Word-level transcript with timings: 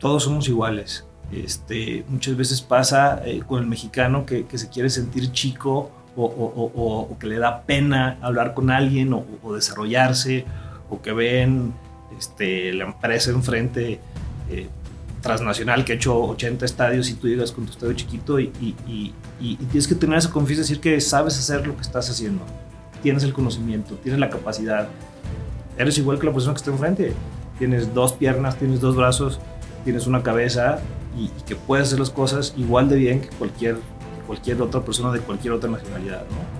todos 0.00 0.24
somos 0.24 0.48
iguales. 0.48 1.04
Este, 1.30 2.04
muchas 2.08 2.36
veces 2.36 2.60
pasa 2.60 3.22
eh, 3.24 3.42
con 3.46 3.60
el 3.60 3.68
mexicano 3.68 4.26
que, 4.26 4.44
se 4.52 4.68
quiere 4.68 4.90
sentir 4.90 5.30
chico 5.30 5.92
o, 6.16 7.16
que 7.20 7.28
le 7.28 7.38
da 7.38 7.62
pena 7.62 8.18
hablar 8.20 8.52
con 8.52 8.70
alguien 8.70 9.12
o, 9.12 9.54
desarrollarse 9.54 10.44
o 10.88 11.00
que 11.00 11.12
ven 11.12 11.72
este, 12.18 12.72
la 12.72 12.86
empresa 12.86 13.30
enfrente 13.30 14.00
eh, 14.50 14.66
transnacional 15.22 15.84
que 15.84 15.92
ha 15.92 15.96
hecho 15.96 16.20
80 16.20 16.64
estadios 16.64 17.08
y 17.10 17.14
tú 17.14 17.28
llegas 17.28 17.52
con 17.52 17.66
tu 17.66 17.72
estadio 17.72 17.92
chiquito 17.92 18.40
y, 18.40 18.74
tienes 19.38 19.86
que 19.86 19.94
tener 19.94 20.18
esa 20.18 20.30
confianza, 20.30 20.62
decir 20.62 20.80
que 20.80 21.00
sabes 21.00 21.38
hacer 21.38 21.66
lo 21.66 21.76
que 21.76 21.82
estás 21.82 22.10
haciendo, 22.10 22.42
tienes 23.02 23.22
el 23.22 23.32
conocimiento, 23.32 23.94
tienes 23.96 24.18
la 24.18 24.30
capacidad, 24.30 24.88
eres 25.78 25.96
igual 25.98 26.18
que 26.18 26.26
la 26.26 26.32
persona 26.32 26.54
que 26.54 26.58
está 26.58 26.70
enfrente, 26.70 27.12
tienes 27.58 27.94
dos 27.94 28.14
piernas, 28.14 28.56
tienes 28.56 28.80
dos 28.80 28.96
brazos, 28.96 29.40
tienes 29.84 30.06
una 30.06 30.22
cabeza 30.22 30.80
y, 31.16 31.28
que 31.42 31.56
puedes 31.56 31.88
hacer 31.88 31.98
las 31.98 32.10
cosas 32.10 32.54
igual 32.56 32.88
de 32.88 32.96
bien 32.96 33.20
que 33.20 33.28
cualquier, 33.30 33.76
cualquier 34.26 34.60
otra 34.62 34.80
persona 34.82 35.12
de 35.12 35.20
cualquier 35.20 35.54
otra 35.54 35.70
nacionalidad. 35.70 36.22
¿no? 36.22 36.59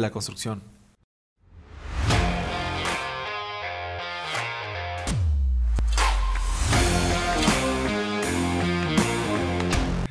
la 0.00 0.10
construcción. 0.10 0.62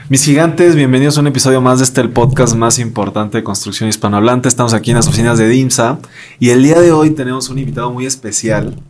Mis 0.09 0.25
gigantes, 0.25 0.75
bienvenidos 0.75 1.17
a 1.17 1.21
un 1.21 1.27
episodio 1.27 1.61
más 1.61 1.77
de 1.77 1.85
este 1.85 2.01
el 2.01 2.09
podcast 2.09 2.55
más 2.55 2.79
importante 2.79 3.37
de 3.37 3.43
construcción 3.43 3.89
hispanohablante. 3.89 4.49
Estamos 4.49 4.73
aquí 4.73 4.89
en 4.89 4.97
las 4.97 5.07
oficinas 5.07 5.37
de 5.37 5.47
DIMSA 5.47 5.99
y 6.39 6.49
el 6.49 6.63
día 6.63 6.79
de 6.79 6.91
hoy 6.91 7.11
tenemos 7.11 7.49
un 7.49 7.59
invitado 7.59 7.91
muy 7.91 8.07
especial 8.07 8.81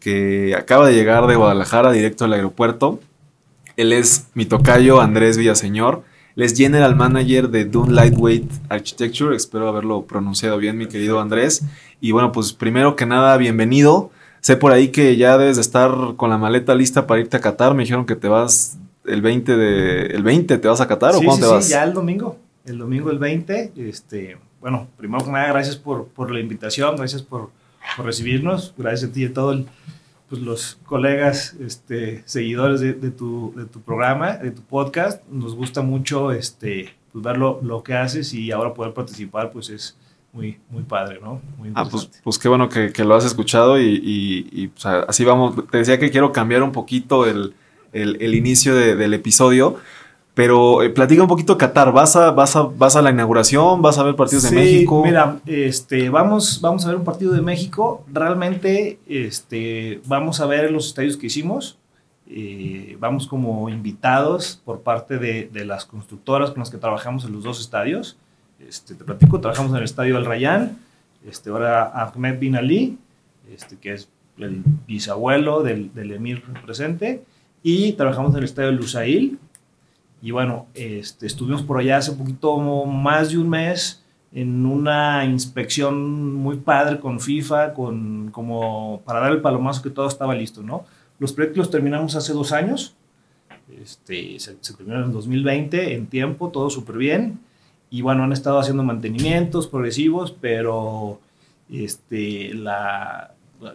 que 0.00 0.52
acaba 0.56 0.88
de 0.88 0.94
llegar 0.94 1.28
de 1.28 1.36
Guadalajara 1.36 1.92
directo 1.92 2.24
al 2.24 2.32
aeropuerto. 2.32 2.98
Él 3.76 3.92
es 3.92 4.26
mi 4.34 4.46
tocayo 4.46 5.00
Andrés 5.00 5.38
Villaseñor. 5.38 6.02
Les 6.36 6.56
General 6.56 6.96
Manager 6.96 7.48
de 7.48 7.64
Dune 7.64 7.92
Lightweight 7.92 8.50
Architecture. 8.68 9.36
Espero 9.36 9.68
haberlo 9.68 10.04
pronunciado 10.04 10.58
bien, 10.58 10.76
mi 10.76 10.86
querido 10.86 11.20
Andrés. 11.20 11.62
Y 12.00 12.10
bueno, 12.10 12.32
pues 12.32 12.52
primero 12.52 12.96
que 12.96 13.06
nada, 13.06 13.36
bienvenido. 13.36 14.10
Sé 14.40 14.56
por 14.56 14.72
ahí 14.72 14.88
que 14.88 15.16
ya 15.16 15.38
debes 15.38 15.56
de 15.56 15.62
estar 15.62 15.92
con 16.16 16.30
la 16.30 16.38
maleta 16.38 16.74
lista 16.74 17.06
para 17.06 17.20
irte 17.20 17.36
a 17.36 17.40
Qatar. 17.40 17.74
Me 17.74 17.84
dijeron 17.84 18.04
que 18.04 18.16
te 18.16 18.26
vas 18.26 18.78
el 19.06 19.22
20 19.22 19.56
de... 19.56 20.06
¿El 20.06 20.24
20 20.24 20.58
te 20.58 20.68
vas 20.68 20.80
a 20.80 20.88
Qatar 20.88 21.14
o 21.14 21.22
cuándo 21.22 21.46
te 21.46 21.52
vas? 21.54 21.64
Sí, 21.66 21.70
ya 21.70 21.84
el 21.84 21.92
domingo. 21.92 22.36
El 22.66 22.78
domingo 22.78 23.10
el 23.10 23.18
20. 23.20 23.72
Este, 23.76 24.36
bueno, 24.60 24.88
primero 24.96 25.24
que 25.24 25.30
nada, 25.30 25.46
gracias 25.46 25.76
por, 25.76 26.08
por 26.08 26.32
la 26.32 26.40
invitación. 26.40 26.96
Gracias 26.96 27.22
por, 27.22 27.50
por 27.96 28.06
recibirnos. 28.06 28.74
Gracias 28.76 29.08
a 29.08 29.12
ti 29.12 29.22
y 29.22 29.26
a 29.26 29.32
todo 29.32 29.52
el 29.52 29.66
pues, 30.34 30.44
los 30.44 30.78
colegas, 30.84 31.54
este, 31.60 32.24
seguidores 32.26 32.80
de, 32.80 32.92
tu, 33.12 33.52
de, 33.56 33.66
tu, 33.66 33.80
programa, 33.82 34.32
de 34.32 34.50
tu 34.50 34.62
podcast. 34.62 35.24
Nos 35.28 35.54
gusta 35.54 35.80
mucho 35.80 36.32
este, 36.32 36.92
pues, 37.12 37.24
ver 37.24 37.36
lo, 37.36 37.60
lo, 37.62 37.84
que 37.84 37.94
haces 37.94 38.34
y 38.34 38.50
ahora 38.50 38.74
poder 38.74 38.94
participar, 38.94 39.52
pues 39.52 39.70
es 39.70 39.96
muy, 40.32 40.58
muy 40.70 40.82
padre, 40.82 41.20
¿no? 41.22 41.40
Muy 41.56 41.70
ah, 41.76 41.86
pues, 41.88 42.10
pues, 42.24 42.38
qué 42.40 42.48
bueno 42.48 42.68
que, 42.68 42.92
que, 42.92 43.04
lo 43.04 43.14
has 43.14 43.24
escuchado 43.24 43.80
y, 43.80 44.00
y, 44.02 44.66
pues, 44.68 44.84
así 44.86 45.24
vamos. 45.24 45.54
Te 45.70 45.78
decía 45.78 46.00
que 46.00 46.10
quiero 46.10 46.32
cambiar 46.32 46.64
un 46.64 46.72
poquito 46.72 47.26
el, 47.26 47.54
el, 47.92 48.16
el 48.20 48.34
inicio 48.34 48.74
de, 48.74 48.96
del 48.96 49.14
episodio 49.14 49.78
pero 50.34 50.82
eh, 50.82 50.90
platica 50.90 51.22
un 51.22 51.28
poquito 51.28 51.56
Qatar, 51.56 51.92
¿Vas 51.92 52.16
a, 52.16 52.32
vas, 52.32 52.56
a, 52.56 52.62
¿vas 52.62 52.96
a 52.96 53.02
la 53.02 53.10
inauguración? 53.10 53.80
¿Vas 53.80 53.98
a 53.98 54.02
ver 54.02 54.16
partidos 54.16 54.50
de 54.50 54.56
México? 54.56 55.02
Mira, 55.04 55.38
este, 55.46 56.10
vamos, 56.10 56.60
vamos 56.60 56.84
a 56.84 56.88
ver 56.88 56.96
un 56.96 57.04
partido 57.04 57.32
de 57.32 57.40
México. 57.40 58.04
Realmente 58.12 58.98
este, 59.06 60.00
vamos 60.06 60.40
a 60.40 60.46
ver 60.46 60.72
los 60.72 60.88
estadios 60.88 61.16
que 61.16 61.28
hicimos. 61.28 61.78
Eh, 62.26 62.96
vamos 62.98 63.28
como 63.28 63.68
invitados 63.68 64.60
por 64.64 64.80
parte 64.80 65.18
de, 65.18 65.48
de, 65.52 65.64
las 65.64 65.84
constructoras 65.84 66.50
con 66.50 66.60
las 66.60 66.70
que 66.70 66.78
trabajamos 66.78 67.24
en 67.24 67.32
los 67.32 67.44
dos 67.44 67.60
estadios. 67.60 68.16
Este, 68.58 68.94
te 68.94 69.04
platico, 69.04 69.40
trabajamos 69.40 69.70
en 69.72 69.78
el 69.78 69.84
estadio 69.84 70.16
Al 70.16 70.24
Rayyan, 70.24 70.78
este, 71.28 71.50
ahora 71.50 71.84
Ahmed 71.84 72.38
Bin 72.38 72.56
Ali, 72.56 72.98
este, 73.52 73.76
que 73.76 73.92
es 73.92 74.08
el 74.38 74.62
bisabuelo 74.86 75.62
del, 75.62 75.92
del 75.94 76.12
emir 76.12 76.42
presente, 76.64 77.22
y 77.62 77.92
trabajamos 77.92 78.32
en 78.32 78.38
el 78.38 78.44
estadio 78.44 78.72
Lusail, 78.72 79.38
y 80.24 80.30
bueno, 80.30 80.68
este, 80.72 81.26
estuvimos 81.26 81.62
por 81.62 81.78
allá 81.78 81.98
hace 81.98 82.12
poquito 82.12 82.56
más 82.86 83.28
de 83.28 83.36
un 83.36 83.50
mes 83.50 84.02
en 84.32 84.64
una 84.64 85.22
inspección 85.26 86.32
muy 86.32 86.56
padre 86.56 86.98
con 86.98 87.20
FIFA, 87.20 87.74
con, 87.74 88.30
como 88.30 89.02
para 89.04 89.20
dar 89.20 89.32
el 89.32 89.42
palomazo 89.42 89.82
que 89.82 89.90
todo 89.90 90.08
estaba 90.08 90.34
listo, 90.34 90.62
¿no? 90.62 90.86
Los 91.18 91.34
proyectos 91.34 91.58
los 91.58 91.70
terminamos 91.70 92.16
hace 92.16 92.32
dos 92.32 92.52
años, 92.52 92.96
este, 93.82 94.40
se, 94.40 94.54
terminaron 94.54 95.08
en 95.08 95.12
2020 95.12 95.92
en 95.92 96.06
tiempo, 96.06 96.48
todo 96.48 96.70
súper 96.70 96.96
bien. 96.96 97.40
Y 97.90 98.00
bueno, 98.00 98.24
han 98.24 98.32
estado 98.32 98.58
haciendo 98.58 98.82
mantenimientos 98.82 99.66
progresivos, 99.66 100.34
pero 100.40 101.20
este, 101.70 102.50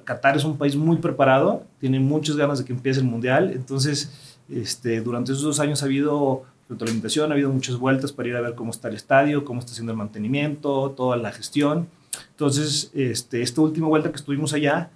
Qatar 0.04 0.36
es 0.36 0.46
un 0.46 0.58
país 0.58 0.76
muy 0.76 0.98
preparado, 0.98 1.64
tiene 1.80 2.00
muchas 2.00 2.38
ganas 2.38 2.58
de 2.58 2.66
que 2.66 2.74
empiece 2.74 3.02
el 3.02 3.06
Mundial, 3.06 3.52
entonces 3.54 4.29
este, 4.50 5.02
durante 5.02 5.32
esos 5.32 5.44
dos 5.44 5.60
años 5.60 5.82
ha 5.82 5.86
habido 5.86 6.44
retroalimentación, 6.70 7.32
ha 7.32 7.34
habido 7.34 7.50
muchas 7.50 7.78
vueltas 7.78 8.12
para 8.12 8.30
ir 8.30 8.36
a 8.36 8.42
ver 8.42 8.56
cómo 8.56 8.72
está 8.72 8.90
el 8.90 8.96
estadio, 8.96 9.44
cómo 9.44 9.60
está 9.60 9.72
haciendo 9.72 9.92
el 9.92 9.98
mantenimiento, 9.98 10.92
toda 10.92 11.18
la 11.18 11.32
gestión. 11.32 11.88
Entonces, 12.32 12.92
este, 12.94 13.42
esta 13.42 13.62
última 13.62 13.88
vuelta 13.88 14.10
que 14.10 14.18
estuvimos 14.18 14.54
allá, 14.54 14.92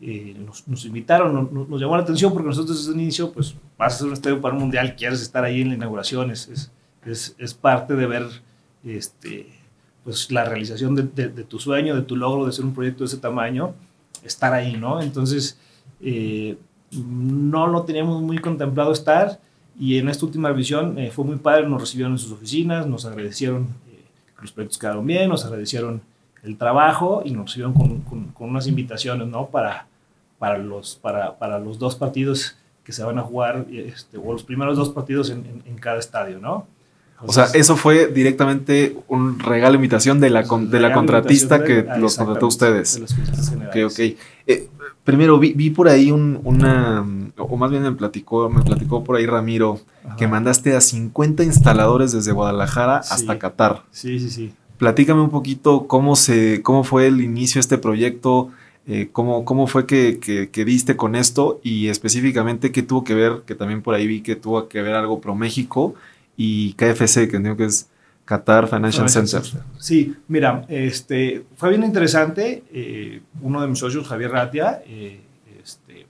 eh, 0.00 0.36
nos, 0.66 0.84
invitaron, 0.84 1.50
nos, 1.52 1.80
llamó 1.80 1.96
la 1.96 2.02
atención 2.02 2.32
porque 2.32 2.48
nosotros 2.48 2.78
desde 2.78 2.94
el 2.94 3.00
inicio, 3.00 3.32
pues 3.32 3.54
vas 3.78 3.92
a 3.92 3.96
hacer 3.96 4.06
un 4.08 4.12
estadio 4.12 4.40
para 4.40 4.54
un 4.54 4.60
mundial, 4.60 4.96
quieres 4.96 5.22
estar 5.22 5.44
ahí 5.44 5.62
en 5.62 5.68
la 5.68 5.74
inauguración, 5.76 6.30
es, 6.30 6.70
es, 7.06 7.34
es 7.38 7.54
parte 7.54 7.94
de 7.94 8.06
ver 8.06 8.26
este, 8.84 9.48
pues, 10.02 10.30
la 10.30 10.44
realización 10.44 10.94
de, 10.94 11.04
de, 11.04 11.44
tu 11.44 11.58
sueño, 11.58 11.94
de 11.94 12.02
tu 12.02 12.16
logro 12.16 12.44
de 12.44 12.50
hacer 12.50 12.64
un 12.64 12.74
proyecto 12.74 13.04
de 13.04 13.06
ese 13.06 13.18
tamaño, 13.18 13.74
estar 14.22 14.52
ahí, 14.52 14.76
¿no? 14.76 15.00
Entonces, 15.00 15.58
eh, 16.00 16.58
no 16.96 17.66
lo 17.66 17.82
teníamos 17.82 18.22
muy 18.22 18.38
contemplado 18.38 18.92
estar 18.92 19.38
y 19.78 19.98
en 19.98 20.08
esta 20.08 20.26
última 20.26 20.52
visión 20.52 20.98
eh, 20.98 21.10
fue 21.10 21.24
muy 21.24 21.36
padre, 21.36 21.68
nos 21.68 21.80
recibieron 21.80 22.12
en 22.12 22.18
sus 22.18 22.32
oficinas, 22.32 22.86
nos 22.86 23.04
agradecieron 23.04 23.68
eh, 23.88 24.04
que 24.36 24.42
los 24.42 24.52
proyectos 24.52 24.78
quedaron 24.78 25.06
bien, 25.06 25.28
nos 25.28 25.44
agradecieron 25.44 26.02
el 26.42 26.56
trabajo 26.56 27.22
y 27.24 27.30
nos 27.30 27.46
recibieron 27.46 27.72
con, 27.72 28.00
con, 28.32 28.48
unas 28.50 28.66
invitaciones 28.66 29.26
¿no? 29.26 29.46
para, 29.46 29.86
para, 30.38 30.58
los, 30.58 30.96
para, 30.96 31.38
para, 31.38 31.58
los 31.58 31.78
dos 31.78 31.96
partidos 31.96 32.56
que 32.84 32.92
se 32.92 33.02
van 33.02 33.18
a 33.18 33.22
jugar, 33.22 33.66
este, 33.70 34.18
o 34.18 34.32
los 34.32 34.44
primeros 34.44 34.76
dos 34.76 34.90
partidos 34.90 35.30
en, 35.30 35.62
en, 35.64 35.76
cada 35.78 35.98
estadio, 35.98 36.38
¿no? 36.38 36.66
O 37.26 37.32
sea, 37.32 37.46
eso 37.54 37.76
fue 37.76 38.08
directamente 38.08 38.96
un 39.08 39.38
regalo 39.38 39.76
invitación 39.76 40.20
de 40.20 40.30
la, 40.30 40.42
de 40.42 40.80
la 40.80 40.92
contratista 40.92 41.64
que 41.64 41.86
los 41.98 42.16
contrató 42.16 42.46
ustedes. 42.46 42.94
De 42.94 43.00
los 43.00 43.12
ok, 43.12 43.92
ok. 43.92 43.98
Eh, 44.46 44.68
primero, 45.04 45.38
vi, 45.38 45.52
vi, 45.52 45.70
por 45.70 45.88
ahí 45.88 46.10
un, 46.10 46.40
una, 46.44 47.04
o 47.36 47.56
más 47.56 47.70
bien 47.70 47.82
me 47.82 47.92
platicó, 47.92 48.48
me 48.50 48.62
platicó 48.62 49.04
por 49.04 49.16
ahí 49.16 49.26
Ramiro, 49.26 49.80
que 50.16 50.28
mandaste 50.28 50.76
a 50.76 50.80
50 50.80 51.44
instaladores 51.44 52.12
desde 52.12 52.32
Guadalajara 52.32 52.98
hasta 52.98 53.38
Qatar. 53.38 53.84
Sí, 53.90 54.18
sí, 54.18 54.30
sí. 54.30 54.52
Platícame 54.78 55.20
un 55.20 55.30
poquito 55.30 55.86
cómo, 55.86 56.16
se, 56.16 56.62
cómo 56.62 56.84
fue 56.84 57.06
el 57.06 57.20
inicio 57.20 57.58
de 57.58 57.60
este 57.60 57.78
proyecto, 57.78 58.50
eh, 58.86 59.08
cómo, 59.12 59.44
cómo 59.44 59.66
fue 59.66 59.86
que, 59.86 60.18
que, 60.18 60.64
diste 60.64 60.96
con 60.96 61.14
esto 61.14 61.60
y 61.62 61.88
específicamente 61.88 62.70
qué 62.70 62.82
tuvo 62.82 63.02
que 63.02 63.14
ver, 63.14 63.42
que 63.46 63.54
también 63.54 63.80
por 63.80 63.94
ahí 63.94 64.06
vi 64.06 64.20
que 64.20 64.36
tuvo 64.36 64.68
que 64.68 64.82
ver 64.82 64.94
algo 64.94 65.20
Pro 65.20 65.34
México 65.34 65.94
y 66.36 66.72
KFC, 66.74 67.28
que 67.28 67.36
entiendo 67.36 67.56
que 67.56 67.66
es 67.66 67.88
Qatar 68.24 68.68
Financial, 68.68 69.08
Center. 69.08 69.42
Sí, 69.78 70.16
mira, 70.28 70.64
este, 70.68 71.44
fue 71.56 71.70
bien 71.70 71.84
interesante. 71.84 72.64
Eh, 72.72 73.22
uno 73.42 73.60
de 73.60 73.68
mis 73.68 73.78
socios, 73.78 74.06
Javier 74.08 74.30
Ratia, 74.30 74.82
eh, 74.86 75.20
este, 75.62 76.06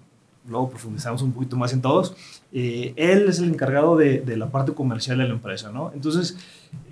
luego 0.48 0.70
profundizamos 0.70 1.22
un 1.22 1.32
poquito 1.32 1.56
más 1.56 1.72
en 1.72 1.82
todos. 1.82 2.14
Eh, 2.52 2.94
él 2.96 3.28
es 3.28 3.40
el 3.40 3.48
encargado 3.48 3.96
de, 3.96 4.20
de, 4.20 4.36
la 4.36 4.48
parte 4.50 4.72
comercial 4.72 5.18
de 5.18 5.24
la 5.24 5.34
empresa, 5.34 5.72
¿no? 5.72 5.90
Entonces 5.92 6.36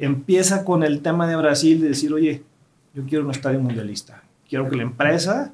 empieza 0.00 0.64
con 0.64 0.82
el 0.82 1.00
tema 1.02 1.26
de 1.28 1.36
Brasil 1.36 1.80
de 1.80 1.88
decir, 1.88 2.12
oye, 2.12 2.42
yo 2.94 3.04
quiero 3.06 3.24
un 3.24 3.30
estadio 3.30 3.60
mundialista. 3.60 4.24
Quiero 4.48 4.68
que 4.68 4.76
la 4.76 4.82
empresa 4.82 5.52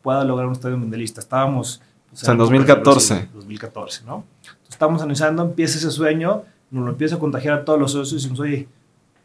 pueda 0.00 0.24
lograr 0.24 0.46
un 0.46 0.52
estadio 0.52 0.78
mundialista. 0.78 1.20
Estábamos 1.20 1.82
Pues, 2.08 2.22
o 2.22 2.24
sea, 2.24 2.32
en 2.32 2.38
2014. 2.38 3.28
2014, 3.34 4.04
¿no? 4.06 4.24
estamos 4.68 5.02
analizando, 5.02 5.42
empieza 5.42 5.78
ese 5.78 5.90
sueño, 5.90 6.44
nos 6.70 6.84
lo 6.84 6.90
empieza 6.90 7.16
a 7.16 7.18
contagiar 7.18 7.54
a 7.54 7.64
todos 7.64 7.78
los 7.78 7.92
socios 7.92 8.12
y 8.12 8.16
decimos, 8.16 8.40
oye, 8.40 8.68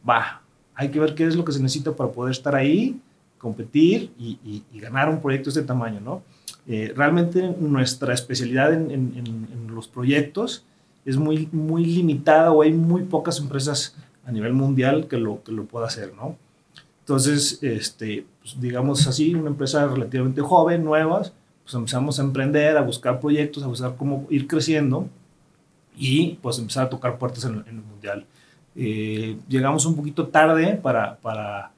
va, 0.07 0.41
hay 0.75 0.89
que 0.89 0.99
ver 0.99 1.15
qué 1.15 1.25
es 1.25 1.35
lo 1.35 1.45
que 1.45 1.51
se 1.51 1.61
necesita 1.61 1.91
para 1.93 2.11
poder 2.11 2.31
estar 2.31 2.55
ahí, 2.55 2.99
competir 3.37 4.11
y, 4.17 4.63
ganar 4.79 5.09
un 5.09 5.21
proyecto 5.21 5.45
de 5.45 5.59
este 5.59 5.67
tamaño, 5.67 5.99
¿no? 5.99 6.21
Eh, 6.65 6.93
realmente 6.95 7.53
nuestra 7.59 8.13
especialidad 8.13 8.73
en, 8.73 8.89
en, 8.91 9.67
los 9.67 9.87
proyectos 9.87 10.65
es 11.03 11.17
muy, 11.17 11.49
muy 11.51 11.83
limitada 11.83 12.51
o 12.51 12.61
hay 12.61 12.71
muy 12.71 13.03
pocas 13.03 13.39
empresas 13.39 13.97
a 14.25 14.31
nivel 14.31 14.53
mundial 14.53 15.07
que 15.07 15.17
lo, 15.17 15.43
que 15.43 15.51
lo 15.51 15.65
pueda 15.65 15.87
hacer, 15.87 16.13
¿no? 16.13 16.37
Entonces, 16.99 17.59
este, 17.61 18.25
pues, 18.41 18.61
digamos 18.61 19.07
así, 19.07 19.35
una 19.35 19.49
empresa 19.49 19.87
relativamente 19.87 20.41
joven, 20.41 20.85
nuevas, 20.85 21.33
pues 21.63 21.73
empezamos 21.73 22.19
a 22.19 22.23
emprender, 22.23 22.77
a 22.77 22.81
buscar 22.81 23.19
proyectos, 23.19 23.63
a 23.63 23.67
buscar 23.67 23.95
cómo 23.97 24.25
ir 24.29 24.47
creciendo 24.47 25.09
y 25.97 26.39
pues 26.41 26.59
empezar 26.59 26.85
a 26.85 26.89
tocar 26.89 27.17
puertas 27.17 27.45
en, 27.45 27.63
el 27.67 27.75
mundial. 27.75 28.25
Eh, 28.75 29.37
llegamos 29.47 29.85
un 29.85 29.95
poquito 29.95 30.27
tarde 30.27 30.79
para, 30.81 31.17
para, 31.17 31.71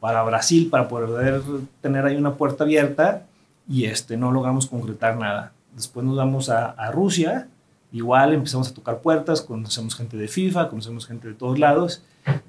para 0.00 0.22
Brasil, 0.22 0.68
para 0.70 0.88
poder 0.88 1.42
tener 1.80 2.04
ahí 2.04 2.16
una 2.16 2.34
puerta 2.34 2.64
abierta 2.64 3.26
y 3.68 3.84
este, 3.84 4.16
no 4.16 4.32
logramos 4.32 4.66
concretar 4.66 5.16
nada. 5.16 5.52
Después 5.74 6.04
nos 6.04 6.16
vamos 6.16 6.50
a, 6.50 6.90
Rusia, 6.90 7.48
igual 7.92 8.34
empezamos 8.34 8.68
a 8.68 8.74
tocar 8.74 9.00
puertas, 9.00 9.40
conocemos 9.40 9.94
gente 9.94 10.16
de 10.16 10.26
FIFA, 10.26 10.68
conocemos 10.68 11.06
gente 11.06 11.28
de 11.28 11.34
todos 11.34 11.58
lados 11.58 12.02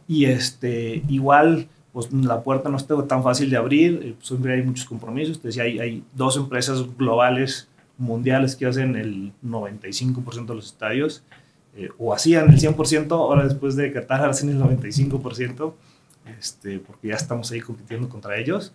y 0.08 0.26
este, 0.26 1.04
igual 1.08 1.68
pues 1.94 2.12
la 2.14 2.42
puerta 2.42 2.70
no 2.70 2.78
está 2.78 3.06
tan 3.06 3.22
fácil 3.22 3.50
de 3.50 3.58
abrir, 3.58 4.00
eh, 4.02 4.16
siempre 4.22 4.54
hay 4.54 4.64
muchos 4.64 4.86
compromisos, 4.86 5.44
decía, 5.44 5.64
hay, 5.64 5.78
hay 5.78 6.04
dos 6.16 6.38
empresas 6.38 6.86
globales, 6.98 7.68
mundiales 8.02 8.56
que 8.56 8.66
hacen 8.66 8.96
el 8.96 9.32
95% 9.46 10.48
de 10.48 10.56
los 10.56 10.66
estadios, 10.66 11.24
eh, 11.76 11.90
o 11.98 12.14
hacían 12.14 12.50
el 12.50 12.60
100%, 12.60 13.12
ahora 13.12 13.46
después 13.46 13.76
de 13.76 13.94
Qatar 13.94 14.30
hacen 14.30 14.50
el 14.50 14.60
95%, 14.60 15.74
este, 16.40 16.80
porque 16.80 17.10
ya 17.10 17.16
estamos 17.16 17.52
ahí 17.52 17.62
compitiendo 17.62 18.10
contra 18.10 18.38
ellos. 18.38 18.74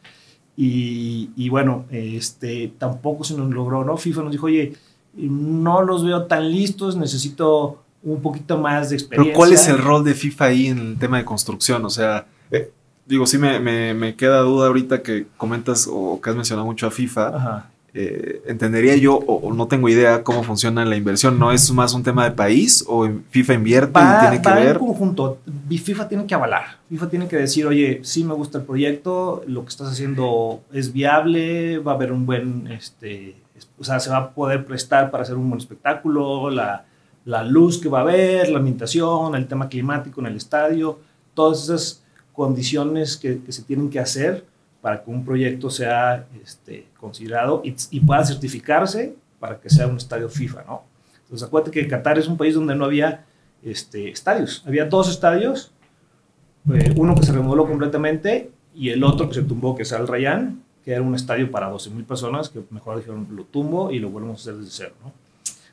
Y, 0.56 1.30
y, 1.36 1.50
bueno, 1.50 1.84
este, 1.90 2.72
tampoco 2.78 3.24
se 3.24 3.36
nos 3.36 3.50
logró, 3.50 3.84
¿no? 3.84 3.98
FIFA 3.98 4.22
nos 4.22 4.32
dijo, 4.32 4.46
oye, 4.46 4.72
no 5.14 5.82
los 5.82 6.04
veo 6.04 6.24
tan 6.24 6.50
listos, 6.50 6.96
necesito 6.96 7.82
un 8.02 8.22
poquito 8.22 8.56
más 8.58 8.88
de 8.88 8.96
experiencia. 8.96 9.32
Pero 9.32 9.36
¿cuál 9.36 9.52
es 9.52 9.68
el 9.68 9.78
rol 9.78 10.04
de 10.04 10.14
FIFA 10.14 10.44
ahí 10.46 10.68
en 10.68 10.78
el 10.78 10.98
tema 10.98 11.18
de 11.18 11.26
construcción? 11.26 11.84
O 11.84 11.90
sea, 11.90 12.26
eh, 12.50 12.70
digo, 13.04 13.26
sí 13.26 13.36
me, 13.36 13.60
me, 13.60 13.92
me, 13.92 14.16
queda 14.16 14.40
duda 14.40 14.68
ahorita 14.68 15.02
que 15.02 15.26
comentas 15.36 15.88
o 15.90 16.20
que 16.22 16.30
has 16.30 16.36
mencionado 16.36 16.64
mucho 16.64 16.86
a 16.86 16.90
FIFA. 16.90 17.68
Eh, 17.98 18.42
entendería 18.44 18.94
yo, 18.96 19.16
o, 19.16 19.54
no 19.54 19.68
tengo 19.68 19.88
idea 19.88 20.22
cómo 20.22 20.42
funciona 20.42 20.84
la 20.84 20.96
inversión. 20.96 21.38
¿No 21.38 21.50
es 21.50 21.72
más 21.72 21.94
un 21.94 22.02
tema 22.02 22.24
de 22.24 22.32
país 22.32 22.84
o 22.86 23.08
FIFA 23.30 23.54
invierte 23.54 23.98
y 23.98 24.20
tiene 24.20 24.42
que 24.42 24.50
ver? 24.50 24.76
en 24.76 24.78
conjunto. 24.78 25.38
FIFA 25.70 26.06
tiene 26.06 26.26
que 26.26 26.34
avalar. 26.34 26.76
FIFA 26.90 27.08
tiene 27.08 27.26
que 27.26 27.36
decir, 27.36 27.66
oye, 27.66 28.00
sí 28.02 28.22
me 28.22 28.34
gusta 28.34 28.58
el 28.58 28.64
proyecto, 28.64 29.42
lo 29.46 29.62
que 29.62 29.70
estás 29.70 29.88
haciendo 29.88 30.60
es 30.72 30.92
viable, 30.92 31.78
va 31.78 31.92
a 31.92 31.94
haber 31.94 32.12
un 32.12 32.26
buen, 32.26 32.66
este, 32.66 33.36
o 33.78 33.84
sea, 33.84 33.98
se 33.98 34.10
va 34.10 34.18
a 34.18 34.30
poder 34.30 34.66
prestar 34.66 35.10
para 35.10 35.22
hacer 35.22 35.36
un 35.36 35.48
buen 35.48 35.58
espectáculo, 35.58 36.50
la, 36.50 36.84
la 37.24 37.44
luz 37.44 37.78
que 37.78 37.88
va 37.88 38.00
a 38.00 38.02
haber, 38.02 38.50
la 38.50 38.58
ambientación, 38.58 39.34
el 39.34 39.46
tema 39.46 39.70
climático 39.70 40.20
en 40.20 40.26
el 40.26 40.36
estadio, 40.36 40.98
todas 41.32 41.64
esas 41.64 42.02
condiciones 42.34 43.16
que, 43.16 43.40
se 43.48 43.62
tienen 43.62 43.88
que 43.88 43.98
hacer 43.98 44.44
para 44.86 45.02
que 45.02 45.10
un 45.10 45.24
proyecto 45.24 45.68
sea 45.68 46.28
este, 46.44 46.86
considerado 46.96 47.60
y, 47.64 47.98
pueda 47.98 48.24
certificarse 48.24 49.16
para 49.40 49.58
que 49.58 49.68
sea 49.68 49.88
un 49.88 49.96
estadio 49.96 50.28
FIFA, 50.28 50.62
¿no? 50.62 50.84
Entonces 51.24 51.44
acuérdate 51.44 51.72
que 51.72 51.88
Qatar 51.88 52.20
es 52.20 52.28
un 52.28 52.36
país 52.36 52.54
donde 52.54 52.76
no 52.76 52.84
había 52.84 53.24
este, 53.64 54.10
estadios, 54.10 54.62
había 54.64 54.84
dos 54.84 55.10
estadios, 55.10 55.72
eh, 56.72 56.94
uno 56.96 57.16
que 57.16 57.24
se 57.24 57.32
remodeló 57.32 57.66
completamente 57.66 58.52
y 58.76 58.90
el 58.90 59.02
otro 59.02 59.28
que 59.28 59.34
se 59.34 59.42
tumbó, 59.42 59.74
que 59.74 59.82
es 59.82 59.92
Al 59.92 60.06
Rayyan, 60.06 60.62
que 60.84 60.92
era 60.92 61.02
un 61.02 61.16
estadio 61.16 61.50
para 61.50 61.68
12.000 61.68 62.06
personas, 62.06 62.48
que 62.48 62.62
mejor 62.70 62.98
dijeron 62.98 63.26
lo 63.32 63.42
tumbo 63.42 63.90
y 63.90 63.98
lo 63.98 64.10
volvemos 64.10 64.38
a 64.38 64.40
hacer 64.42 64.54
desde 64.54 64.70
cero, 64.70 64.92
¿no? 65.02 65.12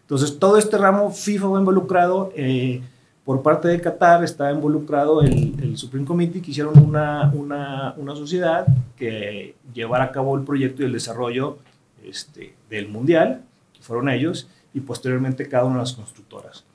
Entonces 0.01 0.39
todo 0.39 0.57
este 0.57 0.75
ramo 0.79 1.11
FIFA 1.11 1.49
fue 1.49 1.59
involucrado. 1.59 2.33
Eh, 2.35 2.81
por 3.25 3.41
parte 3.41 3.69
de 3.69 3.79
Qatar 3.79 4.23
está 4.23 4.51
involucrado 4.51 5.21
el, 5.21 5.55
el 5.61 5.77
Supreme 5.77 6.05
Committee, 6.05 6.41
que 6.41 6.51
hicieron 6.51 6.77
una, 6.77 7.31
una, 7.33 7.93
una, 7.97 8.15
sociedad 8.15 8.65
que 8.97 9.55
llevara 9.73 10.05
a 10.05 10.11
cabo 10.11 10.35
el 10.37 10.43
proyecto 10.43 10.81
y 10.81 10.85
el 10.85 10.91
desarrollo 10.91 11.57
este, 12.03 12.53
del 12.69 12.89
Mundial, 12.89 13.43
que 13.73 13.81
fueron 13.81 14.09
ellos, 14.09 14.49
y 14.73 14.81
posteriormente 14.81 15.47
cada 15.47 15.65
una 15.65 15.75
de 15.75 15.81
las 15.81 15.93
constructoras. 15.93 16.65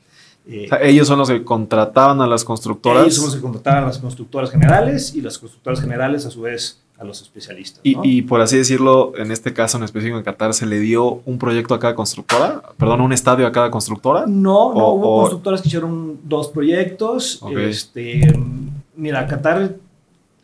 Eh, 0.46 0.70
ellos 0.80 1.06
son 1.06 1.18
los 1.18 1.28
que 1.28 1.44
contrataban 1.44 2.22
a 2.22 2.26
las 2.26 2.42
constructoras. 2.44 3.02
Ellos 3.02 3.16
son 3.16 3.26
los 3.26 3.36
que 3.36 3.42
contrataban 3.42 3.84
a 3.84 3.86
las 3.88 3.98
constructoras 3.98 4.50
generales 4.50 5.14
y 5.14 5.20
las 5.20 5.38
constructoras 5.38 5.80
generales 5.80 6.24
a 6.24 6.30
su 6.30 6.40
vez 6.40 6.80
a 6.98 7.04
los 7.04 7.22
especialistas. 7.22 7.80
Y, 7.84 8.22
por 8.22 8.40
así 8.40 8.56
decirlo, 8.56 9.12
en 9.16 9.30
este 9.30 9.54
caso 9.54 9.78
en 9.78 9.84
específico 9.84 10.18
en 10.18 10.24
Qatar, 10.24 10.52
¿se 10.52 10.66
le 10.66 10.80
dio 10.80 11.22
un 11.24 11.38
proyecto 11.38 11.74
a 11.74 11.78
cada 11.78 11.94
constructora? 11.94 12.60
Perdón, 12.76 13.00
un 13.00 13.12
estadio 13.12 13.46
a 13.46 13.52
cada 13.52 13.70
constructora? 13.70 14.26
No, 14.26 14.74
no, 14.74 14.88
hubo 14.88 15.20
constructoras 15.20 15.62
que 15.62 15.68
hicieron 15.68 16.18
dos 16.24 16.48
proyectos. 16.48 17.40
Este, 17.56 18.20
mira, 18.96 19.26
Qatar 19.28 19.76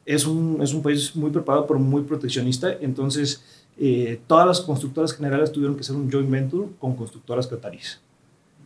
es 0.07 0.27
un, 0.27 0.59
es 0.63 0.73
un 0.73 0.83
país 0.83 1.15
muy 1.17 1.31
preparado, 1.31 1.67
pero 1.67 1.81
muy 1.81 2.03
proteccionista. 2.03 2.73
Entonces, 2.81 3.43
eh, 3.77 4.21
todas 4.29 4.47
las 4.47 4.61
constructoras 4.61 5.13
generales 5.13 5.51
tuvieron 5.51 5.75
que 5.75 5.81
hacer 5.81 5.97
un 5.97 6.11
joint 6.11 6.31
venture 6.31 6.69
con 6.79 6.95
constructoras 6.95 7.49
qataríes. 7.49 8.01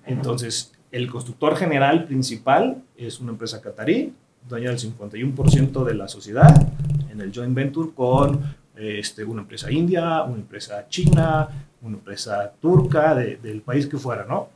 Entonces, 0.04 0.72
el 0.92 1.10
constructor 1.10 1.56
general 1.56 2.04
principal 2.04 2.82
es 2.98 3.18
una 3.18 3.32
empresa 3.32 3.62
qatarí, 3.62 4.12
dueña 4.46 4.70
del 4.70 4.78
51% 4.78 5.84
de 5.84 5.94
la 5.94 6.08
sociedad 6.08 6.70
en 7.18 7.28
el 7.28 7.34
joint 7.34 7.54
venture 7.54 7.90
con 7.94 8.40
este, 8.76 9.24
una 9.24 9.42
empresa 9.42 9.70
india, 9.70 10.22
una 10.22 10.36
empresa 10.36 10.86
china, 10.88 11.48
una 11.82 11.96
empresa 11.96 12.52
turca, 12.60 13.14
del 13.14 13.60
país 13.62 13.86
que 13.86 13.98
fuera, 13.98 14.24
¿no? 14.24 14.48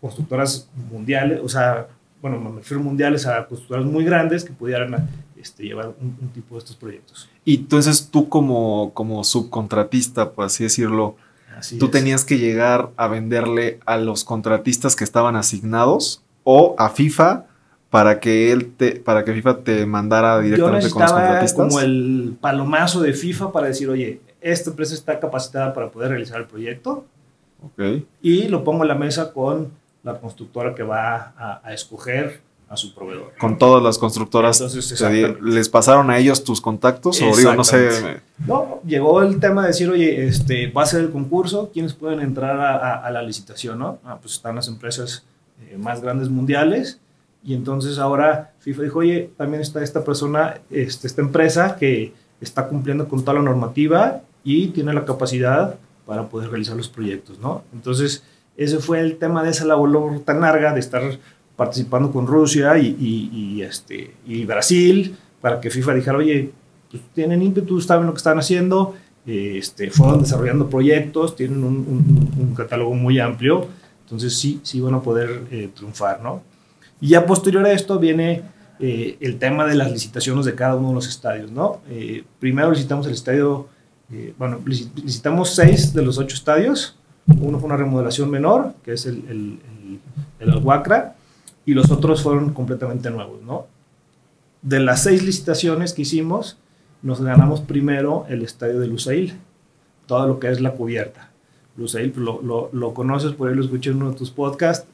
Constructoras 0.00 0.68
mundiales, 0.90 1.40
o 1.42 1.48
sea, 1.48 1.86
bueno, 2.20 2.40
me 2.40 2.58
refiero 2.58 2.82
mundiales 2.82 3.26
a 3.26 3.46
constructoras 3.46 3.84
muy 3.84 4.04
grandes 4.04 4.44
que 4.44 4.52
pudieran 4.52 5.08
este, 5.36 5.64
llevar 5.64 5.94
un, 6.00 6.28
tipo 6.30 6.54
de 6.54 6.60
estos 6.60 6.76
proyectos. 6.76 7.28
Y 7.44 7.56
entonces 7.56 8.08
tú 8.10 8.28
como, 8.28 8.92
como 8.94 9.22
subcontratista, 9.24 10.32
por 10.32 10.46
así 10.46 10.64
decirlo, 10.64 11.16
tú 11.78 11.88
tenías 11.88 12.24
que 12.24 12.38
llegar 12.38 12.90
a 12.96 13.08
venderle 13.08 13.78
a 13.84 13.98
los 13.98 14.24
contratistas 14.24 14.96
que 14.96 15.04
estaban 15.04 15.36
asignados 15.36 16.22
o 16.44 16.74
a 16.78 16.90
FIFA 16.90 17.46
para 17.94 18.18
que 18.18 18.50
él 18.50 18.72
te, 18.76 18.96
para 18.96 19.24
que 19.24 19.32
FIFA 19.32 19.58
te 19.58 19.86
mandara 19.86 20.40
directamente 20.40 20.90
con 20.90 21.00
los 21.00 21.12
contratistas. 21.12 21.68
como 21.68 21.78
el 21.78 22.36
palomazo 22.40 23.00
de 23.00 23.12
FIFA 23.12 23.52
para 23.52 23.68
decir, 23.68 23.88
oye, 23.88 24.20
esta 24.40 24.70
empresa 24.70 24.94
está 24.94 25.20
capacitada 25.20 25.72
para 25.72 25.92
poder 25.92 26.08
realizar 26.10 26.40
el 26.40 26.48
proyecto. 26.48 27.04
Okay. 27.62 28.04
Y 28.20 28.48
lo 28.48 28.64
pongo 28.64 28.82
en 28.82 28.88
la 28.88 28.96
mesa 28.96 29.32
con 29.32 29.70
la 30.02 30.18
constructora 30.18 30.74
que 30.74 30.82
va 30.82 31.60
a, 31.62 31.72
escoger 31.72 32.40
a 32.68 32.76
su 32.76 32.92
proveedor. 32.96 33.32
Con 33.38 33.58
todas 33.58 33.80
las 33.80 33.96
constructoras. 33.96 34.60
Entonces, 34.60 35.40
¿Les 35.40 35.68
pasaron 35.68 36.10
a 36.10 36.18
ellos 36.18 36.42
tus 36.42 36.60
contactos? 36.60 37.22
O 37.22 37.36
digo, 37.36 37.54
no 37.54 37.62
sé. 37.62 38.22
No, 38.44 38.80
llegó 38.84 39.22
el 39.22 39.38
tema 39.38 39.62
de 39.62 39.68
decir, 39.68 39.88
oye, 39.88 40.26
este, 40.26 40.66
va 40.66 40.82
a 40.82 40.86
ser 40.86 41.02
el 41.02 41.12
concurso, 41.12 41.70
¿quiénes 41.72 41.94
pueden 41.94 42.18
entrar 42.18 42.58
a, 42.58 43.08
la 43.12 43.22
licitación? 43.22 43.78
¿no? 43.78 44.00
Ah, 44.04 44.18
pues 44.20 44.34
están 44.34 44.56
las 44.56 44.66
empresas 44.66 45.24
eh, 45.60 45.78
más 45.78 46.02
grandes 46.02 46.28
mundiales 46.28 46.98
y 47.44 47.54
entonces 47.54 47.98
ahora 47.98 48.54
FIFA 48.60 48.82
dijo, 48.82 48.98
oye, 49.00 49.30
también 49.36 49.60
está 49.60 49.82
esta 49.82 50.02
persona, 50.02 50.60
este, 50.70 51.06
esta 51.06 51.20
empresa 51.20 51.76
que 51.76 52.14
está 52.40 52.66
cumpliendo 52.66 53.06
con 53.06 53.20
toda 53.20 53.34
la 53.34 53.42
normativa 53.42 54.22
y 54.42 54.68
tiene 54.68 54.94
la 54.94 55.04
capacidad 55.04 55.76
para 56.06 56.28
poder 56.28 56.50
realizar 56.50 56.76
los 56.76 56.88
proyectos, 56.88 57.38
¿no? 57.38 57.64
Entonces, 57.72 58.24
ese 58.56 58.78
fue 58.78 59.00
el 59.00 59.16
tema 59.16 59.42
de 59.42 59.50
esa 59.50 59.64
labor 59.64 60.20
tan 60.20 60.40
larga 60.40 60.72
de 60.72 60.80
estar 60.80 61.02
participando 61.56 62.10
con 62.10 62.26
Rusia 62.26 62.78
y, 62.78 62.96
y, 62.98 63.62
este, 63.62 64.14
y 64.26 64.44
Brasil 64.44 65.16
para 65.40 65.60
que 65.60 65.70
FIFA 65.70 65.94
dijera, 65.94 66.18
oye, 66.18 66.50
pues 66.90 67.02
tienen 67.14 67.42
ímpetu, 67.42 67.80
saben 67.80 68.06
lo 68.06 68.12
que 68.12 68.18
están 68.18 68.38
haciendo, 68.38 68.94
este, 69.26 69.90
fueron 69.90 70.22
desarrollando 70.22 70.68
proyectos, 70.68 71.36
tienen 71.36 71.62
un, 71.64 72.30
un, 72.38 72.54
catálogo 72.54 72.94
muy 72.94 73.18
amplio, 73.18 73.66
entonces 74.02 74.36
sí, 74.36 74.60
sí 74.62 74.80
van 74.80 74.94
a 74.94 75.02
poder 75.02 75.42
eh, 75.50 75.70
triunfar, 75.74 76.22
¿no? 76.22 76.42
Y 77.00 77.08
ya 77.08 77.26
posterior 77.26 77.64
a 77.66 77.72
esto 77.72 77.98
viene 77.98 78.42
eh, 78.80 79.16
el 79.20 79.38
tema 79.38 79.64
de 79.66 79.74
las 79.74 79.92
licitaciones 79.92 80.44
de 80.44 80.54
cada 80.54 80.76
uno 80.76 80.88
de 80.88 80.94
los 80.94 81.08
estadios, 81.08 81.50
¿no? 81.50 81.80
Eh, 81.88 82.24
primero 82.40 82.70
licitamos 82.70 83.06
el 83.06 83.12
estadio, 83.12 83.68
eh, 84.12 84.34
bueno, 84.38 84.60
licitamos 84.64 85.54
seis 85.54 85.92
de 85.92 86.02
los 86.02 86.18
ocho 86.18 86.34
estadios. 86.34 86.96
Uno 87.40 87.58
fue 87.58 87.66
una 87.66 87.76
remodelación 87.76 88.30
menor, 88.30 88.74
que 88.84 88.92
es 88.92 89.06
el, 89.06 89.24
el, 89.28 89.60
el, 90.40 90.50
el 90.50 91.12
y 91.66 91.72
los 91.72 91.90
otros 91.90 92.22
fueron 92.22 92.52
completamente 92.52 93.10
nuevos, 93.10 93.42
¿no? 93.42 93.66
De 94.62 94.80
las 94.80 95.02
seis 95.02 95.22
licitaciones 95.22 95.92
que 95.92 96.02
hicimos, 96.02 96.58
nos 97.02 97.20
ganamos 97.20 97.60
primero 97.60 98.26
el 98.28 98.42
estadio 98.42 98.80
de 98.80 98.86
Lusail, 98.86 99.34
todo 100.06 100.26
lo 100.26 100.40
que 100.40 100.50
es 100.50 100.60
la 100.60 100.72
cubierta. 100.72 101.30
Lusail, 101.76 102.12
pues 102.12 102.24
lo, 102.24 102.40
lo, 102.42 102.70
lo, 102.72 102.94
conoces, 102.94 103.32
por 103.32 103.48
ahí 103.48 103.54
lo 103.54 103.62
escuché 103.62 103.90
en 103.90 103.96
uno 103.96 104.10
de 104.10 104.16
tus 104.16 104.30
podcasts, 104.30 104.86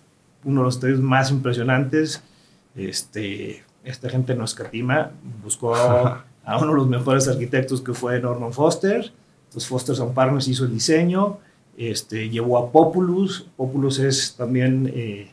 uno 0.45 0.61
de 0.61 0.65
los 0.65 0.77
estadios 0.77 1.01
más 1.01 1.31
impresionantes. 1.31 2.23
Este, 2.75 3.65
esta 3.85 4.09
gente 4.09 4.35
no 4.35 4.45
escatima, 4.45 5.13
buscó 5.43 5.75
a, 5.77 6.25
uno 6.59 6.69
de 6.69 6.77
los 6.77 6.89
mejores 6.89 7.29
arquitectos 7.29 7.81
que 7.81 7.93
fue 7.93 8.21
Norman 8.21 8.53
Foster. 8.53 9.13
Entonces 9.47 9.69
Foster 9.69 9.97
San 9.97 10.15
Partners 10.15 10.47
hizo 10.49 10.65
el 10.65 10.73
diseño, 10.73 11.39
este, 11.77 12.29
llevó 12.29 12.59
a 12.59 12.71
Populus. 12.71 13.49
Populus 13.57 13.99
es 13.99 14.37
también, 14.37 14.91
eh, 14.95 15.31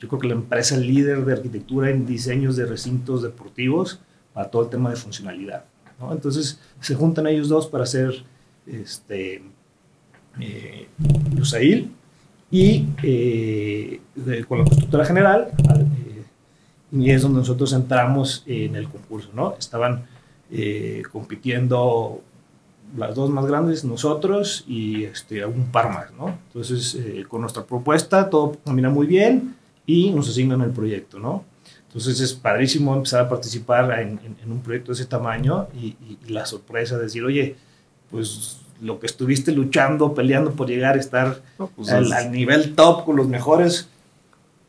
yo 0.00 0.08
creo 0.08 0.20
que 0.20 0.28
la 0.28 0.34
empresa 0.34 0.76
líder 0.76 1.24
de 1.24 1.34
arquitectura 1.34 1.90
en 1.90 2.06
diseños 2.06 2.56
de 2.56 2.66
recintos 2.66 3.22
deportivos 3.22 4.00
para 4.32 4.50
todo 4.50 4.62
el 4.62 4.70
tema 4.70 4.90
de 4.90 4.96
funcionalidad. 4.96 5.64
¿no? 6.00 6.12
Entonces 6.12 6.60
se 6.80 6.94
juntan 6.94 7.26
ellos 7.26 7.48
dos 7.48 7.66
para 7.66 7.84
hacer 7.84 8.24
este, 8.66 9.42
eh, 10.40 10.88
Lusail 11.36 11.92
y 12.52 12.86
eh, 13.02 14.00
con 14.46 14.58
la 14.58 14.64
constructora 14.66 15.06
general, 15.06 15.48
eh, 15.58 16.22
y 16.92 17.10
es 17.10 17.22
donde 17.22 17.38
nosotros 17.38 17.72
entramos 17.72 18.44
en 18.46 18.76
el 18.76 18.88
concurso, 18.88 19.30
¿no? 19.34 19.56
Estaban 19.58 20.04
eh, 20.50 21.02
compitiendo 21.10 22.20
las 22.94 23.14
dos 23.14 23.30
más 23.30 23.46
grandes, 23.46 23.84
nosotros 23.86 24.64
y 24.68 25.04
este, 25.04 25.46
un 25.46 25.72
par 25.72 25.88
más, 25.88 26.12
¿no? 26.12 26.38
Entonces, 26.48 26.98
con 27.26 27.40
nuestra 27.40 27.64
propuesta 27.64 28.28
todo 28.28 28.58
camina 28.62 28.90
muy 28.90 29.06
bien 29.06 29.56
y 29.86 30.10
nos 30.10 30.28
asignan 30.28 30.60
el 30.60 30.72
proyecto, 30.72 31.18
¿no? 31.18 31.44
Entonces 31.86 32.20
es 32.20 32.34
padrísimo 32.34 32.94
empezar 32.94 33.22
a 33.22 33.28
participar 33.30 33.98
en, 33.98 34.20
un 34.46 34.60
proyecto 34.60 34.92
de 34.92 34.96
ese 34.96 35.06
tamaño 35.06 35.68
y, 35.74 35.86
y, 35.86 36.18
la 36.28 36.44
sorpresa 36.44 36.96
de 36.98 37.04
decir, 37.04 37.24
oye, 37.24 37.56
pues 38.10 38.61
lo 38.82 38.98
que 38.98 39.06
estuviste 39.06 39.52
luchando, 39.52 40.12
peleando 40.12 40.52
por 40.52 40.68
llegar 40.68 40.96
a 40.96 41.00
estar 41.00 41.40
pues 41.76 41.88
al, 41.90 42.32
nivel 42.32 42.74
top 42.74 43.04
con 43.04 43.16
los 43.16 43.28
mejores, 43.28 43.88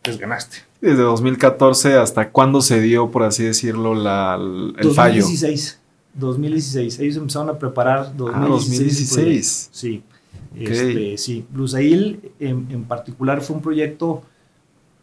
pues 0.03 0.19
ganaste. 0.19 0.57
Desde 0.81 1.01
2014 1.01 1.95
hasta 1.95 2.29
cuándo 2.29 2.61
se 2.61 2.79
dio, 2.79 3.09
por 3.09 3.23
así 3.23 3.43
decirlo, 3.43 3.95
la, 3.95 4.35
el 4.35 4.75
2016, 4.81 5.79
2016. 6.13 6.99
Ellos 6.99 7.17
empezaron 7.17 7.49
a 7.49 7.57
preparar 7.57 8.15
2016. 8.15 8.31
Ah, 8.35 8.49
2016. 8.49 9.69
Sí. 9.71 10.03
Este, 10.55 11.17
sí. 11.17 11.45
Blusail 11.49 12.31
en, 12.39 12.67
en, 12.69 12.83
particular 12.83 13.41
fue 13.41 13.55
un 13.55 13.63
proyecto, 13.63 14.21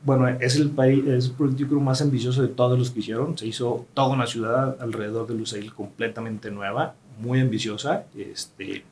bueno, 0.05 0.29
es 0.29 0.55
el 0.55 0.71
país, 0.71 1.05
es 1.07 1.25
el 1.27 1.33
proyecto 1.33 1.67
creo, 1.67 1.81
más 1.81 2.01
ambicioso 2.01 2.43
de 2.43 2.49
todos 2.49 2.79
los 2.79 2.91
que 2.91 3.01
hicieron. 3.01 3.37
Se 3.37 3.47
hizo 3.47 3.87
toda 3.93 4.15
una 4.15 4.29
ciudad 4.29 4.77
alrededor 4.81 5.27
de 5.27 5.35
Lusail 5.35 5.75
completamente 5.75 6.53
nueva, 6.53 6.95
muy 7.19 7.41
ambiciosa. 7.41 8.05
Este, 8.17 8.85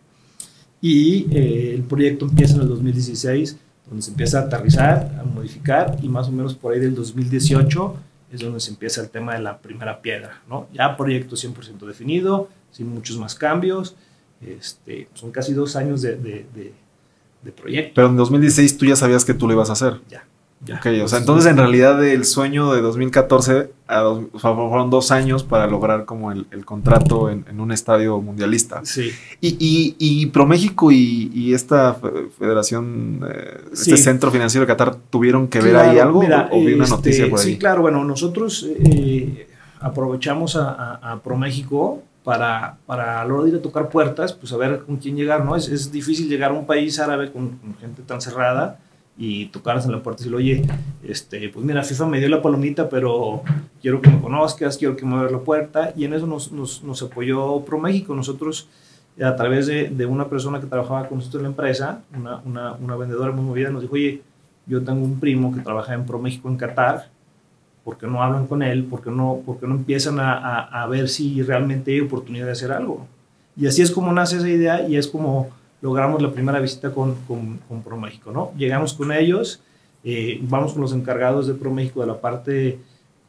y 0.81 1.27
eh, 1.35 1.75
el 1.75 1.83
proyecto 1.83 2.27
empieza 2.27 2.55
en 2.55 2.63
el 2.63 2.69
2016, 2.69 3.57
donde 3.87 4.03
se 4.03 4.11
empieza 4.11 4.41
a 4.41 4.43
aterrizar, 4.43 5.19
a 5.21 5.25
modificar, 5.25 5.97
y 6.03 6.09
más 6.09 6.29
o 6.29 6.33
menos 6.33 6.55
por 6.55 6.75
ahí 6.75 6.81
del 6.81 6.95
2018 6.95 7.97
es 8.33 8.41
donde 8.41 8.61
se 8.61 8.71
empieza 8.71 9.01
el 9.01 9.09
tema 9.09 9.35
de 9.35 9.41
la 9.41 9.59
primera 9.59 10.03
piedra, 10.03 10.43
¿no? 10.49 10.69
Ya 10.73 10.97
proyecto 10.97 11.35
100% 11.35 11.87
definido, 11.87 12.49
sin 12.71 12.89
muchos 12.89 13.17
más 13.17 13.35
cambios, 13.35 13.97
este, 14.47 15.09
son 15.15 15.31
casi 15.31 15.55
dos 15.55 15.77
años 15.77 16.03
de, 16.03 16.17
de, 16.17 16.47
de, 16.55 16.73
de 17.43 17.53
proyecto. 17.53 17.93
Pero 17.95 18.09
en 18.09 18.17
2016 18.17 18.77
tú 18.77 18.85
ya 18.85 18.97
sabías 18.97 19.25
que 19.25 19.33
tú 19.33 19.47
lo 19.47 19.55
ibas 19.55 19.71
a 19.71 19.73
hacer. 19.73 20.01
Ya 20.11 20.25
ok, 20.63 20.87
o 21.05 21.09
sea, 21.09 21.19
entonces 21.19 21.51
en 21.51 21.57
realidad 21.57 22.05
el 22.05 22.25
sueño 22.25 22.73
de 22.73 22.81
2014 22.81 23.71
a 23.87 24.05
fueron 24.39 24.91
dos 24.91 25.11
años 25.11 25.45
para 25.45 25.67
lograr 25.67 26.05
como 26.05 26.31
el, 26.31 26.47
contrato 26.65 27.31
en, 27.31 27.45
un 27.59 27.73
estadio 27.73 28.21
mundialista. 28.21 28.83
Sí. 28.85 29.11
Y, 29.41 29.57
y, 29.59 29.97
y 29.99 30.27
ProMéxico 30.27 30.93
y, 30.93 31.31
y, 31.33 31.55
esta 31.55 31.97
federación, 32.39 33.27
eh, 33.29 33.61
este 33.73 33.97
centro 33.97 34.31
financiero 34.31 34.67
de 34.67 34.73
Qatar, 34.73 34.97
¿tuvieron 34.97 35.49
que 35.49 35.61
ver 35.61 35.77
ahí 35.77 35.99
algo? 35.99 36.21
Mira, 36.21 36.49
¿O, 36.53 36.61
vi 36.61 36.75
una 36.75 36.85
este, 36.85 36.97
noticia 36.97 37.31
por 37.31 37.39
ahí? 37.39 37.45
Sí, 37.47 37.59
claro, 37.59 37.83
bueno, 37.83 38.05
nosotros 38.05 38.69
eh, 38.69 39.49
aprovechamos 39.81 40.57
a, 40.57 40.95
a, 40.97 41.23
ProMéxico 41.23 42.03
para, 42.25 42.77
para 42.85 43.23
a 43.23 43.25
la 43.25 43.33
hora 43.33 43.45
de 43.45 43.51
ir 43.51 43.57
a 43.57 43.63
tocar 43.63 43.89
puertas, 43.89 44.35
pues 44.35 44.53
a 44.53 44.59
ver 44.59 44.81
con 44.85 44.97
quién 44.97 45.17
llegar, 45.17 45.45
¿no? 45.45 45.57
Es, 45.57 45.69
es 45.69 45.91
difícil 45.91 46.29
llegar 46.29 46.51
a 46.51 46.55
un 46.55 46.67
país 46.67 46.99
árabe 46.99 47.33
con, 47.33 47.53
con 47.57 47.77
gente 47.77 48.03
tan 48.03 48.21
cerrada 48.21 48.81
y 49.19 49.47
tocaras 49.47 49.85
en 49.85 49.93
la 49.93 50.03
puerta 50.03 50.23
y 50.23 50.25
decir, 50.25 50.37
oye, 50.37 50.63
este, 51.03 51.49
pues 51.49 51.67
mira, 51.67 51.83
FIFA 51.83 52.07
me 52.07 52.21
dio 52.21 52.29
la 52.29 52.41
palomita, 52.41 52.89
pero 52.89 53.43
quiero 53.83 54.01
que 54.01 54.11
me 54.11 54.21
conozcas, 54.21 54.79
quiero 54.79 54.97
que 54.97 55.05
me 55.05 55.17
abra 55.17 55.33
la 55.33 55.41
puerta. 55.41 55.93
Y 55.97 56.05
en 56.05 56.15
eso 56.15 56.27
nos, 56.27 56.53
nos, 56.53 56.85
nos 56.85 57.03
apoyó 57.03 57.61
ProMéxico. 57.65 58.15
Nosotros, 58.15 58.69
a 59.21 59.35
través 59.35 59.67
de, 59.67 59.91
de, 59.91 60.07
una 60.07 60.29
persona 60.29 60.61
que 60.61 60.67
trabajaba 60.67 61.09
con 61.09 61.19
nosotros 61.19 61.41
en 61.41 61.43
la 61.43 61.49
empresa, 61.49 62.03
una, 62.17 62.37
una, 62.45 62.73
una, 62.75 62.95
vendedora 62.95 63.33
muy 63.33 63.45
movida, 63.45 63.71
nos 63.71 63.83
dijo, 63.83 63.95
oye, 63.95 64.23
yo 64.67 64.85
tengo 64.85 65.05
un 65.05 65.19
primo 65.19 65.53
que 65.53 65.63
trabaja 65.63 65.95
en 65.95 66.07
ProMéxico 66.07 66.49
en 66.49 66.57
Qatar, 66.57 67.11
¿por 67.83 67.99
qué 67.99 68.07
no 68.07 68.23
hablan 68.23 68.47
con 68.47 68.63
él? 68.63 68.85
¿Por 68.85 69.03
qué 69.03 69.11
no, 69.11 69.41
por 69.45 69.59
qué 69.59 69.67
no 69.67 69.75
empiezan 69.75 70.21
a, 70.21 70.35
a, 70.35 70.83
a 70.83 70.87
ver 70.87 71.09
si 71.09 71.43
realmente 71.43 71.91
hay 71.91 72.01
oportunidad 72.01 72.47
de 72.47 72.53
hacer 72.53 72.71
algo? 72.71 73.07
Y 73.57 73.67
así 73.67 73.83
es 73.83 73.91
como 73.91 74.13
nace 74.13 74.37
esa 74.37 74.49
idea 74.49 74.87
y 74.87 74.97
es 74.97 75.09
como 75.09 75.49
logramos 75.81 76.21
la 76.23 76.33
primera 76.33 76.61
visita 76.61 76.93
con, 76.93 77.15
con, 77.27 77.59
con 77.69 77.83
ProMéxico, 77.83 78.33
¿no? 78.33 78.53
Llegamos 78.57 78.95
con 78.95 79.13
ellos, 79.13 79.63
eh, 80.05 80.39
vamos 80.43 80.73
con 80.73 80.83
los 80.83 80.93
encargados 80.93 81.47
de 81.47 81.55
ProMéxico 81.55 82.01
de 82.01 82.07
la 82.07 82.21
parte 82.21 82.79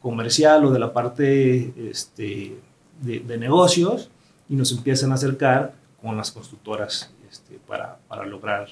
comercial 0.00 0.64
o 0.64 0.70
de 0.70 0.78
la 0.78 0.92
parte 0.92 1.72
este, 1.90 2.56
de, 3.00 3.20
de, 3.20 3.38
negocios 3.38 4.10
y 4.48 4.54
nos 4.54 4.72
empiezan 4.72 5.12
a 5.12 5.14
acercar 5.14 5.74
con 6.00 6.16
las 6.16 6.30
constructoras 6.30 7.12
este, 7.30 7.58
para, 7.66 7.98
para, 8.08 8.24
lograr 8.24 8.68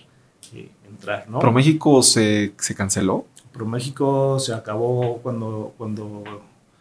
eh, 0.54 0.70
entrar, 0.88 1.28
¿no? 1.28 1.38
¿ProMéxico 1.38 2.02
se, 2.02 2.54
se 2.58 2.74
canceló? 2.74 3.26
ProMéxico 3.52 4.38
se 4.38 4.54
acabó 4.54 5.18
cuando... 5.22 5.74
cuando 5.76 6.24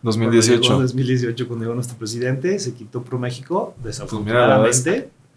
2018. 0.04 0.62
Cuando 0.62 0.84
2018, 0.84 1.48
cuando 1.48 1.66
llegó 1.66 1.75
nuestro 1.75 1.98
presidente, 1.98 2.60
se 2.60 2.74
quitó 2.74 3.04
ProMéxico, 3.04 3.75
pues 3.82 4.00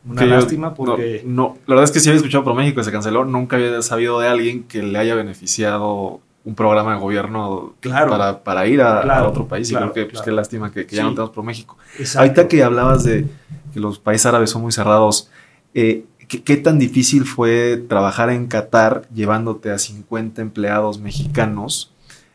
Una 0.09 0.25
lástima 0.25 0.75
porque... 0.75 1.23
No, 1.27 1.59
la 1.67 1.75
verdad 1.75 1.85
es 1.85 1.91
que 1.91 2.01
sí 2.01 2.09
había 2.09 2.19
escuchado 2.19 2.45
por 2.45 2.55
México 2.55 2.81
y 2.81 2.85
se 2.85 2.93
canceló. 2.93 3.25
Nunca 3.25 3.57
había 3.57 3.83
sabido 3.83 4.19
de 4.21 4.29
alguien 4.29 4.65
que 4.65 4.83
le 4.83 4.99
haya 4.99 5.15
beneficiado 5.15 6.21
un 6.45 6.55
programa 6.55 6.95
de 6.95 7.01
gobierno 7.01 7.75
para, 7.83 8.43
para, 8.43 8.67
ir 8.67 8.81
a, 8.81 9.27
otro 9.27 9.47
país. 9.47 9.71
y 9.71 9.75
creo 9.75 9.93
que 9.93 10.07
pues, 10.07 10.23
qué 10.23 10.33
lástima 10.33 10.73
que, 10.73 10.87
ya 10.87 11.03
no 11.03 11.11
tenemos 11.11 11.31
por 11.31 11.45
México. 11.45 11.77
Ahorita 12.17 12.49
que 12.49 12.63
hablabas 12.63 13.05
de 13.05 13.27
que 13.73 13.81
los 13.81 13.99
países 13.99 14.27
árabes 14.27 14.51
son 14.51 14.63
muy 14.63 14.73
cerrados, 14.73 15.31
eh, 15.75 16.05
¿qué, 16.29 16.57
tan 16.57 16.79
difícil 16.79 17.25
fue 17.25 17.77
trabajar 17.89 18.31
en 18.31 18.47
Qatar 18.47 19.03
llevándote 19.15 19.71
a 19.71 19.79
50 19.79 20.41
empleados 20.41 20.99
mexicanos 20.99 21.93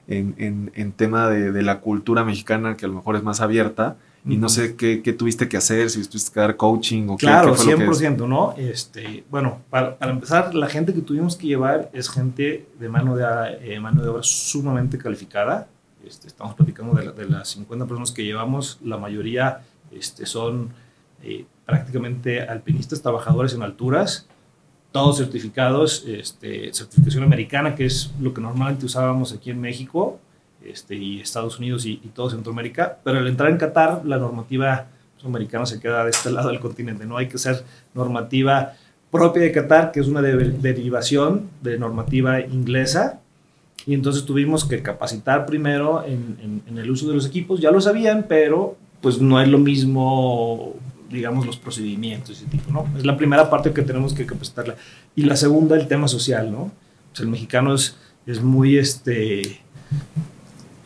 en, 0.07 0.35
en, 0.37 0.71
en 0.75 0.91
tema 0.91 1.27
de, 1.27 1.51
de, 1.51 1.61
la 1.63 1.79
cultura 1.79 2.23
mexicana, 2.23 2.77
que 2.77 2.85
a 2.85 2.89
lo 2.89 2.95
mejor 2.95 3.15
es 3.15 3.23
más 3.23 3.41
abierta? 3.41 3.97
Y 4.27 4.37
no 4.37 4.49
sé 4.49 4.75
qué, 4.75 5.03
qué, 5.03 5.13
tuviste 5.13 5.47
que 5.47 5.57
hacer, 5.57 5.89
si 5.89 6.03
tuviste 6.07 6.33
que 6.33 6.39
dar 6.39 6.57
coaching 6.57 7.09
o 7.09 7.17
claro, 7.17 7.53
qué, 7.53 7.75
qué 7.75 7.77
fue 7.77 7.93
100%, 7.93 8.27
¿no? 8.27 8.55
Este, 8.57 9.23
bueno, 9.29 9.61
para, 9.69 9.97
para, 9.97 10.11
empezar, 10.11 10.55
la 10.55 10.67
gente 10.67 10.93
que 10.93 11.01
tuvimos 11.01 11.35
que 11.35 11.45
llevar 11.45 11.91
es 11.93 12.09
gente 12.09 12.67
de 12.79 12.89
mano 12.89 13.15
de, 13.15 13.23
eh, 13.61 13.79
mano 13.79 14.01
de 14.01 14.09
obra 14.09 14.23
sumamente 14.23 14.97
calificada. 14.97 15.67
Este, 16.03 16.27
estamos 16.27 16.55
platicando 16.55 16.93
de, 16.93 17.11
de, 17.11 17.29
las 17.29 17.49
50 17.49 17.85
personas 17.85 18.11
que 18.11 18.23
llevamos, 18.23 18.79
la 18.83 18.97
mayoría 18.97 19.61
este, 19.91 20.25
son 20.25 20.69
eh, 21.23 21.45
prácticamente 21.65 22.41
alpinistas, 22.41 23.01
trabajadores 23.01 23.53
en 23.53 23.63
alturas, 23.63 24.27
todos 24.91 25.17
certificados, 25.17 26.05
este, 26.07 26.73
certificación 26.73 27.23
americana, 27.23 27.75
que 27.75 27.85
es 27.85 28.11
lo 28.19 28.33
que 28.33 28.41
normalmente 28.41 28.85
usábamos 28.85 29.33
aquí 29.33 29.51
en 29.51 29.59
México, 29.59 30.19
este, 30.65 30.95
y 30.95 31.21
Estados 31.21 31.59
Unidos 31.59 31.85
y, 31.85 31.97
todo 32.13 32.29
Centroamérica, 32.29 32.97
pero 33.03 33.19
al 33.19 33.27
entrar 33.27 33.49
en 33.49 33.57
Qatar, 33.57 34.01
la 34.05 34.17
normativa 34.17 34.87
americana 35.23 35.65
se 35.65 35.79
queda 35.79 36.03
de 36.03 36.11
este 36.11 36.31
lado 36.31 36.49
del 36.49 36.59
continente, 36.59 37.05
no 37.05 37.17
hay 37.17 37.27
que 37.27 37.39
ser 37.39 37.63
normativa 37.95 38.73
propia 39.09 39.41
de 39.41 39.51
Qatar, 39.51 39.91
que 39.91 39.99
es 39.99 40.07
una 40.07 40.21
derivación 40.21 41.49
de 41.61 41.79
normativa 41.79 42.41
inglesa, 42.41 43.21
y 43.87 43.93
entonces 43.93 44.25
tuvimos 44.25 44.65
que 44.65 44.81
capacitar 44.81 45.45
primero 45.45 46.03
en, 46.05 46.61
en, 46.67 46.77
el 46.77 46.89
uso 46.89 47.07
de 47.07 47.13
los 47.13 47.25
equipos, 47.25 47.59
ya 47.59 47.71
lo 47.71 47.79
sabían, 47.79 48.25
pero 48.27 48.77
pues 49.01 49.21
no 49.21 49.39
es 49.39 49.47
lo 49.47 49.59
mismo, 49.59 50.73
digamos, 51.09 51.45
los 51.45 51.57
procedimientos, 51.57 52.37
ese 52.37 52.47
tipo, 52.47 52.71
¿no? 52.71 52.87
Es 52.97 53.05
la 53.05 53.15
primera 53.15 53.49
parte 53.49 53.71
que 53.71 53.83
tenemos 53.83 54.13
que 54.13 54.25
capacitarla. 54.25 54.75
Y 55.15 55.23
la 55.23 55.35
segunda, 55.35 55.75
el 55.75 55.87
tema 55.87 56.07
social, 56.07 56.51
¿no? 56.51 56.71
Pues 57.11 57.19
el 57.19 57.27
mexicano 57.27 57.75
es, 57.75 57.95
es 58.25 58.41
muy, 58.41 58.77
este, 58.77 59.61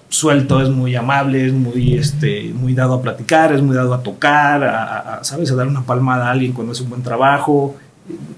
suelto, 0.09 0.61
es 0.61 0.69
muy 0.69 0.95
amable, 0.95 1.45
es 1.45 1.53
muy, 1.53 1.93
este, 1.93 2.51
muy 2.53 2.73
dado 2.73 2.95
a 2.95 3.01
platicar, 3.01 3.53
es 3.53 3.61
muy 3.61 3.75
dado 3.75 3.93
a 3.93 4.03
tocar, 4.03 4.63
a, 4.63 5.19
¿sabes? 5.23 5.51
A 5.51 5.55
dar 5.55 5.67
una 5.67 5.83
palmada 5.83 6.27
a 6.27 6.31
alguien 6.31 6.51
cuando 6.51 6.73
hace 6.73 6.83
un 6.83 6.89
buen 6.89 7.03
trabajo, 7.03 7.75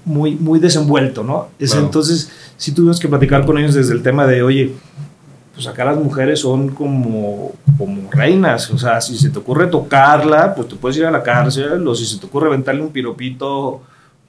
muy, 0.04 0.34
muy 0.34 0.60
desenvuelto, 0.60 1.24
¿no? 1.24 1.48
Es, 1.58 1.74
Entonces, 1.74 2.30
sí 2.56 2.72
tuvimos 2.72 3.00
que 3.00 3.08
platicar 3.08 3.44
con 3.46 3.58
ellos 3.58 3.74
desde 3.74 3.94
el 3.94 4.02
tema 4.02 4.26
de, 4.26 4.42
oye, 4.42 4.72
pues 5.54 5.66
acá 5.66 5.84
las 5.84 5.96
mujeres 5.96 6.40
son 6.40 6.68
como, 6.68 7.52
como 7.78 8.10
reinas, 8.10 8.70
o 8.70 8.78
sea, 8.78 9.00
si 9.00 9.16
se 9.16 9.30
te 9.30 9.38
ocurre 9.38 9.66
tocarla, 9.66 10.54
pues 10.54 10.68
te 10.68 10.76
puedes 10.76 10.96
ir 10.98 11.06
a 11.06 11.10
la 11.10 11.22
cárcel, 11.22 11.86
o 11.86 11.94
si 11.94 12.04
se 12.04 12.18
te 12.18 12.26
ocurre 12.26 12.48
aventarle 12.48 12.82
un 12.82 12.90
piropito 12.90 13.82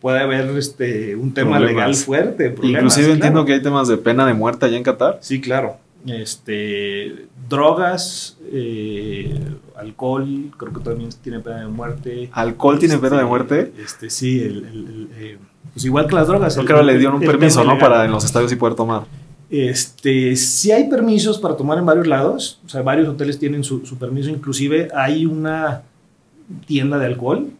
puede 0.03 0.19
haber 0.19 0.49
este, 0.57 1.15
un 1.15 1.33
tema 1.33 1.61
legal 1.61 1.95
fuerte. 1.95 2.53
Inclusive 2.61 3.13
entiendo 3.13 3.45
que 3.45 3.53
hay 3.53 3.61
temas 3.61 3.87
de 3.87 3.95
pena 3.95 4.25
de 4.25 4.33
muerte 4.33 4.65
allá 4.65 4.75
en 4.75 4.83
Qatar. 4.83 5.19
Sí, 5.21 5.39
claro. 5.39 5.77
Este, 6.05 7.27
drogas, 7.49 8.37
eh, 8.51 9.39
alcohol, 9.77 10.51
creo 10.57 10.73
que 10.73 10.79
también 10.81 11.09
tiene 11.21 11.39
pena 11.39 11.61
de 11.61 11.67
muerte. 11.67 12.29
¿Alcohol 12.33 12.79
tiene 12.79 12.97
pena 12.97 13.15
de 13.17 13.21
Este, 13.21 13.29
muerte? 13.29 13.73
Este, 13.83 14.09
sí, 14.09 14.39
el, 14.41 14.57
el- 14.65 14.65
el, 14.65 15.09
eh, 15.17 15.37
pues 15.73 15.85
igual 15.85 16.07
que 16.07 16.15
las 16.15 16.27
drogas. 16.27 16.55
Creo 16.55 16.79
el- 16.81 16.85
que 16.87 16.91
le 16.93 16.97
dieron 16.99 17.15
un 17.15 17.21
permiso, 17.21 17.63
¿no? 17.63 17.73
legal. 17.75 17.89
Para 17.89 18.05
en 18.05 18.11
los 18.11 18.23
estadios 18.25 18.51
y 18.51 18.55
poder 18.55 18.75
tomar. 18.75 19.03
Este, 19.49 20.35
sí 20.35 20.71
hay 20.71 20.89
permisos 20.89 21.37
para 21.37 21.55
tomar 21.55 21.77
en 21.77 21.85
varios 21.85 22.07
lados, 22.07 22.59
o 22.65 22.69
sea, 22.69 22.81
varios 22.81 23.07
hoteles 23.07 23.37
tienen 23.37 23.63
su, 23.63 23.85
su 23.85 23.97
permiso, 23.97 24.29
inclusive 24.29 24.87
hay 24.95 25.25
una 25.27 25.83
tienda 26.65 26.97
de 26.97 27.05
alcohol, 27.05 27.51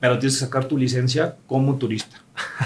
pero 0.00 0.18
tienes 0.18 0.34
que 0.38 0.44
sacar 0.44 0.64
tu 0.66 0.76
licencia 0.76 1.36
como 1.46 1.76
turista. 1.76 2.20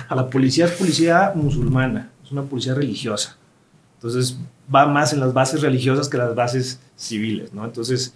La 0.14 0.28
policía 0.30 0.64
es 0.64 0.72
policía 0.72 1.32
musulmana, 1.34 2.10
es 2.24 2.32
una 2.32 2.42
policía 2.42 2.74
religiosa, 2.74 3.36
entonces 4.00 4.38
va 4.74 4.86
más 4.86 5.12
en 5.12 5.20
las 5.20 5.34
bases 5.34 5.60
religiosas 5.60 6.08
que 6.08 6.16
las 6.16 6.34
bases 6.34 6.80
civiles, 6.96 7.52
¿no? 7.52 7.66
Entonces 7.66 8.14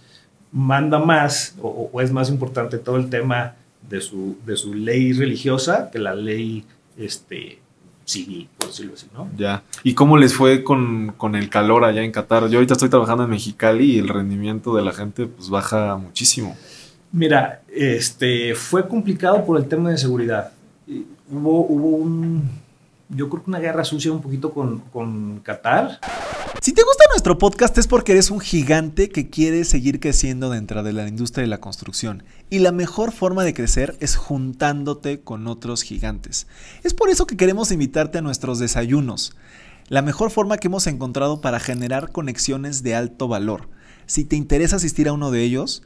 manda 0.51 0.97
más 0.97 1.55
o, 1.61 1.91
o 1.93 2.01
es 2.01 2.11
más 2.11 2.29
importante 2.29 2.79
todo 2.79 2.97
el 2.97 3.09
tema 3.09 3.53
de 3.87 4.01
su, 4.01 4.35
de 4.47 4.57
su 4.57 4.73
ley 4.73 5.13
religiosa 5.13 5.91
que 5.91 5.99
la 5.99 6.15
ley 6.15 6.65
este, 6.97 7.59
civil, 8.05 8.47
por 8.57 8.69
decirlo 8.69 8.93
así, 8.93 9.07
¿no? 9.13 9.29
Ya. 9.37 9.63
¿Y 9.83 9.93
cómo 9.93 10.17
les 10.17 10.33
fue 10.33 10.63
con, 10.63 11.13
con 11.17 11.35
el 11.35 11.49
calor 11.49 11.83
allá 11.83 12.03
en 12.03 12.11
Qatar? 12.11 12.47
Yo 12.49 12.57
ahorita 12.57 12.73
estoy 12.73 12.89
trabajando 12.89 13.23
en 13.23 13.29
Mexicali 13.29 13.91
y 13.91 13.99
el 13.99 14.07
rendimiento 14.07 14.75
de 14.75 14.83
la 14.83 14.91
gente 14.91 15.25
pues 15.27 15.49
baja 15.49 15.97
muchísimo. 15.97 16.55
Mira, 17.11 17.61
este, 17.73 18.55
fue 18.55 18.87
complicado 18.87 19.45
por 19.45 19.57
el 19.57 19.67
tema 19.67 19.89
de 19.89 19.97
seguridad. 19.97 20.51
Hubo, 21.29 21.61
hubo 21.61 21.87
un, 21.97 22.49
yo 23.15 23.29
creo 23.29 23.43
que 23.43 23.49
una 23.49 23.59
guerra 23.59 23.83
sucia 23.83 24.11
un 24.11 24.21
poquito 24.21 24.53
con, 24.53 24.79
con 24.91 25.39
Qatar. 25.39 25.99
Si 26.61 26.73
te 26.73 26.83
gusta 26.83 27.03
nuestro 27.11 27.37
podcast 27.37 27.77
es 27.77 27.87
porque 27.87 28.11
eres 28.11 28.31
un 28.31 28.39
gigante 28.39 29.09
que 29.09 29.29
quiere 29.29 29.65
seguir 29.65 29.99
creciendo 29.99 30.49
dentro 30.49 30.83
de 30.83 30.93
la 30.93 31.07
industria 31.07 31.43
de 31.43 31.47
la 31.47 31.59
construcción. 31.59 32.23
Y 32.49 32.59
la 32.59 32.71
mejor 32.71 33.11
forma 33.11 33.43
de 33.43 33.53
crecer 33.53 33.95
es 33.99 34.15
juntándote 34.15 35.21
con 35.21 35.47
otros 35.47 35.83
gigantes. 35.83 36.47
Es 36.83 36.93
por 36.93 37.09
eso 37.09 37.27
que 37.27 37.37
queremos 37.37 37.71
invitarte 37.71 38.17
a 38.17 38.21
nuestros 38.21 38.59
desayunos. 38.59 39.35
La 39.87 40.01
mejor 40.01 40.31
forma 40.31 40.57
que 40.57 40.67
hemos 40.67 40.87
encontrado 40.87 41.41
para 41.41 41.59
generar 41.59 42.11
conexiones 42.11 42.81
de 42.81 42.95
alto 42.95 43.27
valor. 43.27 43.69
Si 44.07 44.25
te 44.25 44.35
interesa 44.35 44.77
asistir 44.77 45.07
a 45.07 45.13
uno 45.13 45.31
de 45.31 45.43
ellos, 45.43 45.83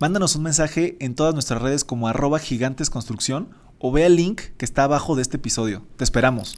mándanos 0.00 0.36
un 0.36 0.42
mensaje 0.42 0.96
en 1.00 1.14
todas 1.14 1.32
nuestras 1.32 1.62
redes 1.62 1.84
como 1.84 2.08
arroba 2.08 2.38
gigantesconstrucción 2.38 3.48
o 3.82 3.90
ve 3.92 4.06
el 4.06 4.16
link 4.16 4.40
que 4.56 4.64
está 4.64 4.84
abajo 4.84 5.16
de 5.16 5.22
este 5.22 5.36
episodio. 5.36 5.82
Te 5.96 6.04
esperamos. 6.04 6.56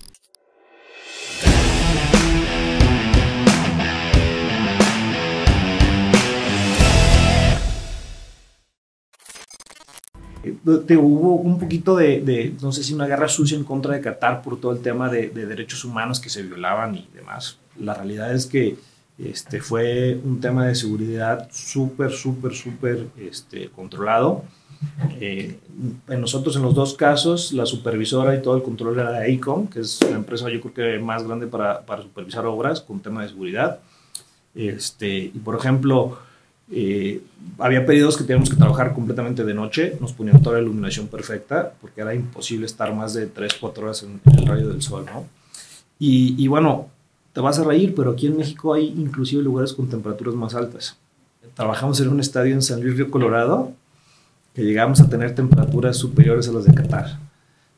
Eh, 10.43 10.55
te- 10.87 10.97
hubo 10.97 11.37
un 11.37 11.59
poquito 11.59 11.97
de, 11.97 12.55
no 12.61 12.71
sé 12.73 12.85
si 12.85 12.93
una 12.93 13.07
guerra 13.07 13.29
sucia 13.29 13.57
en 13.57 13.65
contra 13.65 13.95
de 13.95 14.01
Qatar 14.01 14.43
por 14.43 14.61
todo 14.61 14.73
el 14.73 14.81
tema 14.81 15.09
de, 15.09 15.31
de 15.31 15.47
derechos 15.47 15.85
humanos 15.85 16.21
que 16.21 16.29
se 16.29 16.43
violaban 16.43 16.95
y 16.95 17.09
demás. 17.15 17.59
La 17.79 17.95
realidad 17.95 18.33
es 18.35 18.47
que 18.47 18.77
este, 19.19 19.61
fue 19.61 20.21
un 20.25 20.41
tema 20.41 20.67
de 20.67 20.75
seguridad 20.75 21.49
súper, 21.51 22.11
súper, 22.13 22.53
súper 22.55 23.07
este, 23.19 23.71
controlado. 23.71 24.45
Eh, 25.21 25.59
en 26.09 26.21
nosotros, 26.21 26.57
en 26.57 26.63
los 26.63 26.75
dos 26.75 26.95
casos, 26.95 27.53
la 27.53 27.67
supervisora 27.67 28.35
y 28.35 28.43
todo 28.43 28.57
el 28.57 28.63
control 28.63 28.99
era 28.99 29.13
de 29.13 29.19
AECOM, 29.19 29.69
que 29.69 29.81
es 29.81 30.01
la 30.03 30.17
empresa 30.17 30.49
yo 30.51 30.61
creo 30.61 30.75
que 30.75 30.99
más 30.99 31.25
grande 31.27 31.47
para, 31.47 31.81
para 31.81 32.03
supervisar 32.03 32.47
obras 32.47 32.81
con 32.81 33.01
tema 33.01 33.23
de 33.23 33.29
seguridad. 33.29 33.81
Este, 34.55 35.17
y 35.19 35.39
por 35.39 35.57
ejemplo, 35.57 36.19
eh, 36.71 37.23
había 37.59 37.85
periodos 37.85 38.17
que 38.17 38.25
teníamos 38.25 38.51
que 38.51 38.57
trabajar 38.57 38.95
completamente 38.95 39.45
de 39.45 39.55
noche, 39.55 39.97
nos 40.01 40.13
ponían 40.13 40.43
toda 40.43 40.57
la 40.57 40.63
iluminación 40.63 41.09
perfecta, 41.09 41.73
porque 41.81 42.01
era 42.01 42.15
imposible 42.15 42.67
estar 42.67 42.95
más 42.95 43.15
de 43.15 43.27
3, 43.27 43.55
4 43.61 43.85
horas 43.85 44.03
en, 44.03 44.21
en 44.25 44.39
el 44.39 44.47
rayo 44.47 44.69
del 44.69 44.83
sol, 44.83 45.05
¿no? 45.07 45.27
Y, 45.99 46.43
y 46.43 46.49
bueno, 46.49 46.89
te 47.33 47.41
vas 47.41 47.59
a 47.59 47.65
reír, 47.65 47.95
pero 47.95 48.13
aquí 48.13 48.27
en 48.27 48.37
México 48.37 48.73
hay 48.75 48.87
inclusive 48.87 49.43
lugares 49.43 49.73
con 49.73 49.89
temperaturas 49.89 50.35
más 50.35 50.55
altas. 50.55 50.97
Trabajamos 51.55 52.01
en 52.01 52.09
un 52.09 52.21
estadio 52.21 52.55
en 52.55 52.63
San 52.63 52.81
Luis 52.81 52.97
Río 52.97 53.11
Colorado, 53.11 53.73
que 54.55 54.63
llegamos 54.63 55.01
a 55.01 55.09
tener 55.09 55.35
temperaturas 55.35 55.97
superiores 55.97 56.49
a 56.49 56.53
las 56.53 56.65
de 56.65 56.75
Qatar. 56.75 57.19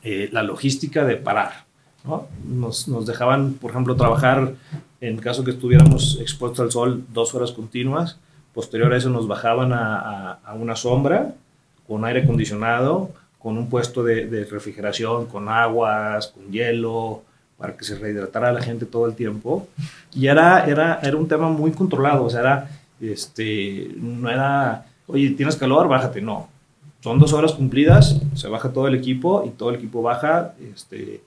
eh, 0.02 0.28
la 0.32 0.44
logística 0.44 1.04
de 1.04 1.16
parar. 1.16 1.64
¿no? 2.04 2.28
Nos, 2.46 2.86
nos 2.88 3.04
dejaban, 3.04 3.54
por 3.54 3.72
ejemplo, 3.72 3.96
trabajar 3.96 4.54
en 5.00 5.16
caso 5.18 5.42
que 5.44 5.50
estuviéramos 5.50 6.18
expuestos 6.20 6.60
al 6.60 6.70
sol 6.70 7.04
dos 7.12 7.34
horas 7.34 7.50
continuas. 7.52 8.16
Posterior 8.54 8.92
a 8.92 8.96
eso 8.96 9.10
nos 9.10 9.28
bajaban 9.28 9.72
a, 9.72 10.32
a, 10.44 10.54
una 10.54 10.74
sombra 10.74 11.34
con 11.86 12.04
aire 12.04 12.22
acondicionado, 12.22 13.10
con 13.38 13.56
un 13.56 13.68
puesto 13.68 14.02
de, 14.02 14.26
de, 14.26 14.44
refrigeración, 14.44 15.26
con 15.26 15.48
aguas, 15.48 16.28
con 16.28 16.50
hielo, 16.50 17.22
para 17.56 17.76
que 17.76 17.84
se 17.84 17.98
rehidratara 17.98 18.52
la 18.52 18.62
gente 18.62 18.86
todo 18.86 19.06
el 19.06 19.14
tiempo. 19.14 19.68
Y 20.14 20.26
era, 20.26 20.64
era, 20.66 21.00
era 21.02 21.16
un 21.16 21.28
tema 21.28 21.48
muy 21.48 21.72
controlado, 21.72 22.24
o 22.24 22.30
sea, 22.30 22.40
era, 22.40 22.70
este, 23.00 23.90
no 23.96 24.30
era, 24.30 24.86
oye, 25.06 25.30
¿tienes 25.30 25.56
calor? 25.56 25.88
Bájate, 25.88 26.20
no. 26.20 26.48
Son 27.00 27.18
dos 27.18 27.32
horas 27.32 27.52
cumplidas, 27.52 28.20
se 28.34 28.48
baja 28.48 28.72
todo 28.72 28.88
el 28.88 28.94
equipo 28.94 29.44
y 29.46 29.50
todo 29.50 29.70
el 29.70 29.76
equipo 29.76 30.02
baja, 30.02 30.54
este, 30.74 31.22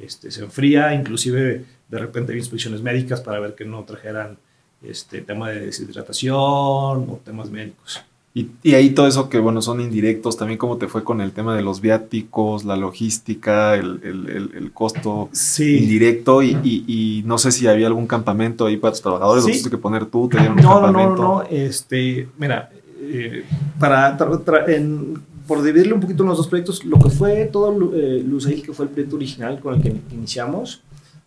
este, 0.00 0.30
se 0.30 0.42
enfría, 0.42 0.94
inclusive 0.94 1.64
de 1.88 1.98
repente 1.98 2.32
hay 2.32 2.38
inspecciones 2.38 2.80
médicas 2.80 3.20
para 3.20 3.38
ver 3.38 3.54
que 3.54 3.64
no 3.64 3.84
trajeran 3.84 4.38
este 4.84 5.20
tema 5.20 5.50
de 5.50 5.66
deshidratación 5.66 6.36
o 6.38 7.20
temas 7.24 7.50
médicos. 7.50 8.02
Y, 8.34 8.48
y, 8.62 8.74
ahí 8.74 8.90
todo 8.90 9.06
eso 9.06 9.28
que, 9.28 9.38
bueno, 9.38 9.60
son 9.60 9.82
indirectos, 9.82 10.38
también 10.38 10.56
cómo 10.56 10.78
te 10.78 10.88
fue 10.88 11.04
con 11.04 11.20
el 11.20 11.32
tema 11.32 11.54
de 11.54 11.60
los 11.60 11.82
viáticos, 11.82 12.64
la 12.64 12.76
logística, 12.76 13.74
el, 13.74 14.00
el, 14.02 14.28
el, 14.30 14.50
el 14.54 14.72
costo 14.72 15.28
sí. 15.32 15.80
indirecto 15.80 16.42
y, 16.42 16.56
y, 16.64 16.84
y, 16.86 17.22
no 17.26 17.36
sé 17.36 17.52
si 17.52 17.66
había 17.66 17.88
algún 17.88 18.06
campamento 18.06 18.64
ahí 18.64 18.78
para 18.78 18.92
tus 18.92 19.02
trabajadores, 19.02 19.44
sí. 19.44 19.50
lo 19.50 19.52
tuviste 19.52 19.70
que 19.70 19.76
poner 19.76 20.06
tú, 20.06 20.30
te 20.30 20.38
dieron 20.38 20.56
un 20.58 20.64
no, 20.64 20.80
campamento. 20.80 21.22
No, 21.22 21.28
no, 21.28 21.42
no, 21.42 21.48
este, 21.50 22.26
mira, 22.38 22.70
eh, 23.00 23.44
para, 23.78 24.16
tra, 24.16 24.38
tra, 24.38 24.64
en, 24.72 25.20
por 25.46 25.62
dividirle 25.62 25.92
un 25.92 26.00
poquito 26.00 26.22
en 26.22 26.30
los 26.30 26.38
dos 26.38 26.48
proyectos, 26.48 26.84
lo 26.86 26.98
que 26.98 27.10
fue 27.10 27.44
todo 27.52 27.92
eh, 27.94 28.22
Lusail, 28.26 28.62
que 28.62 28.72
fue 28.72 28.86
el 28.86 28.90
proyecto 28.92 29.16
original 29.16 29.60
con 29.60 29.74
el 29.74 29.82
que 29.82 29.94
iniciamos, 30.10 30.80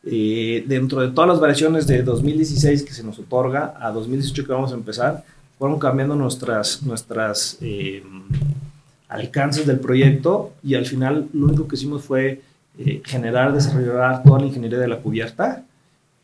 eh, 0.07 0.63
dentro 0.67 1.01
de 1.01 1.07
todas 1.09 1.27
las 1.27 1.39
variaciones 1.39 1.87
de 1.87 2.03
2016 2.03 2.83
que 2.83 2.93
se 2.93 3.03
nos 3.03 3.17
otorga 3.17 3.73
a 3.79 3.91
2018 3.91 4.45
que 4.45 4.53
vamos 4.53 4.71
a 4.71 4.75
empezar, 4.75 5.23
fueron 5.57 5.79
cambiando 5.79 6.15
nuestras, 6.15 6.83
nuestras 6.83 7.57
eh, 7.61 8.03
alcances 9.09 9.65
del 9.65 9.79
proyecto 9.79 10.53
y 10.63 10.75
al 10.75 10.85
final 10.85 11.27
lo 11.33 11.47
único 11.47 11.67
que 11.67 11.75
hicimos 11.75 12.03
fue 12.03 12.41
eh, 12.77 13.01
generar, 13.03 13.51
desarrollar 13.51 14.21
toda 14.21 14.39
la 14.41 14.45
ingeniería 14.45 14.77
de 14.77 14.87
la 14.87 14.97
cubierta 14.97 15.63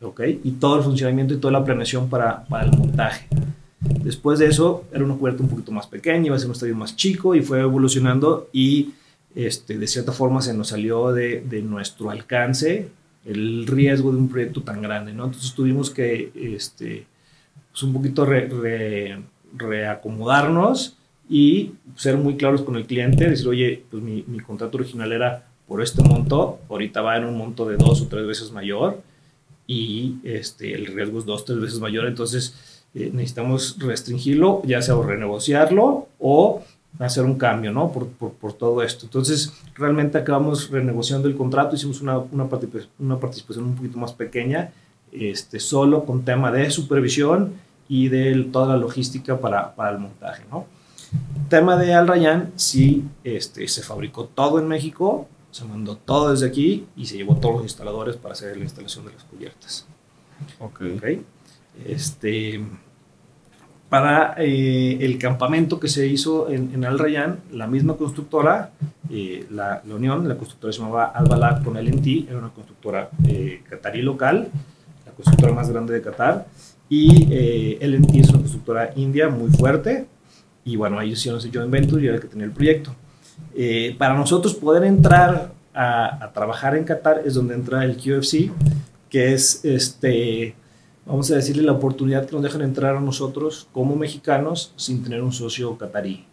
¿okay? 0.00 0.40
y 0.44 0.52
todo 0.52 0.76
el 0.76 0.84
funcionamiento 0.84 1.34
y 1.34 1.38
toda 1.38 1.52
la 1.52 1.64
planeación 1.64 2.08
para, 2.08 2.44
para 2.44 2.66
el 2.66 2.78
montaje. 2.78 3.26
Después 3.80 4.38
de 4.38 4.46
eso 4.46 4.84
era 4.92 5.04
una 5.04 5.16
cubierta 5.16 5.42
un 5.42 5.48
poquito 5.48 5.72
más 5.72 5.88
pequeña, 5.88 6.26
iba 6.26 6.36
a 6.36 6.38
ser 6.38 6.46
un 6.46 6.54
estadio 6.54 6.76
más 6.76 6.94
chico 6.94 7.34
y 7.34 7.42
fue 7.42 7.60
evolucionando 7.60 8.48
y 8.52 8.92
este, 9.34 9.76
de 9.76 9.86
cierta 9.88 10.12
forma 10.12 10.40
se 10.40 10.54
nos 10.54 10.68
salió 10.68 11.10
de, 11.10 11.40
de 11.40 11.62
nuestro 11.62 12.10
alcance 12.10 12.90
el 13.24 13.66
riesgo 13.66 14.12
de 14.12 14.18
un 14.18 14.28
proyecto 14.28 14.62
tan 14.62 14.82
grande, 14.82 15.12
¿no? 15.12 15.26
Entonces 15.26 15.54
tuvimos 15.54 15.90
que 15.90 16.32
este, 16.34 17.06
pues 17.70 17.82
un 17.82 17.92
poquito 17.92 18.24
re, 18.24 18.48
re, 18.48 19.22
reacomodarnos 19.56 20.96
y 21.28 21.72
ser 21.96 22.16
muy 22.16 22.36
claros 22.36 22.62
con 22.62 22.76
el 22.76 22.86
cliente, 22.86 23.28
decir, 23.30 23.48
oye, 23.48 23.84
pues 23.90 24.02
mi, 24.02 24.24
mi, 24.26 24.40
contrato 24.40 24.78
original 24.78 25.12
era 25.12 25.46
por 25.66 25.82
este 25.82 26.02
monto, 26.02 26.58
ahorita 26.68 27.00
va 27.00 27.16
en 27.16 27.24
un 27.24 27.36
monto 27.36 27.66
de 27.66 27.76
dos 27.76 28.02
o 28.02 28.08
tres 28.08 28.26
veces 28.26 28.52
mayor 28.52 29.00
y 29.66 30.16
este, 30.24 30.74
el 30.74 30.86
riesgo 30.86 31.18
es 31.18 31.24
dos 31.24 31.42
o 31.42 31.44
tres 31.44 31.60
veces 31.60 31.80
mayor, 31.80 32.06
entonces 32.06 32.82
eh, 32.94 33.10
necesitamos 33.12 33.78
restringirlo, 33.78 34.60
ya 34.64 34.82
sea 34.82 34.96
o 34.96 35.02
renegociarlo 35.02 36.08
o 36.18 36.62
hacer 36.98 37.24
un 37.24 37.36
cambio, 37.36 37.72
¿no? 37.72 37.90
Por, 37.90 38.08
por, 38.08 38.32
por, 38.32 38.52
todo 38.52 38.82
esto. 38.82 39.06
Entonces, 39.06 39.52
realmente 39.74 40.18
acabamos 40.18 40.70
renegociando 40.70 41.28
el 41.28 41.36
contrato, 41.36 41.74
hicimos 41.74 42.00
una, 42.00 42.18
una, 42.18 42.48
participación, 42.48 42.90
una 42.98 43.18
participación 43.18 43.64
un 43.64 43.74
poquito 43.74 43.98
más 43.98 44.12
pequeña, 44.12 44.72
este, 45.10 45.60
solo 45.60 46.04
con 46.04 46.24
tema 46.24 46.50
de 46.50 46.70
supervisión 46.70 47.54
y 47.88 48.08
de 48.08 48.48
toda 48.52 48.74
la 48.74 48.76
logística 48.76 49.38
para, 49.38 49.74
para 49.74 49.90
el 49.90 49.98
montaje, 49.98 50.44
¿no? 50.50 50.66
Tema 51.48 51.76
de 51.76 51.92
Al 51.92 52.08
Rayyan, 52.08 52.52
sí, 52.56 53.04
este, 53.24 53.68
se 53.68 53.82
fabricó 53.82 54.24
todo 54.24 54.58
en 54.58 54.68
México, 54.68 55.28
se 55.50 55.64
mandó 55.66 55.96
todo 55.96 56.30
desde 56.30 56.46
aquí 56.46 56.86
y 56.96 57.06
se 57.06 57.16
llevó 57.16 57.36
todos 57.36 57.56
los 57.56 57.64
instaladores 57.64 58.16
para 58.16 58.32
hacer 58.32 58.56
la 58.56 58.62
instalación 58.62 59.04
de 59.04 59.12
las 59.12 59.24
cubiertas. 59.24 59.86
Ok. 60.58 60.80
¿ok? 60.96 61.04
Este, 61.84 62.64
para 63.92 64.36
eh, 64.38 64.96
el 65.02 65.18
campamento 65.18 65.78
que 65.78 65.86
se 65.86 66.06
hizo 66.06 66.48
en, 66.48 66.70
en 66.72 66.86
Al 66.86 66.98
Rayyan, 66.98 67.40
la 67.52 67.66
misma 67.66 67.98
constructora, 67.98 68.70
eh, 69.10 69.44
la, 69.50 69.82
la 69.86 69.94
Unión, 69.94 70.26
la 70.26 70.38
constructora 70.38 70.72
se 70.72 70.78
llamaba 70.78 71.04
Albalak 71.14 71.62
con 71.62 71.74
LNT, 71.76 72.26
era 72.26 72.38
una 72.38 72.48
constructora 72.48 73.10
eh, 73.28 73.60
catarí 73.68 74.00
local, 74.00 74.48
la 75.04 75.12
constructora 75.12 75.52
más 75.52 75.68
grande 75.68 75.92
de 75.92 76.00
Qatar, 76.00 76.46
y 76.88 77.28
eh, 77.30 77.86
LNT 77.86 78.14
es 78.14 78.30
una 78.30 78.38
constructora 78.38 78.92
india 78.96 79.28
muy 79.28 79.50
fuerte, 79.50 80.06
y 80.64 80.76
bueno, 80.76 80.98
ellos 81.02 81.18
hicieron 81.18 81.38
ese 81.38 81.50
joint 81.52 81.70
venture 81.70 82.02
y 82.02 82.06
era 82.06 82.14
el 82.14 82.22
que 82.22 82.28
tenía 82.28 82.46
el 82.46 82.52
proyecto. 82.52 82.94
Eh, 83.54 83.94
para 83.98 84.14
nosotros 84.14 84.54
poder 84.54 84.84
entrar 84.84 85.52
a, 85.74 86.24
a 86.24 86.32
trabajar 86.32 86.76
en 86.76 86.84
Qatar 86.84 87.20
es 87.26 87.34
donde 87.34 87.54
entra 87.56 87.84
el 87.84 87.98
QFC, 87.98 88.52
que 89.10 89.34
es 89.34 89.62
este 89.66 90.54
vamos 91.06 91.30
a 91.30 91.36
decirle 91.36 91.62
la 91.62 91.72
oportunidad 91.72 92.26
que 92.26 92.32
nos 92.34 92.42
dejan 92.42 92.62
entrar 92.62 92.96
a 92.96 93.00
nosotros 93.00 93.68
como 93.72 93.96
mexicanos 93.96 94.72
sin 94.76 95.02
tener 95.02 95.22
un 95.22 95.32
socio 95.32 95.76
catarí. 95.78 96.24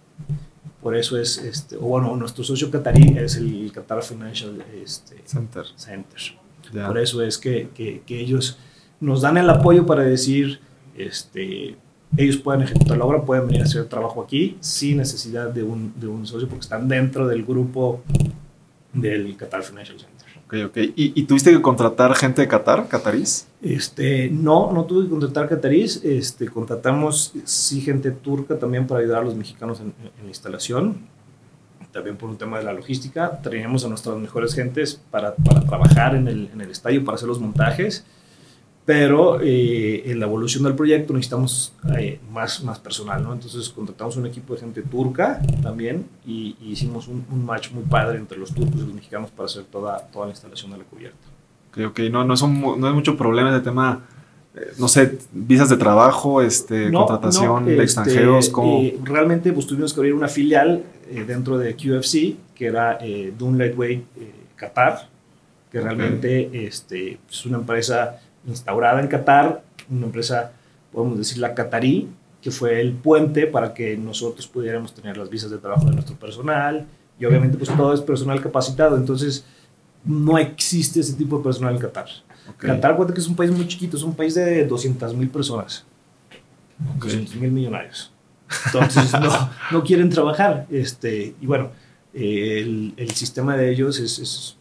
Por 0.82 0.95
eso 0.95 1.17
es, 1.17 1.38
este, 1.39 1.75
o 1.75 1.82
bueno, 1.82 2.15
nuestro 2.15 2.43
socio 2.43 2.71
catarí 2.71 3.17
es 3.17 3.36
el 3.36 3.69
Qatar 3.73 4.01
Financial 4.03 4.63
este, 4.82 5.21
Center. 5.25 5.65
Center. 5.75 6.19
Por 6.88 6.97
eso 6.97 7.21
es 7.23 7.38
que, 7.38 7.69
que- 7.75 8.01
que 8.05 8.19
ellos 8.19 8.58
nos 9.01 9.21
dan 9.21 9.38
el 9.38 9.49
apoyo 9.49 9.86
para 9.86 10.03
decir, 10.03 10.60
este, 10.97 11.75
ellos 12.15 12.38
pueden 12.38 12.62
ejecutar 12.62 12.97
la 12.97 13.05
obra, 13.05 13.23
pueden 13.25 13.47
venir 13.47 13.62
a 13.62 13.65
hacer 13.65 13.86
trabajo 13.86 14.21
aquí 14.21 14.58
sin 14.62 14.97
necesidad 14.97 15.49
de 15.49 15.63
un, 15.63 15.93
de 15.99 16.08
un 16.08 16.25
socio 16.27 16.47
porque 16.47 16.62
están 16.63 16.88
dentro 16.88 17.27
del 17.27 17.43
grupo 17.43 18.01
del 18.93 19.36
Qatar 19.38 19.63
Financial 19.63 19.99
Center. 19.99 20.18
Ok, 20.49 20.55
ok. 20.65 20.77
¿Y, 20.95 21.23
tuviste 21.25 21.51
que 21.51 21.62
contratar 21.62 22.15
gente 22.15 22.41
de 22.41 22.47
Qatar, 22.47 22.88
catarís? 22.88 23.47
Este, 23.62 24.31
no, 24.31 24.71
no 24.73 24.85
tuve 24.85 25.03
que 25.03 25.12
contratar 25.12 25.47
catarís, 25.47 26.03
este, 26.03 26.47
contratamos 26.47 27.33
sí 27.43 27.81
gente 27.81 28.09
turca 28.09 28.57
también 28.57 28.88
para 28.88 29.01
ayudar 29.01 29.21
a 29.21 29.25
los 29.25 29.35
mexicanos 29.35 29.79
en, 29.79 29.93
en 30.01 30.23
la 30.23 30.27
instalación, 30.29 31.05
también 31.91 32.17
por 32.17 32.31
un 32.31 32.38
tema 32.39 32.57
de 32.57 32.63
la 32.63 32.73
logística, 32.73 33.39
traíamos 33.43 33.85
a 33.85 33.89
nuestras 33.89 34.17
mejores 34.17 34.55
gentes 34.55 34.99
para, 35.12 35.35
para 35.35 35.62
trabajar 35.62 36.15
en 36.15 36.27
el, 36.27 36.49
en 36.51 36.62
el 36.62 36.71
estadio, 36.71 37.05
para 37.05 37.15
hacer 37.17 37.27
los 37.27 37.39
montajes, 37.39 38.03
pero 38.89 39.39
eh, 39.39 40.02
en 40.10 40.19
la 40.19 40.25
evolución 40.25 40.63
del 40.63 40.73
proyecto 40.73 41.13
necesitamos 41.13 41.73
eh, 41.95 42.19
más, 42.32 42.63
más 42.63 42.80
personal, 42.80 43.21
¿no? 43.21 43.34
Entonces 43.34 43.69
contratamos 43.69 44.17
un 44.17 44.25
equipo 44.25 44.56
de 44.56 44.62
gente 44.62 44.82
turca 44.82 45.39
también 45.62 46.08
y, 46.25 46.56
y 46.60 46.71
hicimos 46.71 47.08
un, 47.08 47.23
un 47.32 47.45
match 47.45 47.69
muy 47.71 47.84
padre 47.84 48.17
entre 48.17 48.39
los 48.39 48.52
turcos 48.52 48.78
y 48.82 48.86
los 48.86 48.93
mexicanos 48.95 49.30
para 49.30 49.45
hacer 49.45 49.65
toda, 49.65 49.99
toda 50.12 50.25
la 50.25 50.32
instalación 50.32 50.71
de 50.71 50.80
la 50.80 50.84
cubierta. 50.86 51.19
Ok, 51.69 51.78
ok. 51.89 51.99
No, 52.12 52.25
no, 52.25 52.34
mu- 52.47 52.78
no 52.78 52.88
es 52.88 52.93
mucho 52.95 53.15
problema 53.15 53.52
ese 53.56 53.63
tema, 53.63 54.08
eh, 54.56 54.71
no 54.80 54.88
sé, 54.88 55.19
visas 55.34 55.69
de 55.69 55.78
trabajo, 55.78 56.41
este, 56.41 56.89
No, 56.89 57.06
contratación 57.06 57.65
no, 57.65 57.67
de 57.67 57.73
este, 57.73 57.84
extranjeros, 57.84 58.49
¿cómo? 58.49 58.80
eh, 58.82 58.97
realmente 59.04 59.54
pues 59.54 59.67
tuvimos 59.67 59.93
que 59.93 59.99
abrir 59.99 60.15
una 60.15 60.28
filial 60.30 60.82
eh, 61.12 61.25
dentro 61.28 61.60
de 61.60 61.75
QFC, 61.75 62.56
que 62.56 62.65
era 62.65 62.97
eh, 63.02 63.32
Dun 63.38 63.56
Lightweight 63.56 63.99
eh, 64.17 64.32
Qatar, 64.56 65.08
que 65.71 65.80
realmente 65.80 66.65
este, 66.65 67.19
es 67.30 67.45
una 67.45 67.58
empresa 67.60 68.19
instaurada 68.47 69.02
en 69.02 69.08
Qatar, 69.08 69.63
una 69.89 70.06
empresa, 70.06 70.52
podemos 70.91 71.17
decir, 71.17 71.39
la 71.39 71.54
qatarí, 71.54 72.10
que 72.41 72.52
fue 72.52 72.80
el 72.80 72.93
puente 72.93 73.47
para 73.47 73.73
que 73.73 73.97
nosotros 73.97 74.47
pudiéramos 74.47 74.93
tener 74.93 75.17
las 75.17 75.30
visas 75.30 75.52
de 75.52 75.58
trabajo 75.58 75.86
de 75.86 75.91
nuestro 75.91 76.15
personal, 76.15 76.88
y 77.19 77.25
obviamente 77.25 77.58
pues 77.58 77.69
todo 77.75 77.93
es 77.93 78.02
personal 78.02 78.41
capacitado, 78.41 78.95
entonces 78.95 79.45
no 80.06 80.38
existe 80.38 81.02
ese 81.02 81.13
tipo 81.13 81.38
de 81.38 81.43
personal 81.43 81.75
en 81.75 81.82
Qatar. 81.82 82.08
Ok, 82.49 82.65
Qatar, 82.65 82.95
cuenta 82.95 83.13
que 83.13 83.19
es 83.19 83.28
un 83.28 83.36
país 83.36 83.52
muy 83.52 83.67
chiquito, 83.67 83.97
es 83.97 84.04
un 84.04 84.15
país 84.15 84.36
de 84.36 84.65
200 84.65 85.13
mil 85.15 85.30
personas. 85.30 85.86
ok. 86.95 87.04
200 87.04 87.36
mil 87.36 87.52
millonarios. 87.52 88.12
Entonces 88.65 89.12
no, 89.13 89.49
no 89.71 89.84
quieren 89.84 90.10
trabajar. 90.10 90.65
Este, 90.69 91.36
y 91.39 91.45
bueno, 91.45 91.71
eh, 92.13 92.60
el, 92.62 92.93
el 92.97 93.12
sistema 93.12 93.56
de 93.56 93.71
ellos 93.71 93.99
es, 93.99 94.19
es, 94.19 94.58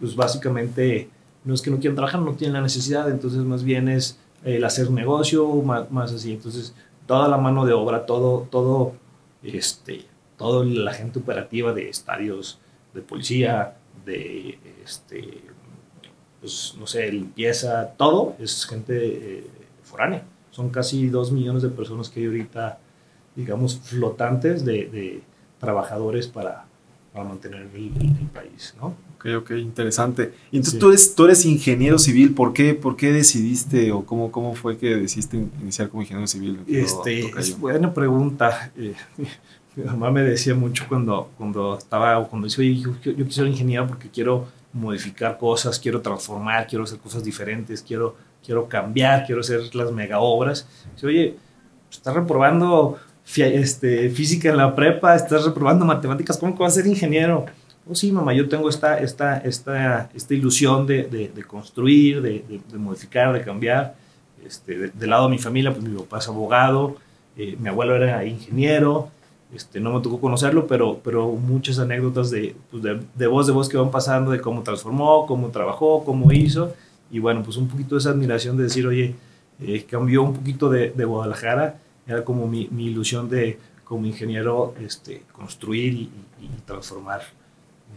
pues 0.00 0.16
básicamente, 0.16 1.08
no 1.48 1.54
es 1.54 1.62
que 1.62 1.70
no 1.70 1.78
quieran 1.78 1.96
trabajar, 1.96 2.20
no 2.20 2.34
tienen 2.34 2.52
la 2.52 2.60
necesidad, 2.60 3.10
entonces 3.10 3.40
más 3.40 3.62
bien 3.64 3.88
es 3.88 4.18
el 4.44 4.62
hacer 4.64 4.90
negocio, 4.90 5.48
más, 5.62 6.12
así. 6.12 6.32
Entonces, 6.32 6.74
toda 7.06 7.26
la 7.26 7.38
mano 7.38 7.64
de 7.64 7.72
obra, 7.72 8.04
todo, 8.04 8.46
todo, 8.50 8.92
este, 9.42 10.04
toda 10.36 10.62
la 10.66 10.92
gente 10.92 11.18
operativa 11.20 11.72
de 11.72 11.88
estadios 11.88 12.58
de 12.92 13.00
policía, 13.00 13.78
de, 14.04 14.58
este, 14.84 15.40
pues, 16.40 16.74
no 16.78 16.86
sé, 16.86 17.10
limpieza, 17.10 17.94
todo 17.96 18.36
es 18.38 18.66
gente 18.66 19.38
eh, 19.38 19.46
foránea. 19.82 20.24
Son 20.50 20.68
casi 20.68 21.08
dos 21.08 21.32
millones 21.32 21.62
de 21.62 21.70
personas 21.70 22.10
que 22.10 22.20
hay 22.20 22.26
ahorita, 22.26 22.78
digamos, 23.34 23.78
flotantes 23.78 24.66
de, 24.66 25.22
trabajadores 25.58 26.26
para, 26.28 26.66
para 27.12 27.24
mantener 27.24 27.62
el- 27.74 27.92
el 28.20 28.28
país, 28.32 28.74
¿no? 28.80 28.94
Ok, 29.18 29.26
ok, 29.38 29.50
interesante. 29.58 30.32
Y 30.52 30.58
entonces 30.58 30.74
Sí. 30.74 30.78
tú, 30.78 30.88
eres, 30.90 31.14
tú 31.16 31.24
eres 31.24 31.44
ingeniero 31.44 31.98
civil, 31.98 32.34
¿por 32.34 32.52
qué, 32.52 32.74
por 32.74 32.96
qué 32.96 33.12
decidiste 33.12 33.90
o 33.90 34.04
cómo, 34.06 34.30
cómo 34.30 34.54
fue 34.54 34.78
que 34.78 34.94
decidiste 34.94 35.36
in- 35.36 35.50
iniciar 35.60 35.88
como 35.88 36.02
ingeniero 36.02 36.28
civil? 36.28 36.60
Este, 36.68 37.28
es 37.38 37.58
buena 37.58 37.92
pregunta. 37.92 38.70
Eh, 38.76 38.94
mi 39.76 39.82
mamá 39.84 40.10
me 40.12 40.22
decía 40.22 40.54
mucho 40.54 40.84
cuando, 40.88 41.30
cuando 41.36 41.76
estaba, 41.78 42.16
o 42.18 42.28
cuando 42.28 42.46
decía, 42.46 42.60
oye, 42.64 42.76
yo, 42.80 42.90
yo, 43.02 43.10
yo 43.10 43.16
quiero 43.16 43.30
ser 43.32 43.46
ingeniero 43.48 43.86
porque 43.88 44.08
quiero 44.08 44.46
modificar 44.72 45.36
cosas, 45.36 45.80
quiero 45.80 46.00
transformar, 46.00 46.66
quiero 46.68 46.84
hacer 46.84 46.98
cosas 46.98 47.24
diferentes, 47.24 47.82
quiero, 47.82 48.14
quiero 48.44 48.68
cambiar, 48.68 49.26
quiero 49.26 49.40
hacer 49.40 49.74
las 49.74 49.90
mega 49.90 50.20
obras. 50.20 50.68
Dice, 50.94 51.06
oye, 51.08 51.36
estás 51.90 52.14
reprobando 52.14 52.98
este, 53.36 54.10
física 54.10 54.48
en 54.50 54.56
la 54.58 54.74
prepa, 54.76 55.14
estás 55.16 55.44
reprobando 55.44 55.84
matemáticas, 55.84 56.38
¿cómo 56.38 56.54
que 56.56 56.62
vas 56.62 56.72
a 56.72 56.76
ser 56.76 56.86
ingeniero? 56.86 57.46
Oh, 57.90 57.94
sí, 57.94 58.12
mamá, 58.12 58.34
yo 58.34 58.48
tengo 58.48 58.68
esta, 58.68 58.98
esta, 58.98 59.38
esta, 59.38 60.10
esta 60.14 60.34
ilusión 60.34 60.86
de, 60.86 61.04
de, 61.04 61.28
de 61.28 61.44
construir, 61.44 62.20
de, 62.20 62.44
de, 62.70 62.78
modificar, 62.78 63.32
de 63.32 63.42
cambiar. 63.42 63.94
Este, 64.44 64.76
de- 64.78 64.88
del 64.90 65.10
lado 65.10 65.24
de 65.24 65.30
mi 65.30 65.38
familia, 65.38 65.72
pues 65.72 65.82
mi 65.84 65.96
papá 65.98 66.18
es 66.18 66.28
abogado, 66.28 66.96
eh, 67.36 67.56
mi 67.58 67.68
abuelo 67.68 67.96
era 67.96 68.24
ingeniero, 68.24 69.08
este, 69.54 69.80
no 69.80 69.92
me 69.92 70.00
tocó 70.02 70.20
conocerlo, 70.20 70.66
pero, 70.66 71.00
pero 71.02 71.28
muchas 71.32 71.78
anécdotas 71.78 72.30
de, 72.30 72.54
pues 72.70 72.82
de, 72.82 73.26
voz 73.26 73.46
de 73.46 73.52
voz 73.52 73.68
que 73.68 73.76
van 73.78 73.90
pasando, 73.90 74.30
de 74.32 74.40
cómo 74.40 74.62
transformó, 74.62 75.26
cómo 75.26 75.48
trabajó, 75.48 76.04
cómo 76.04 76.30
hizo, 76.32 76.74
y 77.10 77.18
bueno, 77.20 77.42
pues 77.42 77.56
un 77.56 77.68
poquito 77.68 77.96
esa 77.96 78.10
admiración 78.10 78.56
de 78.58 78.64
decir, 78.64 78.86
oye, 78.86 79.14
eh, 79.60 79.84
cambió 79.90 80.22
un 80.22 80.34
poquito 80.34 80.68
de, 80.68 80.90
Guadalajara, 81.04 81.78
era 82.06 82.22
como 82.24 82.46
mi, 82.46 82.68
mi 82.70 82.86
ilusión 82.86 83.28
de 83.30 83.58
como 83.84 84.06
ingeniero 84.06 84.74
este, 84.80 85.22
construir 85.32 85.94
y- 85.94 86.10
y 86.40 86.48
transformar. 86.66 87.22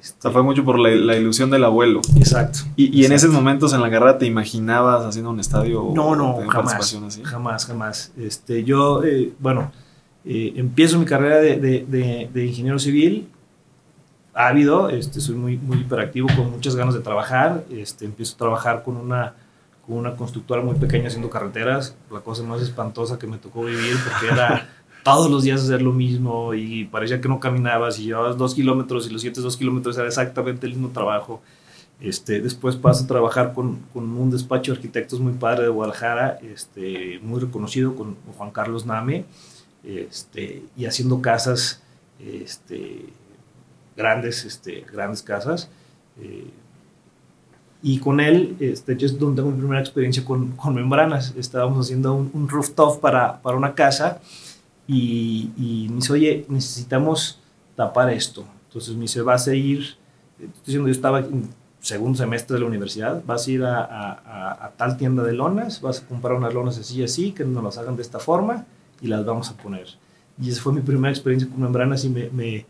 O 0.01 0.03
Este, 0.03 0.19
sea, 0.21 0.31
fue 0.31 0.41
mucho 0.41 0.65
por 0.65 0.79
la, 0.79 0.89
la 0.89 1.15
ilusión 1.15 1.51
del 1.51 1.63
abuelo. 1.63 2.01
Exacto. 2.17 2.59
Y, 2.75 2.99
y 2.99 3.05
en 3.05 3.11
esos 3.11 3.29
momentos 3.31 3.71
en 3.73 3.81
la 3.81 3.91
carrera 3.91 4.17
te 4.17 4.25
imaginabas 4.25 5.05
haciendo 5.05 5.29
un 5.29 5.39
estadio 5.39 5.83
o 5.83 5.95
No, 5.95 6.15
no, 6.15 6.37
jamás. 6.49 6.73
así. 7.05 7.21
Jamás, 7.23 7.65
jamás. 7.67 8.11
Este, 8.17 8.63
yo, 8.63 9.03
eh, 9.03 9.31
bueno, 9.39 9.71
eh, 10.25 10.53
empiezo 10.55 10.97
mi 10.97 11.05
carrera 11.05 11.37
de, 11.37 11.57
de- 11.57 11.85
de- 11.87 12.29
de 12.33 12.45
ingeniero 12.45 12.79
civil, 12.79 13.27
ávido, 14.33 14.89
este, 14.89 15.19
soy 15.21 15.35
muy, 15.35 15.57
muy 15.57 15.77
hiperactivo, 15.79 16.27
con 16.35 16.49
muchas 16.51 16.75
ganas 16.75 16.93
de 16.93 17.01
trabajar. 17.01 17.63
Este, 17.71 18.05
empiezo 18.05 18.35
a 18.35 18.37
trabajar 18.37 18.83
con 18.83 18.97
una, 18.97 19.33
con 19.85 19.97
una 19.97 20.15
constructora 20.15 20.61
muy 20.61 20.75
pequeña 20.75 21.07
haciendo 21.07 21.29
carreteras, 21.29 21.95
la 22.11 22.21
cosa 22.21 22.41
más 22.43 22.61
espantosa 22.61 23.19
que 23.19 23.27
me 23.27 23.37
tocó 23.37 23.63
vivir 23.65 23.95
porque 24.09 24.33
era 24.33 24.69
todos 25.03 25.29
los 25.29 25.43
días 25.43 25.61
hacer 25.61 25.81
lo 25.81 25.91
mismo 25.91 26.53
y 26.53 26.85
parecía 26.85 27.21
que 27.21 27.27
no 27.27 27.39
caminabas 27.39 27.99
y 27.99 28.05
llevabas 28.05 28.37
dos 28.37 28.55
kilómetros 28.55 29.07
y 29.07 29.09
los 29.11 29.21
siguientes 29.21 29.43
dos 29.43 29.57
kilómetros 29.57 29.97
era 29.97 30.07
exactamente 30.07 30.67
el 30.67 30.73
mismo 30.73 30.89
trabajo. 30.89 31.41
Este, 31.99 32.41
después 32.41 32.75
paso 32.75 33.03
a 33.03 33.07
trabajar 33.07 33.53
con, 33.53 33.77
con 33.93 34.09
un 34.17 34.31
despacho 34.31 34.71
de 34.71 34.77
arquitectos 34.77 35.19
muy 35.19 35.33
padre 35.33 35.63
de 35.63 35.69
Guadalajara, 35.69 36.39
este, 36.41 37.19
muy 37.21 37.39
reconocido 37.39 37.95
con 37.95 38.15
Juan 38.37 38.51
Carlos 38.51 38.85
Name, 38.85 39.25
este, 39.83 40.63
y 40.75 40.85
haciendo 40.85 41.21
casas 41.21 41.81
este, 42.19 43.05
grandes, 43.95 44.45
este, 44.45 44.85
grandes 44.91 45.21
casas. 45.21 45.69
eh, 46.19 46.49
y 47.83 47.97
con 47.97 48.19
él, 48.19 48.55
este, 48.59 48.95
yo 48.95 49.07
es 49.07 49.17
donde 49.17 49.41
tengo 49.41 49.51
mi 49.51 49.57
primera 49.57 49.79
experiencia 49.81 50.23
con, 50.23 50.51
con 50.51 50.75
membranas. 50.75 51.33
Estábamos 51.35 51.87
haciendo 51.87 52.13
un, 52.13 52.29
un 52.33 52.47
rooftop 52.47 52.99
para, 52.99 53.41
para 53.41 53.57
una 53.57 53.73
casa 53.73 54.21
y, 54.87 55.51
y 55.57 55.87
me 55.89 55.95
dice, 55.97 56.13
oye, 56.13 56.45
necesitamos 56.49 57.39
tapar 57.75 58.09
esto. 58.11 58.45
Entonces 58.67 58.95
me 58.95 59.01
dice, 59.03 59.21
vas 59.21 59.47
a 59.47 59.53
ir, 59.55 59.79
estoy 60.39 60.49
diciendo, 60.65 60.87
yo 60.87 60.91
estaba 60.93 61.19
en 61.19 61.49
segundo 61.79 62.17
semestre 62.17 62.55
de 62.55 62.61
la 62.61 62.67
universidad, 62.67 63.23
vas 63.25 63.47
a 63.47 63.51
ir 63.51 63.63
a, 63.63 63.79
a- 63.83 64.11
a- 64.25 64.65
a 64.65 64.69
tal 64.71 64.97
tienda 64.97 65.23
de 65.23 65.33
lonas, 65.33 65.81
vas 65.81 66.01
a 66.01 66.05
comprar 66.07 66.33
unas 66.35 66.53
lonas 66.53 66.77
así 66.77 66.99
y 66.99 67.03
así, 67.03 67.31
que 67.31 67.43
nos 67.45 67.63
las 67.63 67.77
hagan 67.77 67.95
de 67.95 68.01
esta 68.03 68.19
forma 68.19 68.65
y 69.01 69.07
las 69.07 69.25
vamos 69.25 69.49
a 69.49 69.57
poner. 69.57 69.87
y 70.41 70.49
esa 70.49 70.61
fue 70.61 70.73
mi 70.73 70.81
primera 70.81 71.11
experiencia 71.11 71.49
con 71.49 71.61
membranas 71.61 72.03
y 72.05 72.09
me, 72.09 72.29
me 72.29 72.65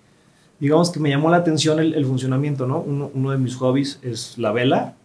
digamos 0.59 0.91
que 0.91 0.99
me 0.99 1.09
llamó 1.09 1.29
la 1.29 1.37
atención 1.37 1.79
el, 1.79 1.93
el 1.93 2.05
funcionamiento, 2.05 2.67
¿no? 2.67 2.79
Uno, 2.79 3.11
uno, 3.13 3.31
de 3.31 3.37
mis 3.37 3.55
hobbies 3.55 3.99
es 4.01 4.37
la 4.37 4.51
vela 4.51 4.95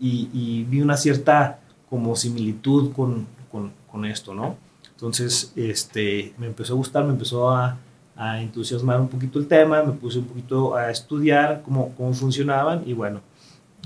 y, 0.00 0.28
y 0.32 0.64
vi 0.64 0.80
una 0.80 0.96
cierta 0.96 1.60
como 1.88 2.16
similitud 2.16 2.92
con, 2.92 3.26
con, 3.50 3.72
con, 3.90 4.04
esto, 4.04 4.34
¿no? 4.34 4.56
Entonces, 5.04 5.52
este, 5.54 6.32
me 6.38 6.46
empezó 6.46 6.72
a 6.72 6.76
gustar, 6.76 7.04
me 7.04 7.10
empezó 7.10 7.50
a, 7.50 7.76
a, 8.16 8.40
entusiasmar 8.40 8.98
un 8.98 9.08
poquito 9.08 9.38
el 9.38 9.46
tema, 9.46 9.82
me 9.82 9.92
puse 9.92 10.18
un 10.18 10.24
poquito 10.24 10.74
a 10.74 10.90
estudiar 10.90 11.60
cómo, 11.62 11.92
cómo 11.94 12.14
funcionaban 12.14 12.84
y 12.86 12.94
bueno, 12.94 13.20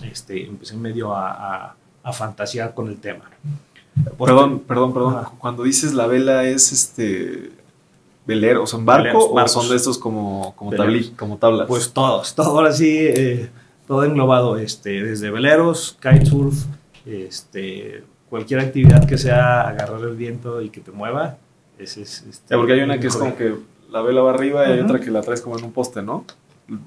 este, 0.09 0.47
empecé 0.47 0.77
medio 0.77 1.13
a, 1.13 1.33
a, 1.33 1.77
a 2.05 2.13
fantasear 2.13 2.73
con 2.73 2.87
el 2.87 2.99
tema. 2.99 3.25
Perdón, 4.17 4.61
perdón, 4.61 4.95
perdón. 4.95 5.17
Ajá. 5.17 5.33
Cuando 5.41 5.65
dices 5.65 5.93
la 5.93 6.07
vela 6.07 6.45
es 6.45 6.71
este 6.71 7.51
velero, 8.25 8.65
¿son 8.69 8.85
barco 8.85 9.35
Veleros, 9.35 9.57
o 9.57 9.61
son 9.61 9.71
de 9.71 9.75
estos 9.75 9.99
como, 9.99 10.55
como, 10.55 10.71
tabli, 10.71 11.11
como 11.11 11.37
tablas? 11.37 11.67
Pues 11.67 11.93
todos, 11.93 12.33
todo 12.33 12.59
ahora 12.59 12.73
sí, 12.73 12.97
eh, 12.97 13.51
todo 13.89 14.05
englobado, 14.05 14.57
este, 14.57 15.03
desde 15.03 15.33
veleros, 15.33 15.99
kitesurf, 16.01 16.67
este, 17.05 18.05
cualquier 18.29 18.61
actividad 18.61 19.07
que 19.07 19.19
sea 19.19 19.63
agarrar 19.69 20.01
el 20.03 20.17
viento 20.17 20.61
y 20.63 20.71
que 20.71 20.81
te 20.81 20.91
mueva. 20.91 21.39
Ese 21.79 22.03
es, 22.03 22.25
este, 22.29 22.57
porque 22.57 22.73
hay 22.73 22.81
una 22.81 22.99
que 22.99 23.07
es 23.07 23.17
como 23.17 23.37
que 23.37 23.55
la 23.91 24.03
vela 24.03 24.21
va 24.21 24.31
arriba 24.31 24.67
y 24.67 24.69
uh 24.69 24.71
-huh. 24.71 24.75
hay 24.75 24.81
otra 24.81 25.01
que 25.01 25.11
la 25.11 25.23
traes 25.23 25.41
como 25.41 25.59
en 25.59 25.65
un 25.65 25.73
poste, 25.73 26.03
¿no? 26.03 26.25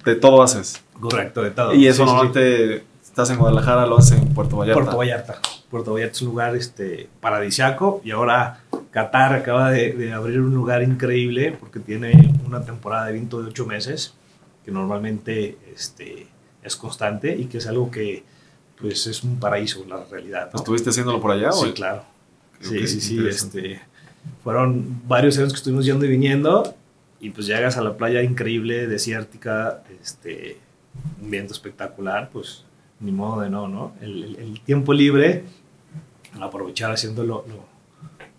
De 0.05 0.15
todo 0.15 0.43
haces. 0.43 0.81
Correcto, 0.99 1.41
de 1.41 1.51
todo. 1.51 1.73
Y 1.73 1.87
eso 1.87 2.03
sí, 2.03 2.09
normalmente 2.09 2.79
sí. 2.79 2.83
estás 3.01 3.29
en 3.31 3.37
Guadalajara, 3.37 3.87
lo 3.87 3.97
haces 3.97 4.19
en 4.19 4.27
Puerto 4.33 4.57
Vallarta. 4.57 4.81
Puerto 4.81 4.97
Vallarta. 4.97 5.41
Puerto 5.69 5.93
Vallarta 5.93 6.13
es 6.13 6.21
un 6.21 6.27
lugar 6.27 6.55
este, 6.55 7.09
paradisiaco 7.19 8.01
y 8.03 8.11
ahora 8.11 8.59
Qatar 8.91 9.33
acaba 9.33 9.71
de, 9.71 9.93
de, 9.93 10.13
abrir 10.13 10.41
un 10.41 10.53
lugar 10.53 10.83
increíble 10.83 11.55
porque 11.59 11.79
tiene 11.79 12.33
una 12.45 12.63
temporada 12.63 13.05
de 13.05 13.13
viento 13.13 13.41
de 13.41 13.49
ocho 13.49 13.65
meses 13.65 14.13
que 14.65 14.71
normalmente 14.71 15.57
este, 15.73 16.27
es 16.61 16.75
constante 16.75 17.35
y 17.35 17.45
que 17.45 17.57
es 17.57 17.67
algo 17.67 17.89
que 17.89 18.23
pues 18.81 19.07
es 19.07 19.23
un 19.23 19.39
paraíso 19.39 19.85
la 19.87 20.03
realidad. 20.05 20.49
¿no? 20.51 20.59
¿Estuviste 20.59 20.89
haciéndolo 20.89 21.21
por 21.21 21.31
allá? 21.31 21.51
Sí, 21.51 21.69
o? 21.69 21.73
claro. 21.73 22.03
Sí, 22.59 22.87
sí, 22.87 23.01
sí. 23.01 23.27
Este, 23.27 23.81
fueron 24.43 25.01
varios 25.07 25.37
años 25.37 25.53
que 25.53 25.57
estuvimos 25.57 25.85
yendo 25.85 26.05
y 26.05 26.09
viniendo 26.09 26.75
y 27.19 27.29
pues 27.29 27.47
llegas 27.47 27.77
a 27.77 27.81
la 27.81 27.95
playa 27.95 28.23
increíble, 28.23 28.87
desértica, 28.87 29.83
este, 30.01 30.57
un 31.21 31.29
viento 31.29 31.53
espectacular, 31.53 32.29
pues 32.31 32.65
ni 32.99 33.11
modo 33.11 33.41
de 33.41 33.49
no, 33.49 33.67
¿no? 33.67 33.93
El, 34.01 34.23
el, 34.23 34.35
el 34.37 34.61
tiempo 34.61 34.93
libre, 34.93 35.43
aprovechar 36.39 36.91
haciéndolo 36.91 37.45
lo, 37.47 37.65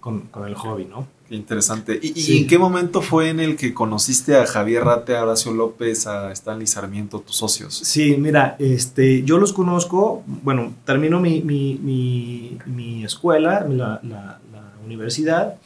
con, 0.00 0.22
con, 0.22 0.46
el 0.48 0.54
hobby, 0.54 0.84
¿no? 0.84 1.06
Qué 1.32 1.36
interesante. 1.36 1.98
¿Y, 2.02 2.08
sí. 2.08 2.34
¿Y, 2.34 2.38
en 2.42 2.46
qué 2.46 2.58
momento 2.58 3.00
fue 3.00 3.30
en 3.30 3.40
el 3.40 3.56
que 3.56 3.72
conociste 3.72 4.36
a 4.36 4.44
Javier 4.44 4.84
Rate, 4.84 5.16
a 5.16 5.22
Horacio 5.22 5.50
López, 5.50 6.06
a 6.06 6.30
Stanley 6.30 6.66
Sarmiento, 6.66 7.20
tus 7.20 7.36
socios? 7.36 7.74
Sí, 7.74 8.18
mira, 8.18 8.54
este, 8.58 9.22
yo 9.22 9.38
los 9.38 9.54
conozco, 9.54 10.22
bueno, 10.26 10.74
termino 10.84 11.20
mi, 11.20 11.40
mi, 11.40 11.80
mi, 11.82 12.58
mi 12.66 13.02
escuela, 13.02 13.66
la, 13.66 13.98
la, 14.02 14.40
la, 14.52 14.72
universidad, 14.84 15.56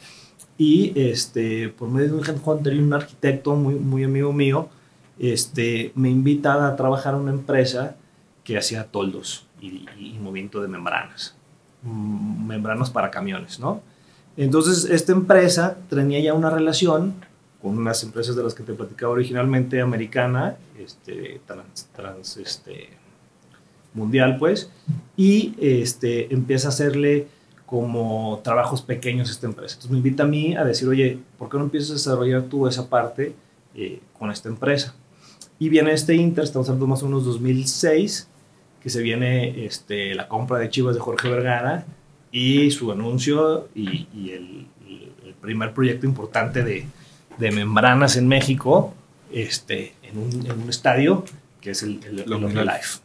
y 0.57 0.93
este, 0.95 1.67
por 1.67 1.89
medio 1.89 2.13
de 2.13 2.19
un 2.19 2.25
headhunter 2.25 2.73
y 2.73 2.79
un 2.79 2.93
arquitecto 2.93 3.53
muy, 3.57 3.75
muy 3.75 4.05
amigo 4.05 4.31
mío, 4.31 4.69
este, 5.19 5.91
me 5.95 6.09
invitan 6.09 6.63
a 6.63 6.77
trabajar 6.77 7.13
en 7.15 7.19
una 7.19 7.31
empresa 7.31 7.97
que 8.45 8.57
hacía 8.57 8.85
toldos 8.85 9.47
y, 9.59 9.85
y 9.99 10.17
movimiento 10.21 10.61
de 10.61 10.69
membranas, 10.69 11.35
mm, 11.83 12.47
membranas 12.47 12.89
para 12.89 13.11
camiones, 13.11 13.59
¿no? 13.59 13.81
Entonces, 14.37 14.85
esta 14.85 15.11
empresa 15.11 15.77
tenía 15.89 16.19
ya 16.19 16.33
una 16.33 16.49
relación 16.49 17.15
con 17.61 17.77
unas 17.77 18.03
empresas 18.03 18.35
de 18.35 18.43
las 18.43 18.53
que 18.53 18.63
te 18.63 18.73
platicaba 18.73 19.11
originalmente, 19.11 19.81
americana, 19.81 20.57
este, 20.79 21.41
trans, 21.95 22.37
este, 22.37 22.89
mundial, 23.93 24.37
pues, 24.37 24.69
y 25.17 25.55
este, 25.59 26.31
empieza 26.33 26.67
a 26.67 26.69
hacerle 26.69 27.27
como 27.65 28.39
trabajos 28.43 28.81
pequeños 28.81 29.29
esta 29.29 29.47
empresa. 29.47 29.73
Entonces 29.73 29.91
me 29.91 29.97
invita 29.97 30.23
a 30.23 30.27
mí 30.27 30.55
a 30.55 30.63
decir, 30.63 30.87
oye, 30.87 31.19
¿por 31.37 31.49
qué 31.49 31.57
no 31.57 31.63
empiezas 31.63 31.91
a 31.91 31.93
desarrollar 31.95 32.43
tú 32.43 32.67
esa 32.67 32.87
parte 32.89 33.33
eh, 33.75 33.99
con 34.17 34.31
esta 34.31 34.47
empresa? 34.47 34.95
Y 35.59 35.69
viene 35.69 35.91
este 35.91 36.15
Inter, 36.15 36.43
estamos 36.43 36.69
hablando 36.69 36.87
más 36.87 37.03
o 37.03 37.07
menos 37.07 37.25
2006, 37.25 38.27
que 38.81 38.89
se 38.89 39.01
viene 39.01 39.65
este, 39.65 40.13
la 40.13 40.27
compra 40.27 40.59
de 40.59 40.69
Chivas 40.69 40.95
de 40.95 41.01
Jorge 41.01 41.29
Vergara, 41.29 41.85
y 42.37 42.69
su 42.69 42.91
anuncio 42.91 43.67
y, 43.73 44.07
y 44.13 44.31
el, 44.31 44.67
el, 45.25 45.33
primer 45.41 45.73
proyecto 45.73 46.05
importante 46.05 46.63
de, 46.63 46.85
de, 47.37 47.51
membranas 47.51 48.17
en 48.17 48.27
México 48.27 48.93
este, 49.31 49.93
en, 50.03 50.17
un, 50.17 50.45
en 50.45 50.61
un 50.61 50.69
estadio 50.69 51.23
que 51.61 51.71
es 51.71 51.83
el, 51.83 51.99
el, 52.05 52.19
el 52.19 52.33
OmniLife. 52.33 52.99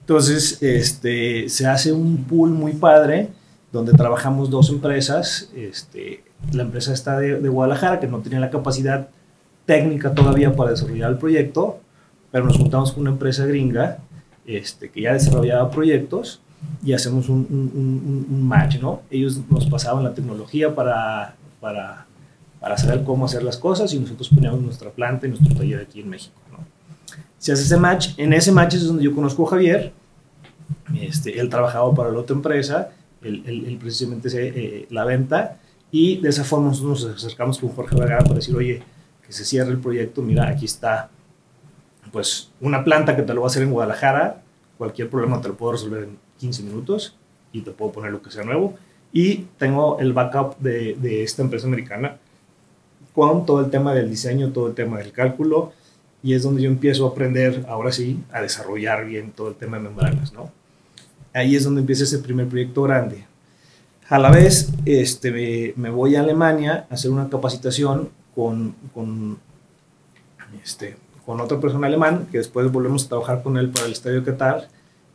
Entonces, 0.00 0.62
este, 0.62 1.48
se 1.48 1.66
hace 1.66 1.92
un 1.92 2.24
pool 2.24 2.50
muy 2.50 2.72
padre 2.72 3.28
donde 3.70 3.92
trabajamos 3.92 4.50
dos 4.50 4.70
empresas. 4.70 5.50
Este, 5.54 6.24
la 6.52 6.62
empresa 6.62 6.92
está 6.92 7.18
de, 7.18 7.40
de 7.40 7.48
Guadalajara, 7.48 8.00
que 8.00 8.06
no 8.08 8.20
tenía 8.20 8.40
la 8.40 8.50
capacidad 8.50 9.08
técnica 9.66 10.14
todavía 10.14 10.56
para 10.56 10.70
desarrollar 10.70 11.10
el 11.10 11.18
proyecto, 11.18 11.80
pero 12.32 12.44
nos 12.44 12.56
juntamos 12.56 12.92
con 12.92 13.02
una 13.02 13.10
empresa 13.10 13.46
gringa 13.46 13.98
este, 14.46 14.90
que 14.90 15.02
ya 15.02 15.12
desarrollaba 15.12 15.70
proyectos 15.70 16.40
y 16.82 16.92
hacemos 16.92 17.28
un, 17.28 17.46
un, 17.50 18.26
un, 18.30 18.48
match, 18.48 18.80
¿no? 18.80 19.02
Ellos 19.10 19.40
nos 19.50 19.66
pasaban 19.66 20.04
la 20.04 20.14
tecnología 20.14 20.74
para, 20.74 21.34
para, 21.60 22.06
para, 22.60 22.78
saber 22.78 23.04
cómo 23.04 23.26
hacer 23.26 23.42
las 23.42 23.56
cosas 23.56 23.92
y 23.92 23.98
nosotros 23.98 24.28
poníamos 24.28 24.60
nuestra 24.60 24.90
planta 24.90 25.26
y 25.26 25.30
nuestro 25.30 25.54
taller 25.54 25.80
aquí 25.80 26.00
en 26.00 26.08
México, 26.08 26.40
¿no? 26.50 26.58
Se 27.38 27.52
hace 27.52 27.62
ese 27.62 27.76
match, 27.76 28.10
en 28.16 28.32
ese 28.32 28.52
match 28.52 28.74
es 28.74 28.86
donde 28.86 29.04
yo 29.04 29.14
conozco 29.14 29.46
a 29.46 29.50
Javier, 29.50 29.92
este, 31.00 31.38
él 31.38 31.48
trabajaba 31.48 31.94
para 31.94 32.10
la 32.10 32.18
otra 32.18 32.34
empresa, 32.34 32.90
él, 33.22 33.42
él, 33.46 33.64
él 33.66 33.76
precisamente 33.78 34.30
se, 34.30 34.48
eh, 34.48 34.86
la 34.90 35.04
venta. 35.04 35.58
Y 35.90 36.18
de 36.18 36.28
esa 36.28 36.44
forma 36.44 36.68
nosotros 36.68 37.04
nos 37.04 37.24
acercamos 37.24 37.58
con 37.58 37.70
Jorge 37.70 37.94
Vergara 37.96 38.22
para 38.22 38.34
decir, 38.34 38.56
oye, 38.56 38.82
que 39.24 39.32
se 39.32 39.44
cierre 39.44 39.70
el 39.70 39.78
proyecto, 39.78 40.22
mira, 40.22 40.48
aquí 40.48 40.64
está 40.64 41.10
pues 42.12 42.50
una 42.60 42.84
planta 42.84 43.16
que 43.16 43.22
te 43.22 43.34
lo 43.34 43.42
va 43.42 43.48
a 43.48 43.50
hacer 43.50 43.62
en 43.62 43.70
Guadalajara, 43.70 44.42
cualquier 44.78 45.10
problema 45.10 45.40
te 45.40 45.48
lo 45.48 45.56
puedo 45.56 45.72
resolver 45.72 46.04
en 46.04 46.25
15 46.38 46.62
minutos 46.62 47.16
y 47.52 47.62
te 47.62 47.70
puedo 47.70 47.92
poner 47.92 48.12
lo 48.12 48.22
que 48.22 48.30
sea 48.30 48.44
nuevo. 48.44 48.74
Y 49.12 49.46
tengo 49.58 49.98
el 49.98 50.12
backup 50.12 50.58
de, 50.58 50.94
de, 50.94 51.22
esta 51.22 51.42
empresa 51.42 51.66
americana 51.66 52.18
con 53.14 53.46
todo 53.46 53.60
el 53.60 53.70
tema 53.70 53.94
del 53.94 54.10
diseño, 54.10 54.52
todo 54.52 54.68
el 54.68 54.74
tema 54.74 54.98
del 54.98 55.12
cálculo, 55.12 55.72
y 56.22 56.34
es 56.34 56.42
donde 56.42 56.62
yo 56.62 56.68
empiezo 56.68 57.06
a 57.06 57.10
aprender, 57.10 57.64
ahora 57.68 57.92
sí, 57.92 58.22
a 58.30 58.42
desarrollar 58.42 59.06
bien 59.06 59.30
todo 59.30 59.48
el 59.48 59.54
tema 59.54 59.78
de 59.78 59.84
membranas, 59.84 60.32
¿no? 60.32 60.50
Ahí 61.32 61.56
es 61.56 61.64
donde 61.64 61.80
empieza 61.80 62.04
ese 62.04 62.18
primer 62.18 62.48
proyecto 62.48 62.82
grande. 62.82 63.24
A 64.08 64.18
la 64.18 64.30
vez, 64.30 64.70
este, 64.84 65.30
me, 65.30 65.72
me 65.76 65.90
voy 65.90 66.16
a 66.16 66.20
Alemania 66.20 66.86
a 66.90 66.94
hacer 66.94 67.10
una 67.10 67.28
capacitación 67.28 68.10
con, 68.34 68.74
con, 68.92 69.38
este, 70.62 70.96
con 71.24 71.40
otra 71.40 71.58
persona 71.58 71.86
alemán, 71.86 72.28
que 72.30 72.38
después 72.38 72.70
volvemos 72.70 73.06
a 73.06 73.08
trabajar 73.08 73.42
con 73.42 73.56
él 73.56 73.70
para 73.70 73.86
el 73.86 73.92
Estadio 73.92 74.24
Qatar. 74.24 74.68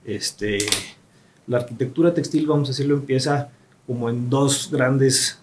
Este, 0.03 0.57
la 1.47 1.57
arquitectura 1.57 2.13
textil, 2.13 2.47
vamos 2.47 2.69
a 2.69 2.71
decirlo, 2.71 2.95
empieza 2.95 3.49
como 3.87 4.09
en 4.09 4.29
dos 4.29 4.69
grandes, 4.71 5.39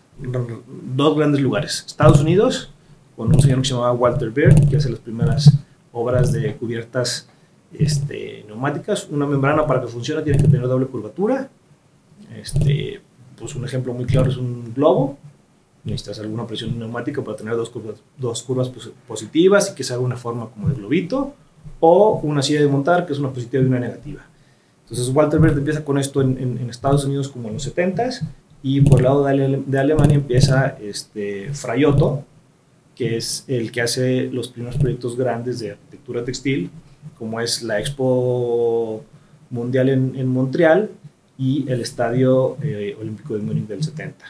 dos 0.94 1.16
grandes 1.16 1.40
lugares. 1.40 1.84
Estados 1.86 2.20
Unidos, 2.20 2.72
con 3.16 3.28
un 3.34 3.40
señor 3.40 3.60
que 3.62 3.68
se 3.68 3.74
llamaba 3.74 3.92
Walter 3.92 4.30
Baird, 4.30 4.68
que 4.68 4.76
hace 4.76 4.90
las 4.90 5.00
primeras 5.00 5.52
obras 5.92 6.32
de 6.32 6.54
cubiertas 6.56 7.28
este, 7.72 8.44
neumáticas. 8.46 9.08
Una 9.10 9.26
membrana 9.26 9.66
para 9.66 9.80
que 9.80 9.88
funcione 9.88 10.22
tiene 10.22 10.38
que 10.38 10.48
tener 10.48 10.66
doble 10.66 10.86
curvatura. 10.86 11.48
Este, 12.34 13.00
pues 13.38 13.54
un 13.54 13.64
ejemplo 13.64 13.92
muy 13.92 14.04
claro 14.04 14.30
es 14.30 14.36
un 14.36 14.72
globo. 14.74 15.18
Necesitas 15.84 16.20
alguna 16.20 16.46
presión 16.46 16.78
neumática 16.78 17.22
para 17.22 17.36
tener 17.36 17.56
dos 17.56 17.70
curvas, 17.70 18.02
dos 18.16 18.42
curvas 18.42 18.70
positivas 19.06 19.70
y 19.72 19.74
que 19.74 19.84
se 19.84 19.94
haga 19.94 20.02
una 20.02 20.16
forma 20.16 20.48
como 20.50 20.68
de 20.68 20.74
globito. 20.74 21.34
O 21.80 22.20
una 22.22 22.42
silla 22.42 22.60
de 22.60 22.68
montar 22.68 23.06
que 23.06 23.12
es 23.12 23.18
una 23.18 23.30
positiva 23.30 23.62
y 23.62 23.66
una 23.66 23.78
negativa. 23.78 24.22
Entonces 24.90 25.14
Walter 25.14 25.38
Bird 25.38 25.58
empieza 25.58 25.84
con 25.84 25.98
esto 25.98 26.22
en, 26.22 26.38
en, 26.38 26.58
en, 26.58 26.70
Estados 26.70 27.04
Unidos 27.04 27.28
como 27.28 27.48
en 27.48 27.54
los 27.54 27.74
70s 27.74 28.22
y 28.62 28.80
por 28.80 29.00
el 29.00 29.04
lado 29.04 29.24
de, 29.24 29.30
Ale, 29.30 29.62
de 29.66 29.78
Alemania 29.78 30.16
empieza 30.16 30.78
este, 30.80 31.52
Frayoto, 31.52 32.24
que 32.94 33.18
es 33.18 33.44
el 33.48 33.70
que 33.70 33.82
hace 33.82 34.24
los 34.24 34.48
primeros 34.48 34.78
proyectos 34.78 35.16
grandes 35.16 35.60
de 35.60 35.72
arquitectura 35.72 36.24
textil, 36.24 36.70
como 37.18 37.40
es 37.40 37.62
la 37.62 37.78
Expo 37.78 39.04
Mundial 39.50 39.90
en, 39.90 40.14
en 40.16 40.26
Montreal 40.26 40.90
y 41.36 41.70
el 41.70 41.80
Estadio 41.80 42.56
eh, 42.62 42.96
Olímpico 43.00 43.34
de 43.34 43.40
Múnich 43.40 43.66
del 43.66 43.84
70. 43.84 44.24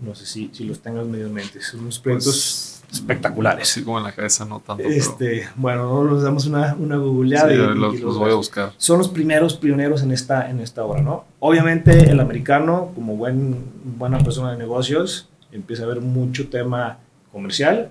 No 0.00 0.14
sé 0.14 0.26
si, 0.26 0.50
si 0.52 0.64
los 0.64 0.80
tengas 0.80 1.06
medio 1.06 1.26
en 1.26 1.32
mente. 1.32 1.60
Son 1.62 1.80
unos 1.80 1.98
proyectos... 1.98 2.26
Pues, 2.26 2.73
espectaculares. 2.98 3.70
Así 3.70 3.82
como 3.82 3.98
en 3.98 4.04
la 4.04 4.12
cabeza 4.12 4.44
no 4.44 4.60
tanto. 4.60 4.82
Este, 4.82 5.40
pero... 5.40 5.50
Bueno, 5.56 6.04
nos 6.04 6.22
damos 6.22 6.46
una, 6.46 6.74
una 6.78 6.96
googleada. 6.96 7.48
Sí, 7.48 7.54
y, 7.54 7.58
los, 7.58 7.76
y 7.76 7.78
los, 7.78 8.00
los, 8.00 8.18
voy 8.18 8.30
a 8.30 8.34
buscar. 8.34 8.72
Son 8.76 8.98
los 8.98 9.08
primeros 9.08 9.54
pioneros 9.56 10.02
en 10.02 10.12
esta, 10.12 10.48
en 10.50 10.60
esta 10.60 10.84
obra, 10.84 11.02
¿no? 11.02 11.24
Obviamente 11.40 12.10
el 12.10 12.20
americano, 12.20 12.92
como 12.94 13.16
buen, 13.16 13.64
buena 13.98 14.18
persona 14.18 14.52
de 14.52 14.58
negocios, 14.58 15.28
empieza 15.52 15.82
a 15.82 15.86
haber 15.86 16.00
mucho 16.00 16.48
tema 16.48 16.98
comercial 17.32 17.90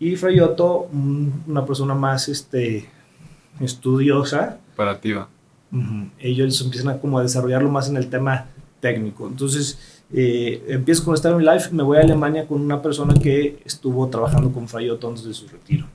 y 0.00 0.16
Frayoto, 0.16 0.88
una 1.46 1.66
persona 1.66 1.94
más 1.94 2.28
este, 2.28 2.88
estudiosa. 3.60 4.58
Operativa. 4.74 5.28
ellos 6.18 6.60
empiezan 6.60 6.88
a, 6.90 6.98
como 6.98 7.18
a 7.18 7.22
desarrollarlo 7.22 7.68
más 7.68 7.88
en 7.88 7.96
el 7.96 8.08
tema 8.08 8.46
técnico. 8.80 9.26
Entonces, 9.26 9.97
eh, 10.12 10.64
empiezo 10.68 11.04
con 11.04 11.14
Star 11.14 11.40
Life, 11.40 11.70
me 11.72 11.82
voy 11.82 11.98
a 11.98 12.00
Alemania 12.00 12.46
con 12.46 12.60
una 12.60 12.80
persona 12.80 13.14
que 13.14 13.60
estuvo 13.64 14.08
trabajando 14.08 14.50
con 14.52 14.68
Frayoto 14.68 15.08
antes 15.08 15.24
de 15.24 15.34
su 15.34 15.46
retiro. 15.48 15.86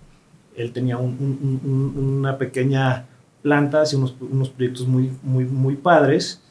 Él 0.56 0.72
tenía 0.72 0.98
una 0.98 2.38
pequeña 2.38 3.08
planta, 3.42 3.82
hacía 3.82 3.98
unos, 3.98 4.16
unos, 4.20 4.50
proyectos 4.50 4.88
muy, 4.88 5.12
muy, 5.24 5.46
muy 5.46 5.76
padres 5.76 6.42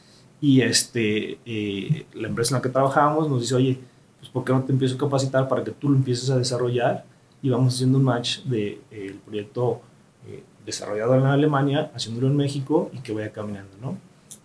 y 0.40 0.60
este, 0.60 1.38
eh, 1.46 2.04
la 2.14 2.26
empresa 2.26 2.54
en 2.54 2.58
la 2.58 2.62
que 2.62 2.68
trabajábamos 2.68 3.28
nos 3.28 3.40
dice, 3.40 3.54
oye, 3.54 3.78
pues 4.18 4.30
¿por 4.30 4.44
qué 4.44 4.52
no 4.52 4.62
te 4.62 4.72
empiezo 4.72 4.96
a 4.96 4.98
capacitar 4.98 5.48
para 5.48 5.62
que 5.62 5.70
tú 5.70 5.88
lo 5.88 5.96
empieces 5.96 6.30
a 6.30 6.36
desarrollar? 6.36 7.04
Y 7.42 7.50
vamos 7.50 7.74
haciendo 7.74 7.98
un 7.98 8.04
match 8.04 8.40
del 8.40 8.80
de, 8.90 9.06
el 9.06 9.14
proyecto 9.14 9.80
eh, 10.26 10.42
desarrollado 10.66 11.14
en 11.14 11.26
Alemania, 11.26 11.92
haciéndolo 11.94 12.26
en 12.26 12.36
México 12.36 12.90
y 12.92 12.98
que 12.98 13.12
vaya 13.12 13.32
caminando, 13.32 13.70
¿no? 13.80 13.96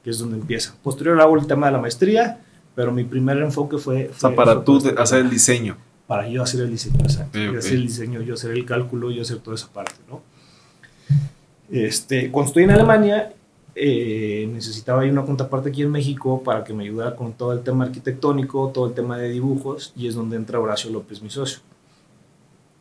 Que 0.03 0.11
es 0.11 0.19
donde 0.19 0.37
empieza. 0.37 0.75
Posterior 0.83 1.19
hago 1.19 1.35
el 1.35 1.47
tema 1.47 1.67
de 1.67 1.73
la 1.73 1.79
maestría, 1.79 2.41
pero 2.77 2.91
mi 2.91 3.03
primer 3.05 3.39
enfoque 3.39 3.79
fue... 3.79 4.11
o 4.15 4.19
sea, 4.19 4.35
para 4.35 4.63
tú 4.63 4.79
hacer 4.99 5.21
el 5.21 5.31
diseño. 5.31 5.75
Para 6.05 6.27
yo 6.27 6.43
hacer 6.43 6.61
el 6.61 6.69
diseño, 6.69 6.99
exacto. 6.99 7.39
Yo 7.39 7.57
hacer 7.57 7.73
el 7.73 7.87
diseño, 7.87 8.21
yo 8.21 8.35
hacer 8.35 8.51
el 8.51 8.65
cálculo, 8.65 9.09
yo 9.09 9.23
hacer 9.23 9.39
toda 9.39 9.55
esa 9.55 9.67
parte, 9.73 9.95
¿no? 10.07 10.21
Este, 11.71 12.29
cuando 12.29 12.49
estoy 12.49 12.65
en 12.65 12.69
Alemania, 12.69 13.33
eh, 13.73 14.47
necesitaba 14.53 15.01
ahí 15.01 15.09
una 15.09 15.25
contraparte 15.25 15.69
aquí 15.69 15.81
en 15.81 15.89
México 15.89 16.43
para 16.43 16.63
que 16.63 16.71
me 16.71 16.83
ayudara 16.83 17.15
con 17.15 17.33
todo 17.33 17.51
el 17.51 17.61
tema 17.61 17.85
arquitectónico, 17.85 18.69
todo 18.71 18.85
el 18.85 18.93
tema 18.93 19.17
de 19.17 19.29
dibujos, 19.29 19.91
y 19.95 20.07
es 20.07 20.13
donde 20.13 20.35
entra 20.35 20.59
Horacio 20.59 20.91
López, 20.91 21.23
mi 21.23 21.31
socio. 21.31 21.61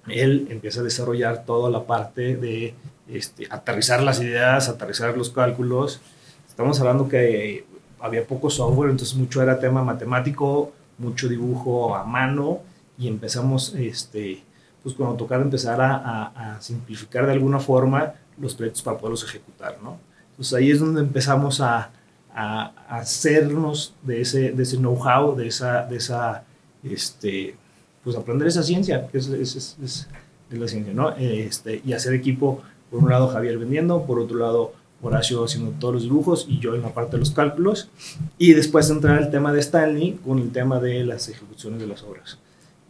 Él 0.09 0.46
empieza 0.50 0.80
a 0.80 0.82
desarrollar 0.82 1.46
toda 1.46 1.70
la 1.70 1.87
parte 1.87 2.37
de 2.37 2.74
este, 3.09 3.46
aterrizar 3.48 4.02
las 4.02 4.20
ideas, 4.20 4.68
aterrizar 4.68 5.16
los 5.16 5.30
cálculos. 5.30 6.02
Estamos 6.46 6.78
hablando 6.80 7.09
que 7.09 7.64
había 8.00 8.26
poco 8.26 8.50
software, 8.50 8.90
entonces 8.90 9.16
mucho 9.16 9.42
era 9.42 9.59
tema 9.59 9.82
matemático, 9.82 10.72
mucho 10.98 11.28
dibujo 11.28 11.94
a 11.96 12.04
mano, 12.04 12.61
y 12.98 13.09
empezamos, 13.09 13.74
este, 13.74 14.42
pues 14.82 14.94
cuando 14.94 15.16
tocaba 15.16 15.42
empezar 15.42 15.80
a, 15.80 16.54
a 16.54 16.61
simplificar 16.61 17.26
de 17.26 17.32
alguna 17.32 17.59
forma 17.59 18.14
los 18.38 18.54
proyectos 18.54 18.82
para 18.82 18.98
poderlos 18.98 19.24
ejecutar, 19.24 19.78
¿no? 19.82 19.98
Entonces 20.30 20.54
ahí 20.54 20.70
es 20.70 20.80
donde 20.80 21.00
empezamos 21.00 21.61
a, 21.61 21.90
a, 22.35 22.72
hacernos 22.88 23.94
de 24.02 24.20
ese, 24.20 24.52
de 24.52 24.62
ese 24.62 24.76
know-how, 24.76 25.35
de 25.35 25.46
esa, 25.46 25.87
de 25.87 25.96
esa, 25.96 26.44
este, 26.85 27.56
pues 28.04 28.14
aprender 28.16 28.46
esa 28.46 28.62
ciencia, 28.62 29.09
que 29.09 29.18
es, 29.18 29.28
es, 29.28 29.76
es, 29.82 30.09
la 30.50 30.68
ciencia, 30.68 30.92
¿no? 30.92 31.11
Este, 31.16 31.80
y 31.85 31.92
hacer 31.94 32.12
equipo, 32.14 32.61
por 32.90 33.02
un 33.02 33.11
lado 33.11 33.28
Javier 33.28 33.59
vendiendo, 33.59 34.04
por 34.04 34.20
otro 34.20 34.38
lado 34.38 34.74
Horacio 35.02 35.44
haciendo 35.44 35.72
todos 35.78 35.94
los 35.94 36.02
dibujos 36.04 36.46
y 36.48 36.59
yo 36.59 36.74
en 36.74 36.82
la 36.82 36.94
parte 36.94 37.12
de 37.12 37.18
los 37.18 37.30
cálculos, 37.30 37.90
y 38.38 38.54
después 38.54 38.90
entrar 38.90 39.22
el 39.22 39.30
tema 39.30 39.52
de 39.52 39.61
Stanley 39.61 40.18
con 40.24 40.38
el 40.38 40.50
tema 40.50 40.80
de 40.80 41.04
las 41.04 41.28
ejecuciones 41.28 41.80
de 41.80 41.87
las 41.87 42.02
obras. 42.02 42.38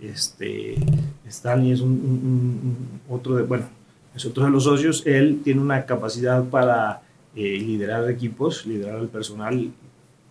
Este, 0.00 0.76
Stanley 1.26 1.72
es 1.72 1.80
un 1.80 3.00
otro 3.08 3.36
de, 3.36 3.42
bueno, 3.42 3.66
nosotros 4.16 4.46
de 4.46 4.52
los 4.52 4.64
socios, 4.64 5.02
él 5.04 5.40
tiene 5.44 5.60
una 5.60 5.84
capacidad 5.84 6.42
para 6.44 7.02
eh, 7.34 7.58
liderar 7.58 8.08
equipos, 8.08 8.64
liderar 8.64 8.98
el 8.98 9.08
personal 9.08 9.70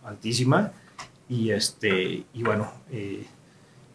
altísima 0.03 0.71
y, 1.29 1.51
este, 1.51 2.23
y 2.33 2.43
bueno, 2.43 2.71
eh, 2.91 3.27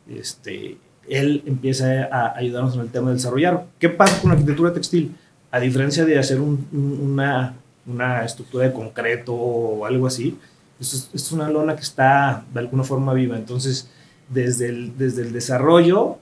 este, 0.09 0.79
él 1.09 1.43
empieza 1.45 2.05
a 2.05 2.37
ayudarnos 2.37 2.77
en 2.77 2.83
el 2.83 2.91
tema 2.91 3.09
de 3.09 3.15
desarrollar. 3.15 3.67
¿Qué 3.81 3.89
pasa 3.89 4.21
con 4.21 4.31
la 4.31 4.35
arquitectura 4.35 4.73
textil? 4.73 5.17
A 5.51 5.59
diferencia 5.59 6.05
de 6.05 6.21
hacer 6.21 6.41
una, 6.41 7.57
una, 7.87 8.25
estructura 8.25 8.67
de 8.67 8.73
concreto 8.73 9.35
o 9.35 9.87
algo 9.87 10.07
así, 10.07 10.39
esto 10.81 11.09
es, 11.13 11.33
una 11.33 11.51
lona 11.51 11.77
que 11.77 11.83
está 11.83 12.45
de 12.53 12.61
alguna 12.61 12.85
forma 12.85 13.13
viva. 13.13 13.37
Entonces, 13.37 13.91
desde 14.29 14.69
el, 14.69 14.97
desde 14.97 15.23
el 15.23 15.33
desarrollo 15.33 16.19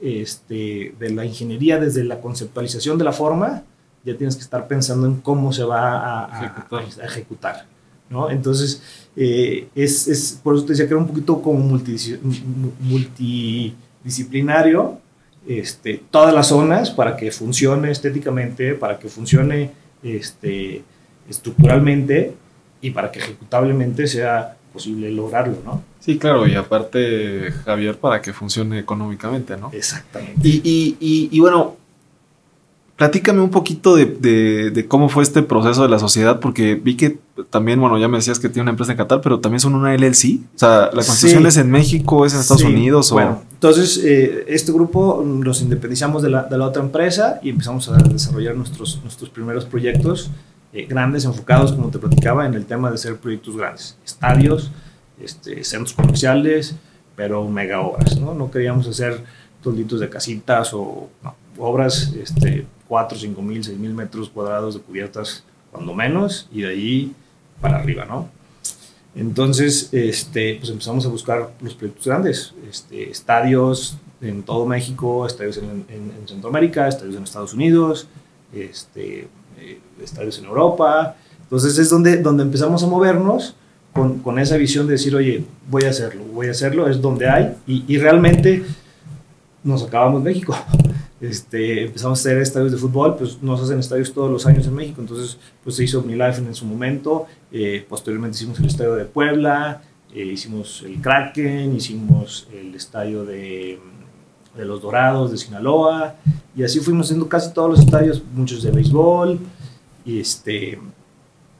este, 0.00 0.94
de 0.98 1.10
la 1.10 1.26
ingeniería, 1.26 1.78
desde 1.78 2.04
la 2.04 2.20
conceptualización 2.20 2.98
de 2.98 3.04
la 3.04 3.12
forma, 3.12 3.64
ya 4.04 4.16
tienes 4.16 4.36
que 4.36 4.42
estar 4.42 4.66
pensando 4.66 5.06
en 5.06 5.16
cómo 5.16 5.52
se 5.52 5.64
va 5.64 6.24
a, 6.24 6.66
ejecutar. 7.02 7.66
¿no? 8.08 8.30
Entonces, 8.30 8.82
eh, 9.14 9.68
es, 9.74 10.08
es, 10.08 10.40
por 10.42 10.54
eso 10.54 10.64
te 10.64 10.72
decía 10.72 10.86
que 10.86 10.94
era 10.94 11.00
un 11.00 11.08
poquito 11.08 11.42
como 11.42 11.78
multidisciplinario, 12.80 15.00
este, 15.46 16.02
todas 16.10 16.34
las 16.34 16.48
zonas 16.48 16.90
para 16.90 17.16
que 17.16 17.30
funcione 17.30 17.90
estéticamente, 17.90 18.74
para 18.74 18.98
que 18.98 19.08
funcione 19.08 19.70
este, 20.02 20.82
estructuralmente 21.28 22.34
y 22.80 22.90
para 22.90 23.10
que 23.10 23.18
ejecutablemente 23.18 24.06
sea 24.06 24.56
posible 24.72 25.10
lograrlo, 25.10 25.56
¿no? 25.64 25.82
Sí, 26.00 26.18
claro, 26.18 26.46
y 26.46 26.54
aparte, 26.54 27.52
Javier, 27.64 27.98
para 27.98 28.22
que 28.22 28.32
funcione 28.32 28.78
económicamente, 28.78 29.56
¿no? 29.56 29.70
Exactamente. 29.72 30.46
Y, 30.46 30.96
y, 31.00 31.28
y, 31.30 31.40
bueno, 31.40 31.76
platícame 32.96 33.40
un 33.40 33.50
poquito 33.50 33.96
de, 33.96 34.06
de, 34.70 34.88
cómo 34.88 35.08
fue 35.08 35.22
este 35.22 35.42
proceso 35.42 35.82
de 35.82 35.88
la 35.88 35.98
sociedad, 35.98 36.38
porque 36.38 36.76
vi 36.76 36.96
que 36.96 37.18
también, 37.50 37.80
bueno, 37.80 37.98
ya 37.98 38.08
me 38.08 38.18
decías 38.18 38.38
que 38.38 38.48
tiene 38.48 38.62
una 38.62 38.70
empresa 38.70 38.92
en 38.92 38.98
Qatar, 38.98 39.20
pero 39.20 39.40
también 39.40 39.60
son 39.60 39.74
una 39.74 39.94
LLC. 39.94 40.40
O 40.54 40.58
sea, 40.58 40.90
¿la 40.92 41.02
constitución 41.02 41.46
es 41.46 41.56
en 41.56 41.70
México, 41.70 42.24
es 42.24 42.34
en 42.34 42.40
Estados 42.40 42.64
Unidos? 42.64 43.10
Bueno, 43.10 43.42
entonces, 43.52 44.00
eh, 44.04 44.44
este 44.48 44.72
grupo 44.72 45.24
los 45.42 45.60
independizamos 45.60 46.22
de 46.22 46.30
la, 46.30 46.44
de 46.44 46.56
la, 46.56 46.66
otra 46.66 46.82
empresa 46.82 47.40
y 47.42 47.50
empezamos 47.50 47.88
a 47.88 47.96
desarrollar 47.96 48.54
nuestros, 48.54 49.00
nuestros 49.02 49.30
primeros 49.30 49.64
proyectos 49.64 50.30
eh, 50.78 50.86
grandes, 50.86 51.24
enfocados, 51.24 51.72
como 51.72 51.90
te 51.90 51.98
platicaba, 51.98 52.46
en 52.46 52.54
el 52.54 52.64
tema 52.64 52.88
de 52.88 52.94
hacer 52.94 53.16
proyectos 53.16 53.56
grandes, 53.56 53.96
estadios, 54.04 54.70
este, 55.20 55.64
centros 55.64 55.92
comerciales, 55.92 56.76
pero 57.16 57.48
mega 57.48 57.80
obras, 57.80 58.16
¿no? 58.16 58.32
No 58.32 58.48
queríamos 58.48 58.86
hacer 58.86 59.24
tolditos 59.60 59.98
de 59.98 60.08
casitas 60.08 60.72
o 60.72 61.08
obras, 61.58 62.12
este, 62.12 62.64
4, 62.86 63.18
5 63.18 63.42
mil, 63.42 63.64
6 63.64 63.76
mil 63.76 63.92
metros 63.92 64.28
cuadrados 64.28 64.74
de 64.74 64.80
cubiertas, 64.80 65.42
cuando 65.72 65.94
menos, 65.94 66.48
y 66.52 66.62
de 66.62 66.68
ahí 66.68 67.14
para 67.60 67.78
arriba, 67.78 68.04
¿no? 68.04 68.28
Entonces, 69.16 69.88
este, 69.92 70.58
pues 70.60 70.70
empezamos 70.70 71.04
a 71.06 71.08
buscar 71.08 71.50
los 71.60 71.74
proyectos 71.74 72.06
grandes, 72.06 72.54
este, 72.70 73.10
estadios 73.10 73.96
en 74.20 74.44
todo 74.44 74.64
México, 74.64 75.26
estadios 75.26 75.56
en, 75.56 75.84
en 75.88 76.28
Centroamérica, 76.28 76.86
estadios 76.86 77.16
en 77.16 77.24
Estados 77.24 77.52
Unidos, 77.52 78.06
este, 78.52 79.26
eh, 79.60 79.80
estadios 80.02 80.38
en 80.38 80.46
Europa. 80.46 81.16
Entonces 81.42 81.78
es 81.78 81.90
donde, 81.90 82.18
donde 82.18 82.42
empezamos 82.42 82.82
a 82.82 82.86
movernos 82.86 83.54
con, 83.92 84.18
con, 84.18 84.38
esa 84.38 84.56
visión 84.56 84.86
de 84.86 84.92
decir, 84.92 85.14
oye, 85.16 85.44
voy 85.68 85.84
a 85.84 85.90
hacerlo, 85.90 86.22
voy 86.32 86.48
a 86.48 86.50
hacerlo, 86.50 86.88
es 86.88 87.00
donde 87.00 87.28
hay. 87.28 87.56
Y, 87.66 87.84
y 87.88 87.98
realmente 87.98 88.64
nos 89.64 89.82
acabamos 89.82 90.22
México. 90.22 90.56
Este, 91.20 91.86
empezamos 91.86 92.20
a 92.20 92.20
hacer 92.20 92.38
estadios 92.40 92.70
de 92.70 92.78
fútbol, 92.78 93.16
pues 93.16 93.42
nos 93.42 93.60
hacen 93.60 93.80
estadios 93.80 94.12
todos 94.12 94.30
los 94.30 94.46
años 94.46 94.68
en 94.68 94.74
México, 94.76 95.00
entonces 95.00 95.36
pues 95.64 95.74
se 95.74 95.82
hizo 95.82 95.98
OmniLife 95.98 96.38
en 96.38 96.54
su 96.54 96.64
momento, 96.64 97.26
eh, 97.50 97.84
posteriormente 97.88 98.36
hicimos 98.36 98.60
el 98.60 98.66
estadio 98.66 98.94
de 98.94 99.04
Puebla, 99.04 99.82
eh, 100.14 100.24
hicimos 100.24 100.84
el 100.86 101.00
Kraken, 101.00 101.74
hicimos 101.74 102.46
el 102.52 102.72
estadio 102.72 103.24
de 103.24 103.80
de 104.58 104.64
los 104.64 104.82
Dorados, 104.82 105.30
de 105.30 105.38
Sinaloa, 105.38 106.16
y 106.56 106.64
así 106.64 106.80
fuimos 106.80 107.06
haciendo 107.06 107.28
casi 107.28 107.52
todos 107.54 107.70
los 107.70 107.80
estadios, 107.80 108.22
muchos 108.34 108.62
de 108.62 108.70
béisbol, 108.72 109.38
y 110.04 110.20
este... 110.20 110.78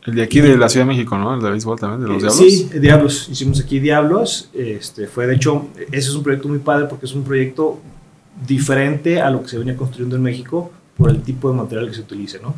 El 0.05 0.15
de 0.15 0.23
aquí 0.23 0.41
de 0.41 0.57
la 0.57 0.69
Ciudad 0.69 0.87
de 0.87 0.93
México, 0.93 1.17
¿no? 1.19 1.35
El 1.35 1.41
de 1.41 1.51
béisbol 1.51 1.79
también, 1.79 2.01
de 2.01 2.09
los 2.09 2.17
eh, 2.17 2.27
Diablos. 2.27 2.37
Sí, 2.37 2.79
Diablos, 2.79 3.29
hicimos 3.31 3.61
aquí 3.61 3.79
Diablos, 3.79 4.51
este, 4.53 5.07
fue 5.07 5.27
de 5.27 5.37
hecho, 5.37 5.69
ese 5.93 6.09
es 6.09 6.15
un 6.15 6.23
proyecto 6.23 6.49
muy 6.49 6.59
padre 6.59 6.87
porque 6.87 7.07
es 7.07 7.15
un 7.15 7.25
proyecto 7.25 7.79
diferente 8.47 9.21
a 9.21 9.31
lo 9.31 9.43
que 9.43 9.49
se 9.49 9.59
venía 9.59 9.77
construyendo 9.77 10.17
en 10.17 10.23
México 10.23 10.71
por 10.97 11.11
el 11.11 11.23
tipo 11.23 11.51
de 11.51 11.57
material 11.57 11.89
que 11.89 11.95
se 11.95 12.01
utilice, 12.01 12.41
¿no? 12.41 12.55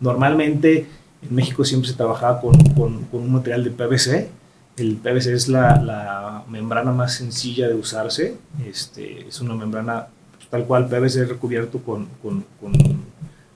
Normalmente 0.00 0.86
en 1.22 1.34
México 1.34 1.64
siempre 1.64 1.88
se 1.88 1.96
trabajaba 1.96 2.40
con, 2.40 2.56
con, 2.74 3.04
con 3.04 3.20
un 3.22 3.32
material 3.32 3.64
de 3.64 3.70
PVC, 3.70 4.30
el 4.76 4.96
PVC 4.96 5.32
es 5.32 5.48
la, 5.48 5.80
la, 5.80 6.44
membrana 6.48 6.92
más 6.92 7.14
sencilla 7.14 7.68
de 7.68 7.74
usarse. 7.74 8.36
Este, 8.66 9.28
es 9.28 9.40
una 9.40 9.54
membrana 9.54 10.08
pues, 10.36 10.48
tal 10.48 10.64
cual 10.64 10.88
PVC 10.88 11.26
recubierto 11.26 11.78
con, 11.78 12.08
con, 12.22 12.44
con 12.60 12.72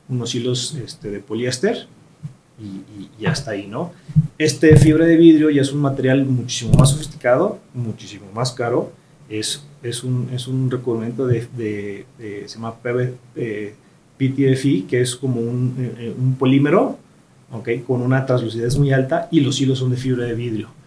unos 0.09 0.35
hilos 0.35 0.75
este, 0.75 1.11
de 1.11 1.21
poliéster 1.21 1.87
y, 2.61 3.17
y, 3.21 3.27
hasta 3.27 3.53
ahí, 3.53 3.67
¿no? 3.67 3.93
Este 4.37 4.77
fibra 4.77 5.05
de 5.07 5.17
vidrio 5.17 5.51
ya 5.51 5.63
es 5.63 5.73
un 5.73 5.81
material 5.81 6.25
muchísimo 6.25 6.75
más 6.75 6.91
sofisticado, 6.91 7.59
muchísimo 7.75 8.27
más 8.35 8.53
caro. 8.53 8.93
Es, 9.29 9.65
es, 9.83 10.05
un, 10.05 10.31
es 10.33 10.49
un 10.49 10.71
recubrimiento 10.71 11.27
de, 11.27 11.47
de, 11.57 12.07
se 12.47 12.55
llama 12.55 12.75
PV, 12.77 13.15
eh, 13.37 13.75
PTFE, 14.17 14.87
que 14.89 15.01
es 15.01 15.15
como 15.15 15.41
un, 15.41 15.75
eh, 15.99 16.15
un 16.17 16.35
polímero, 16.37 16.99
¿okay? 17.53 17.81
con 17.81 18.03
una 18.03 18.25
translucidez 18.25 18.77
muy 18.79 18.93
alta 18.93 19.29
y 19.31 19.41
los 19.41 19.61
hilos 19.61 19.79
son 19.79 19.91
de 19.91 19.97
fibra 19.97 20.25
de 20.25 20.35
vidrio. 20.35 20.78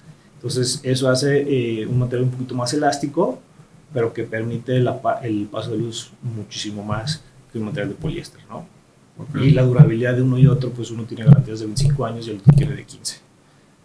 Entonces 0.42 0.80
eso 0.84 1.08
hace 1.08 1.42
eh, 1.82 1.86
un 1.86 2.00
material 2.00 2.26
un 2.26 2.32
poquito 2.32 2.56
más 2.56 2.74
elástico 2.74 3.40
pero 3.94 4.14
que 4.14 4.24
permite 4.24 4.80
la 4.80 5.00
el 5.24 5.48
paso 5.52 5.72
de 5.72 5.78
luz 5.78 6.12
muchísimo 6.22 6.84
más 6.84 7.22
que 7.52 7.60
un 7.60 7.66
material 7.66 7.90
de 7.90 7.96
poliéster, 7.96 8.42
¿no? 8.50 8.66
Y 9.40 9.52
la 9.52 9.64
durabilidad 9.64 10.16
de 10.16 10.22
uno 10.22 10.40
y 10.40 10.48
otro, 10.48 10.72
pues 10.72 10.90
uno 10.90 11.04
tiene 11.04 11.26
garantías 11.26 11.60
de 11.60 11.66
25 11.66 12.06
años 12.06 12.28
y 12.28 12.32
el 12.32 12.38
otro 12.38 12.54
tiene 12.58 12.76
de 12.76 12.84
15. 12.84 13.18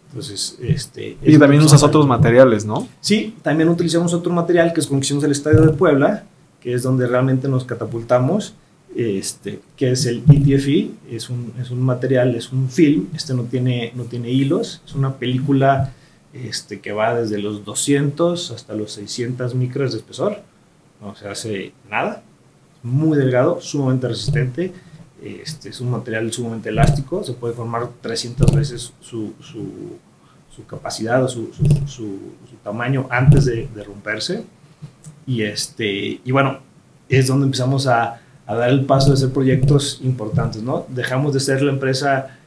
Entonces, 0.09 0.57
este... 0.61 1.17
Y 1.21 1.37
también 1.37 1.61
usas 1.61 1.83
otros 1.83 2.07
materiales, 2.07 2.65
¿no? 2.65 2.87
Sí, 3.01 3.35
también 3.43 3.69
utilizamos 3.69 4.13
otro 4.13 4.33
material 4.33 4.73
que 4.73 4.79
es 4.79 4.87
con 4.87 4.99
que 4.99 5.05
hicimos 5.05 5.23
el 5.25 5.31
Estadio 5.31 5.61
de 5.61 5.73
Puebla, 5.73 6.23
que 6.59 6.73
es 6.73 6.81
donde 6.81 7.05
realmente 7.05 7.47
nos 7.47 7.65
catapultamos, 7.65 8.55
este, 8.95 9.59
que 9.75 9.91
es 9.91 10.05
el 10.07 10.23
ETFE, 10.27 10.89
es 11.11 11.29
un, 11.29 11.53
es 11.61 11.69
un 11.69 11.81
material, 11.81 12.33
es 12.33 12.51
un 12.51 12.69
film, 12.69 13.07
este 13.13 13.35
no 13.35 13.43
tiene, 13.43 13.91
no 13.95 14.05
tiene 14.05 14.31
hilos, 14.31 14.81
es 14.87 14.95
una 14.95 15.17
película 15.17 15.93
este, 16.33 16.79
que 16.79 16.91
va 16.91 17.15
desde 17.15 17.39
los 17.39 17.65
200 17.65 18.51
hasta 18.51 18.73
los 18.73 18.91
600 18.93 19.55
micras 19.55 19.91
de 19.91 19.97
espesor, 19.99 20.41
no 21.01 21.15
se 21.15 21.27
hace 21.27 21.73
nada, 21.89 22.23
muy 22.83 23.17
delgado, 23.17 23.61
sumamente 23.61 24.07
resistente, 24.07 24.73
este, 25.23 25.69
es 25.69 25.81
un 25.81 25.91
material 25.91 26.31
sumamente 26.31 26.69
elástico, 26.69 27.23
se 27.23 27.33
puede 27.33 27.53
formar 27.53 27.89
300 28.01 28.55
veces 28.55 28.93
su, 28.99 29.33
su, 29.41 29.97
su 30.55 30.65
capacidad 30.65 31.23
o 31.23 31.27
su, 31.27 31.51
su, 31.87 32.19
tamaño 32.63 33.07
antes 33.09 33.45
de, 33.45 33.67
de 33.73 33.83
romperse. 33.83 34.43
Y, 35.25 35.43
este, 35.43 36.21
y 36.23 36.31
bueno, 36.31 36.59
es 37.09 37.27
donde 37.27 37.45
empezamos 37.45 37.87
a, 37.87 38.21
a 38.45 38.55
dar 38.55 38.69
el 38.69 38.85
paso 38.85 39.09
de 39.09 39.15
hacer 39.15 39.31
proyectos 39.31 39.99
importantes, 40.03 40.63
¿no? 40.63 40.85
Dejamos 40.89 41.33
de 41.33 41.39
ser 41.39 41.61
la 41.61 41.71
empresa 41.71 42.37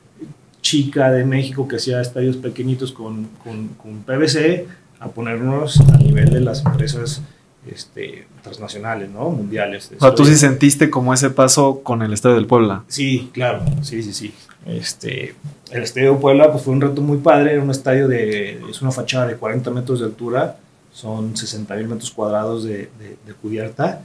chica 0.71 1.11
de 1.11 1.25
México 1.25 1.67
que 1.67 1.77
hacía 1.77 2.01
estadios 2.01 2.37
pequeñitos 2.37 2.93
con, 2.93 3.27
con, 3.43 3.69
con 3.83 4.03
PVC 4.05 4.67
a 5.01 5.09
ponernos 5.09 5.81
a 5.81 5.97
nivel 5.97 6.31
de 6.31 6.41
las 6.41 6.65
empresas 6.65 7.23
este, 7.67 8.27
transnacionales, 8.43 9.11
¿no? 9.11 9.31
Mundiales. 9.31 9.91
O 9.97 10.01
sea, 10.01 10.15
tú 10.15 10.25
sí 10.25 10.37
sentiste 10.37 10.89
como 10.89 11.13
ese 11.13 11.31
paso 11.31 11.81
con 11.83 12.03
el 12.03 12.13
Estadio 12.13 12.37
del 12.37 12.47
Puebla. 12.47 12.85
Sí, 12.87 13.31
claro, 13.33 13.65
sí, 13.83 14.03
sí, 14.03 14.13
sí. 14.13 14.33
Este, 14.67 15.35
el 15.73 15.83
Estadio 15.83 16.19
Puebla 16.21 16.53
pues, 16.53 16.63
fue 16.63 16.73
un 16.75 16.81
reto 16.81 17.01
muy 17.03 17.19
padre, 17.19 17.55
era 17.55 17.63
un 17.63 17.71
estadio 17.71 18.07
de, 18.09 18.61
es 18.71 18.81
una 18.83 18.91
fachada 18.93 19.27
de 19.27 19.37
40 19.37 19.71
metros 19.71 19.99
de 20.01 20.07
altura, 20.07 20.57
son 20.93 21.37
60 21.37 21.75
mil 21.77 21.89
metros 21.89 22.11
cuadrados 22.13 22.63
de, 22.65 22.91
de- 22.99 23.17
de 23.27 23.33
cubierta, 23.43 24.03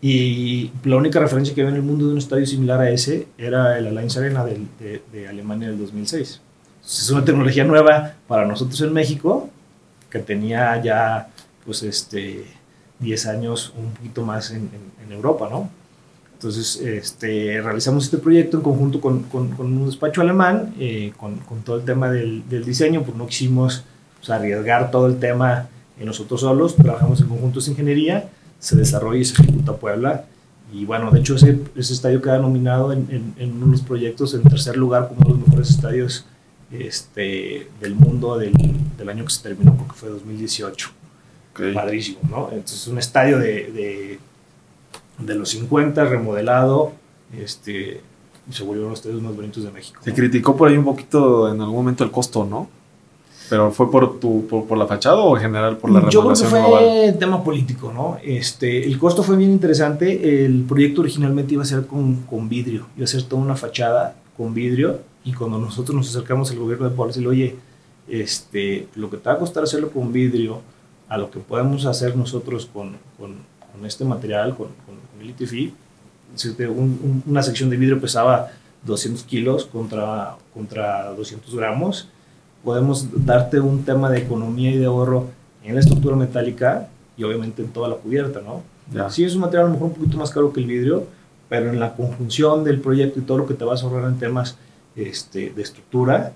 y 0.00 0.70
la 0.84 0.96
única 0.96 1.18
referencia 1.20 1.54
que 1.54 1.62
había 1.62 1.70
en 1.70 1.76
el 1.76 1.82
mundo 1.82 2.06
de 2.06 2.12
un 2.12 2.18
estadio 2.18 2.46
similar 2.46 2.80
a 2.80 2.90
ese 2.90 3.26
era 3.38 3.78
el 3.78 3.86
Allianz 3.86 4.16
Arena 4.16 4.44
del- 4.44 4.68
de, 4.78 5.02
de 5.12 5.28
Alemania 5.28 5.68
del 5.68 5.78
2006. 5.78 6.40
Entonces, 6.76 7.02
es 7.04 7.10
una 7.10 7.24
tecnología 7.24 7.64
nueva 7.64 8.14
para 8.28 8.46
nosotros 8.46 8.80
en 8.82 8.92
México, 8.92 9.48
que 10.10 10.18
tenía 10.20 10.80
ya, 10.82 11.28
pues, 11.64 11.82
este, 11.82 12.44
10 13.00 13.26
años, 13.26 13.72
un 13.76 13.90
poquito 13.92 14.24
más 14.24 14.50
en, 14.50 14.56
en- 14.72 15.04
en 15.06 15.12
Europa, 15.12 15.48
¿no? 15.50 15.68
Entonces, 16.34 16.76
este, 16.76 17.60
realizamos 17.62 18.04
este 18.04 18.18
proyecto 18.18 18.58
en 18.58 18.62
conjunto 18.62 19.00
con, 19.00 19.22
con- 19.24 19.48
con 19.52 19.66
un 19.66 19.86
despacho 19.86 20.20
alemán, 20.20 20.74
eh, 20.78 21.12
con, 21.16 21.36
con 21.38 21.62
todo 21.62 21.76
el 21.76 21.84
tema 21.84 22.10
del, 22.10 22.46
del 22.48 22.64
diseño, 22.64 23.02
pues 23.02 23.16
no 23.16 23.26
quisimos 23.26 23.82
pues, 24.18 24.28
arriesgar 24.30 24.90
todo 24.90 25.06
el 25.06 25.18
tema 25.18 25.68
en 25.98 26.04
nosotros 26.06 26.42
solos, 26.42 26.76
trabajamos 26.76 27.20
en 27.22 27.28
conjuntos 27.28 27.64
de 27.64 27.70
ingeniería, 27.72 28.28
se 28.58 28.76
desarrolla 28.76 29.20
y 29.20 29.24
se 29.24 29.40
ejecuta 29.42 29.76
Puebla, 29.76 30.24
y 30.72 30.84
bueno, 30.84 31.10
de 31.12 31.20
hecho 31.20 31.36
ese, 31.36 31.60
ese 31.76 31.92
estadio 31.92 32.20
queda 32.20 32.38
nominado 32.38 32.92
en, 32.92 33.06
en- 33.10 33.34
en 33.38 33.52
uno 33.56 33.66
de 33.66 33.72
los 33.72 33.82
proyectos 33.82 34.34
en 34.34 34.42
tercer 34.42 34.76
lugar 34.76 35.08
como 35.08 35.20
uno 35.20 35.34
de 35.34 35.38
los 35.40 35.48
mejores 35.48 35.70
estadios 35.70 36.24
este, 36.72 37.68
del 37.80 37.94
mundo 37.94 38.36
del, 38.36 38.52
del 38.98 39.08
año 39.08 39.24
que 39.24 39.30
se 39.30 39.42
terminó, 39.42 39.76
porque 39.76 39.92
fue 39.94 40.08
2018 40.08 40.90
padrísimo, 41.74 42.18
¿no? 42.28 42.48
Entonces, 42.52 42.86
un 42.88 42.98
estadio 42.98 43.38
de, 43.38 43.70
de, 43.72 44.18
de 45.18 45.34
los 45.36 45.48
50, 45.50 46.04
remodelado, 46.04 46.92
este, 47.36 48.00
y 48.50 48.52
se 48.52 48.62
volvió 48.62 48.82
uno 48.82 48.88
de 48.88 48.90
los 48.90 48.98
estadios 49.00 49.22
más 49.22 49.34
bonitos 49.34 49.64
de 49.64 49.70
México. 49.70 50.00
Se 50.04 50.10
¿no? 50.10 50.16
criticó 50.16 50.56
por 50.56 50.68
ahí 50.68 50.76
un 50.76 50.84
poquito 50.84 51.50
en 51.52 51.60
algún 51.60 51.76
momento 51.76 52.04
el 52.04 52.10
costo, 52.10 52.44
¿no? 52.44 52.68
Pero 53.48 53.70
fue 53.70 53.90
por 53.90 54.18
tu 54.18 54.46
por, 54.48 54.64
por 54.66 54.76
la 54.78 54.86
fachada 54.86 55.16
o 55.18 55.36
en 55.36 55.42
general 55.42 55.76
por 55.78 55.90
la 55.90 56.08
Yo 56.08 56.20
creo 56.22 56.32
que 56.34 56.40
remodelación 56.40 56.50
fue 56.50 56.60
global. 56.60 57.18
tema 57.18 57.44
político, 57.44 57.92
¿no? 57.92 58.18
Este, 58.24 58.84
el 58.86 58.98
costo 58.98 59.22
fue 59.22 59.36
bien 59.36 59.52
interesante. 59.52 60.44
El 60.44 60.62
proyecto 60.64 61.00
originalmente 61.02 61.54
iba 61.54 61.62
a 61.62 61.66
ser 61.66 61.86
con, 61.86 62.16
con 62.22 62.48
vidrio, 62.48 62.86
iba 62.96 63.04
a 63.04 63.08
ser 63.08 63.22
toda 63.22 63.42
una 63.42 63.54
fachada 63.56 64.16
con 64.36 64.52
vidrio. 64.54 65.00
Y 65.24 65.32
cuando 65.32 65.58
nosotros 65.58 65.94
nos 65.96 66.08
acercamos 66.10 66.50
al 66.50 66.58
gobierno 66.58 66.88
de 66.88 66.94
Puebla, 66.94 67.10
decirle, 67.10 67.28
oye, 67.28 67.56
este, 68.08 68.88
lo 68.94 69.10
que 69.10 69.16
te 69.16 69.28
va 69.28 69.34
a 69.34 69.38
costar 69.38 69.64
hacerlo 69.64 69.90
con 69.90 70.12
vidrio, 70.12 70.60
a 71.08 71.18
lo 71.18 71.30
que 71.30 71.38
podemos 71.40 71.84
hacer 71.86 72.16
nosotros 72.16 72.68
con, 72.72 72.96
con, 73.18 73.34
con 73.72 73.86
este 73.86 74.04
material, 74.04 74.50
con, 74.56 74.68
con, 74.86 74.94
con 74.96 75.20
el 75.22 75.30
ITFI, 75.30 75.72
un- 76.68 76.76
un- 77.02 77.22
una 77.26 77.42
sección 77.42 77.70
de 77.70 77.76
vidrio 77.76 78.00
pesaba 78.00 78.48
200 78.84 79.22
kilos 79.24 79.66
contra, 79.66 80.36
contra 80.52 81.12
200 81.12 81.54
gramos. 81.54 82.08
Podemos 82.66 83.06
darte 83.24 83.60
un 83.60 83.84
tema 83.84 84.10
de 84.10 84.18
economía 84.18 84.72
y 84.72 84.76
de 84.78 84.86
ahorro 84.86 85.26
en 85.62 85.74
la 85.74 85.80
estructura 85.80 86.16
metálica 86.16 86.88
y 87.16 87.22
obviamente 87.22 87.62
en 87.62 87.68
toda 87.68 87.86
la 87.88 87.94
cubierta, 87.94 88.40
¿no? 88.40 88.64
Ya. 88.92 89.08
Sí, 89.08 89.22
es 89.22 89.36
un 89.36 89.42
material 89.42 89.66
a 89.66 89.68
lo 89.68 89.74
mejor 89.74 89.88
un 89.90 89.94
poquito 89.94 90.18
más 90.18 90.32
caro 90.32 90.52
que 90.52 90.58
el 90.58 90.66
vidrio, 90.66 91.04
pero 91.48 91.70
en 91.70 91.78
la 91.78 91.94
conjunción 91.94 92.64
del 92.64 92.80
proyecto 92.80 93.20
y 93.20 93.22
todo 93.22 93.38
lo 93.38 93.46
que 93.46 93.54
te 93.54 93.64
vas 93.64 93.84
a 93.84 93.86
ahorrar 93.86 94.10
en 94.10 94.18
temas 94.18 94.56
este, 94.96 95.50
de 95.50 95.62
estructura 95.62 96.32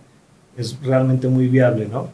es 0.56 0.78
realmente 0.84 1.26
muy 1.26 1.48
viable, 1.48 1.88
¿no? 1.90 2.08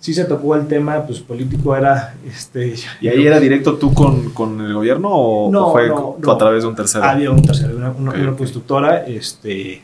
Sí 0.00 0.14
se 0.14 0.24
tocó 0.24 0.56
el 0.56 0.66
tema, 0.66 1.06
pues 1.06 1.20
político 1.20 1.76
era, 1.76 2.16
este... 2.26 2.74
¿Y 3.00 3.06
ahí 3.06 3.24
era 3.24 3.38
directo 3.38 3.76
tú 3.76 3.94
con, 3.94 4.30
con 4.30 4.60
el 4.60 4.74
gobierno 4.74 5.10
o, 5.12 5.48
No, 5.48 5.68
o 5.68 5.72
fue 5.72 5.86
no, 5.86 6.16
no. 6.18 6.32
a 6.32 6.38
través 6.38 6.64
de 6.64 6.68
un 6.70 6.74
tercero? 6.74 7.04
Había 7.04 7.30
un 7.30 7.42
tercero, 7.44 7.76
una, 7.76 7.90
una, 7.90 8.10
Ok, 8.10 8.16
una 8.16 8.36
constructora, 8.36 9.06
este, 9.06 9.80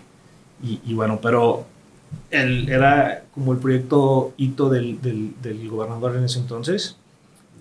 y, 0.64 0.80
y 0.87 0.95
bueno, 0.95 1.20
pero 1.22 1.66
él 2.30 2.68
era 2.68 3.26
como 3.37 3.53
el 3.53 3.59
proyecto 3.59 4.32
hito 4.37 4.68
del, 4.70 5.01
del, 5.01 5.34
del 5.43 5.68
gobernador 5.68 6.16
en 6.16 6.24
ese 6.24 6.41
entonces, 6.41 6.97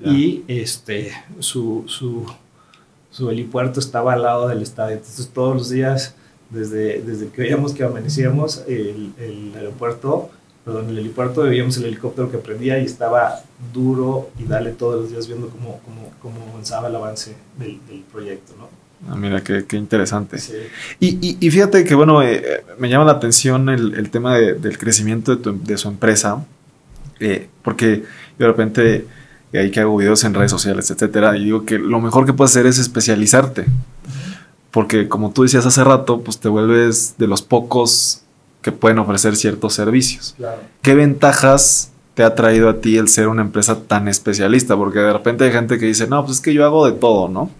Ya. 0.01 0.09
y 0.11 0.43
este, 0.47 1.11
su, 1.39 1.84
su, 1.88 2.26
su 3.11 3.30
helipuerto 3.30 3.80
estaba 3.80 4.13
al 4.13 4.23
lado 4.23 4.47
del 4.47 4.61
estadio, 4.63 4.95
entonces 4.97 5.30
todos 5.34 5.53
los 5.55 5.69
días, 5.69 6.15
desde, 6.49 7.01
desde 7.01 7.28
que 7.30 7.41
veíamos 7.43 7.73
que 7.73 7.84
amanecíamos, 7.84 8.63
el, 8.67 9.13
el 9.19 9.53
aeropuerto, 9.55 10.30
perdón, 10.63 10.89
el 10.89 10.97
helipuerto, 10.97 11.43
veíamos 11.43 11.78
el 11.78 11.86
helicóptero 11.86 12.32
que 12.32 12.38
prendía 12.39 12.80
y 12.80 12.86
estaba 12.86 13.41
duro 13.73 14.30
y 14.39 14.45
dale 14.45 14.71
todos 14.71 15.01
los 15.01 15.11
días 15.11 15.28
viendo 15.28 15.49
cómo, 15.49 15.80
cómo, 15.86 16.11
cómo 16.21 16.51
avanzaba 16.51 16.88
el 16.88 16.95
avance 16.95 17.36
del, 17.59 17.80
del 17.88 17.99
proyecto, 18.11 18.53
¿no? 18.57 18.67
Ah, 19.09 19.15
mira, 19.15 19.43
qué, 19.43 19.65
qué 19.67 19.77
interesante. 19.77 20.39
Sí. 20.39 20.53
Y, 20.99 21.07
y- 21.21 21.37
y 21.39 21.51
fíjate 21.51 21.83
que, 21.83 21.93
bueno, 21.95 22.23
eh, 22.23 22.63
me 22.79 22.89
llama 22.89 23.05
la 23.05 23.11
atención 23.13 23.69
el, 23.69 23.93
el 23.95 24.09
tema 24.09 24.35
de- 24.37 24.53
del 24.55 24.77
crecimiento 24.77 25.35
de, 25.35 25.41
tu- 25.43 25.59
de 25.63 25.77
su 25.77 25.87
empresa, 25.89 26.43
eh, 27.19 27.47
porque 27.61 28.03
yo 28.39 28.45
de 28.45 28.47
repente, 28.47 29.05
eh, 29.53 29.59
ahí 29.59 29.69
que 29.71 29.79
hago 29.81 29.95
videos 29.95 30.23
en 30.23 30.33
redes 30.33 30.49
sociales, 30.51 30.89
etcétera, 30.89 31.37
y 31.37 31.43
digo 31.45 31.65
que 31.65 31.77
lo 31.77 32.01
mejor 32.01 32.25
que 32.25 32.33
puedes 32.33 32.51
hacer 32.51 32.65
es 32.65 32.79
especializarte, 32.79 33.65
porque 34.71 35.07
como 35.07 35.31
tú 35.31 35.43
decías 35.43 35.65
hace 35.65 35.83
rato, 35.83 36.21
pues 36.21 36.39
te 36.39 36.49
vuelves 36.49 37.15
de 37.17 37.27
los 37.27 37.41
pocos 37.41 38.21
que 38.61 38.71
pueden 38.71 38.99
ofrecer 38.99 39.35
ciertos 39.35 39.73
servicios. 39.73 40.33
Claro. 40.37 40.57
¿Qué 40.81 40.95
ventajas 40.95 41.91
te 42.15 42.23
ha 42.23 42.33
traído 42.35 42.69
a 42.69 42.81
ti 42.81 42.97
el 42.97 43.07
ser 43.07 43.27
una 43.27 43.43
empresa 43.43 43.81
tan 43.87 44.07
especialista? 44.07 44.75
Porque 44.75 44.99
de 44.99 45.13
repente 45.13 45.43
hay 45.45 45.51
gente 45.51 45.77
que 45.77 45.85
dice, 45.85 46.07
no, 46.07 46.25
pues 46.25 46.37
es 46.37 46.41
que 46.43 46.53
yo 46.53 46.65
hago 46.65 46.85
de 46.85 46.93
todo, 46.93 47.29
¿no? 47.29 47.51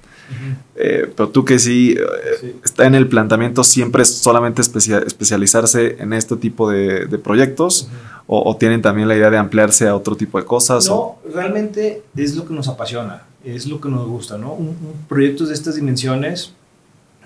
Eh, 0.76 1.12
pero 1.16 1.30
tú 1.30 1.46
que 1.46 1.60
sí, 1.60 1.96
eh, 1.98 2.04
Sí. 2.42 2.56
está 2.64 2.86
en 2.86 2.96
el 2.96 3.08
planteamiento 3.08 3.64
siempre 3.64 4.04
es 4.04 4.10
solamente 4.18 4.62
especia- 4.62 5.00
especializarse 5.06 5.98
en 6.00 6.14
este 6.14 6.36
tipo 6.36 6.70
de, 6.70 7.06
de 7.06 7.18
proyectos 7.18 7.88
o, 8.28 8.42
o 8.50 8.58
tienen 8.58 8.82
también 8.82 9.08
la 9.08 9.16
idea 9.16 9.30
de 9.30 9.38
ampliarse 9.38 9.88
a 9.88 9.96
otro 9.96 10.16
tipo 10.16 10.38
de 10.40 10.46
cosas. 10.46 10.90
o- 10.90 11.18
No, 11.26 11.32
realmente 11.34 12.02
es 12.18 12.36
lo 12.36 12.46
que 12.48 12.54
nos 12.54 12.68
apasiona, 12.68 13.24
es 13.44 13.68
lo 13.68 13.80
que 13.80 13.90
nos 13.90 14.06
gusta, 14.08 14.38
¿no? 14.38 14.54
Un, 14.54 14.68
un 14.68 14.94
proyectos 15.08 15.48
de 15.50 15.54
estas 15.54 15.76
dimensiones, 15.76 16.52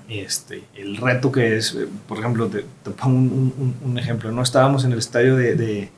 este, 0.07 0.63
el 0.75 0.97
reto 0.97 1.31
que 1.31 1.57
es, 1.57 1.75
eh, 1.75 1.87
por 2.07 2.17
ejemplo, 2.19 2.47
te, 2.47 2.65
te 2.83 2.89
pongo 2.91 3.17
un, 3.17 3.53
un- 3.57 3.75
un 3.91 3.97
ejemplo, 3.97 4.31
¿no? 4.31 4.41
Estábamos 4.41 4.83
en 4.83 4.91
el 4.91 4.99
estadio 4.99 5.35
de, 5.35 5.55
de, 5.55 5.89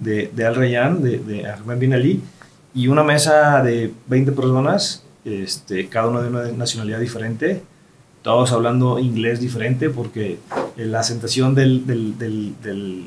de, 0.00 0.30
de 0.34 0.46
Al 0.46 0.54
Rayyan, 0.56 1.02
de, 1.02 1.18
de 1.18 1.46
Ahmed 1.46 1.78
Bin 1.78 1.94
Ali, 1.94 2.20
y 2.74 2.88
una 2.88 3.04
mesa 3.04 3.62
de 3.62 3.92
20 4.08 4.32
personas, 4.32 5.04
este, 5.24 5.88
cada 5.88 6.08
uno 6.08 6.22
de 6.22 6.28
una 6.28 6.42
nacionalidad 6.52 7.00
diferente, 7.00 7.62
todos 8.22 8.52
hablando 8.52 8.98
inglés 8.98 9.40
diferente, 9.40 9.90
porque 9.90 10.38
la 10.76 11.00
acentuación 11.00 11.54
del, 11.54 11.86
del, 11.86 12.18
del, 12.18 12.54
del 12.62 13.04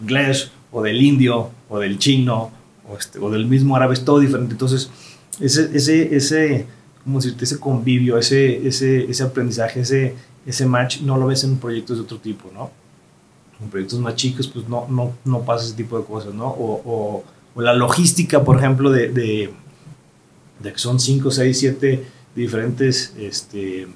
inglés 0.00 0.50
o 0.72 0.82
del 0.82 1.00
indio 1.00 1.50
o 1.68 1.78
del 1.78 1.98
chino 1.98 2.50
o, 2.88 2.96
este, 2.96 3.18
o 3.18 3.30
del 3.30 3.46
mismo 3.46 3.76
árabe 3.76 3.94
es 3.94 4.04
todo 4.04 4.18
diferente. 4.18 4.52
Entonces, 4.52 4.90
ese, 5.40 5.70
ese, 5.76 6.14
ese, 6.16 6.66
¿cómo 7.04 7.18
decirte? 7.18 7.44
ese 7.44 7.58
convivio, 7.58 8.18
ese, 8.18 8.66
ese, 8.66 9.04
ese 9.10 9.22
aprendizaje, 9.22 9.80
ese, 9.80 10.14
ese 10.46 10.66
match, 10.66 11.00
no 11.00 11.16
lo 11.16 11.26
ves 11.26 11.44
en 11.44 11.58
proyectos 11.58 11.98
de 11.98 12.04
otro 12.04 12.18
tipo, 12.18 12.50
¿no? 12.52 12.70
En 13.60 13.68
proyectos 13.68 13.98
más 14.00 14.14
chicos, 14.16 14.48
pues 14.48 14.68
no, 14.68 14.86
no, 14.88 15.12
no 15.24 15.42
pasa 15.42 15.64
ese 15.66 15.74
tipo 15.74 15.98
de 15.98 16.04
cosas, 16.04 16.34
¿no? 16.34 16.46
O, 16.46 17.24
o, 17.54 17.60
la 17.60 17.72
logística, 17.72 18.44
por 18.44 18.58
ejemplo, 18.58 18.90
de, 18.90 19.50
de 20.60 20.72
que 20.72 20.78
son 20.78 20.98
5, 21.00 21.30
6, 21.30 21.58
7 21.58 22.04
diferentes 22.34 23.14
este, 23.18 23.88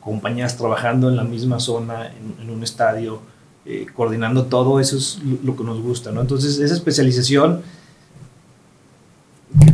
compañías 0.00 0.56
trabajando 0.56 1.08
en 1.08 1.16
la 1.16 1.24
misma 1.24 1.58
zona, 1.58 2.12
en, 2.40 2.50
un 2.50 2.62
estadio, 2.62 3.20
eh, 3.64 3.86
coordinando 3.92 4.44
todo, 4.44 4.78
eso 4.78 4.96
es 4.96 5.18
lo, 5.42 5.56
que 5.56 5.64
nos 5.64 5.80
gusta, 5.80 6.12
¿no? 6.12 6.20
Entonces, 6.20 6.58
esa 6.58 6.74
especialización, 6.74 7.62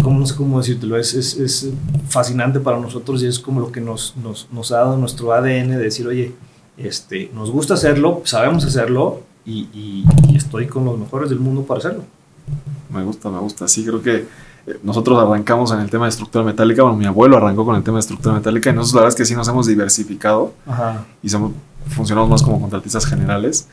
como 0.03 0.21
no 0.21 0.27
sé 0.27 0.35
cómo 0.37 0.59
decírtelo, 0.59 0.97
es, 0.97 1.15
es, 1.15 1.35
es, 1.35 1.71
fascinante 2.09 2.61
para 2.61 2.79
nosotros 2.79 3.23
y 3.23 3.27
es 3.27 3.39
como 3.39 3.61
lo 3.61 3.73
que 3.73 3.81
nos, 3.81 4.17
nos, 4.17 4.49
nos, 4.51 4.73
ha 4.73 4.79
dado 4.79 4.97
nuestro 4.97 5.33
ADN 5.33 5.69
de 5.69 5.79
decir, 5.79 6.07
oye, 6.07 6.33
este, 6.77 7.31
nos 7.35 7.51
gusta 7.51 7.75
hacerlo, 7.75 8.23
sabemos 8.25 8.65
hacerlo 8.65 9.23
y, 9.45 9.69
y, 9.73 10.05
y 10.29 10.37
estoy 10.37 10.67
con 10.67 10.85
los 10.85 10.99
mejores 10.99 11.29
del 11.29 11.41
mundo 11.41 11.63
para 11.65 11.79
hacerlo. 11.79 12.05
Me 12.91 13.03
gusta, 13.03 13.31
me 13.31 13.39
gusta, 13.39 13.69
sí, 13.69 13.85
creo 13.85 14.03
que 14.03 14.27
nosotros 14.83 15.19
arrancamos 15.19 15.73
en 15.73 15.81
el 15.81 15.91
tema 15.91 16.05
de 16.05 16.11
estructura 16.11 16.45
metálica, 16.45 16.83
bueno, 16.83 16.97
mi 16.97 17.07
abuelo 17.07 17.37
arrancó 17.37 17.65
con 17.65 17.77
el 17.77 17.83
tema 17.83 17.97
de 17.97 18.01
estructura 18.01 18.35
metálica 18.35 18.71
y 18.71 18.73
nosotros 18.73 18.95
la 18.95 19.01
verdad 19.03 19.15
es 19.15 19.17
que 19.17 19.25
sí 19.25 19.35
nos 19.35 19.49
hemos 19.49 19.67
diversificado 19.67 20.55
y 21.23 21.29
somos, 21.29 21.53
funcionamos 21.89 22.31
más 22.31 22.43
como 22.43 22.61
contratistas 22.61 23.07
generales. 23.07 23.69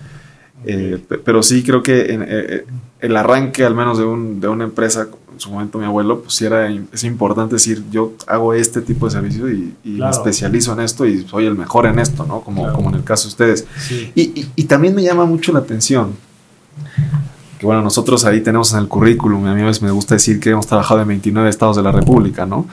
Eh, 0.66 1.02
pero 1.24 1.42
sí 1.42 1.64
creo 1.64 1.82
que 1.82 2.14
en, 2.14 2.26
eh, 2.28 2.66
el 3.00 3.16
arranque 3.16 3.64
al 3.64 3.76
menos 3.76 3.98
de, 3.98 4.04
un, 4.04 4.42
de, 4.42 4.50
una 4.50 4.66
empresa, 4.66 5.08
en 5.32 5.40
su 5.40 5.52
momento 5.52 5.78
mi 5.78 5.86
abuelo, 5.86 6.22
pues 6.22 6.34
sí 6.34 6.46
era, 6.46 6.70
es 6.70 7.04
importante 7.06 7.56
decir, 7.56 7.86
yo 7.90 8.14
hago 8.28 8.54
este 8.54 8.82
tipo 8.82 9.06
de 9.06 9.12
servicio 9.12 9.50
y, 9.50 9.74
me 9.86 10.10
especializo 10.10 10.74
en 10.74 10.82
esto 10.82 11.06
y 11.06 11.26
soy 11.26 11.46
el 11.46 11.56
mejor 11.56 11.86
en 11.86 12.00
esto, 12.00 12.26
¿no? 12.26 12.42
Como, 12.42 12.74
como 12.74 12.90
en 12.90 12.96
el 12.96 13.04
caso 13.06 13.24
de 13.24 13.30
ustedes. 13.30 13.68
Y, 14.16 14.22
y, 14.22 14.52
y, 14.56 14.64
también 14.66 14.94
me 14.96 15.02
llama 15.02 15.24
mucho 15.24 15.54
la 15.54 15.60
atención 15.60 16.14
que 17.60 17.66
bueno, 17.66 17.82
nosotros 17.82 18.24
ahí 18.24 18.40
tenemos 18.40 18.72
en 18.72 18.80
el 18.80 18.88
currículum, 18.88 19.46
a 19.46 19.54
mí 19.54 19.62
a 19.62 19.66
veces 19.66 19.82
me 19.82 19.92
gusta 19.92 20.16
decir 20.16 20.40
que 20.40 20.52
hemos 20.52 20.66
trabajado 20.66 21.02
en 21.02 21.10
29 21.10 21.50
estados 21.50 21.76
de 21.76 21.84
la 21.84 21.92
República, 21.92 22.46
¿no? 22.46 22.66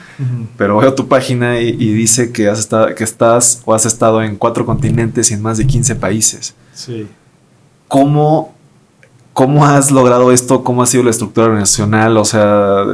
Pero 0.57 0.77
veo 0.77 0.93
tu 0.93 1.09
página 1.09 1.59
y, 1.59 1.73
dice 1.73 2.31
que, 2.31 2.47
has 2.47 2.57
estado, 2.57 2.95
que 2.95 3.03
estás 3.03 3.61
o 3.65 3.73
has 3.73 3.85
estado 3.85 4.23
en 4.23 4.37
cuatro 4.37 4.65
continentes 4.65 5.29
y 5.29 5.33
en 5.33 5.41
más 5.41 5.57
de 5.57 5.67
15 5.67 5.95
países. 5.95 6.55
Sí. 6.73 7.05
¿Cómo, 7.89 8.55
cómo 9.33 9.65
has 9.65 9.91
logrado 9.91 10.31
esto? 10.31 10.63
¿Cómo 10.63 10.81
ha 10.83 10.85
sido 10.85 11.03
la 11.03 11.09
estructura 11.09 11.47
organizacional? 11.47 12.15
O 12.15 12.23
sea, 12.23 12.85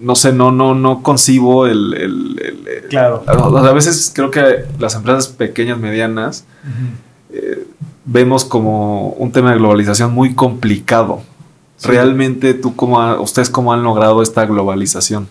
no 0.00 0.16
sé, 0.16 0.32
no, 0.32 0.50
no, 0.50 0.74
no 0.74 1.04
concibo 1.04 1.66
el... 1.68 2.86
claro. 2.90 3.22
A, 3.28 3.72
veces 3.72 4.10
creo 4.12 4.32
que 4.32 4.64
las 4.80 4.96
empresas 4.96 5.28
pequeñas, 5.28 5.78
medianas, 5.78 6.44
vemos 8.04 8.44
como 8.44 9.08
un 9.10 9.32
tema 9.32 9.52
de 9.52 9.58
globalización 9.58 10.12
muy 10.12 10.34
complicado. 10.34 11.22
Realmente, 11.82 12.54
tú 12.54 12.76
cómo 12.76 13.20
ustedes 13.20 13.50
cómo 13.50 13.72
han 13.72 13.82
logrado 13.82 14.22
esta 14.22 14.46
globalización. 14.46 15.28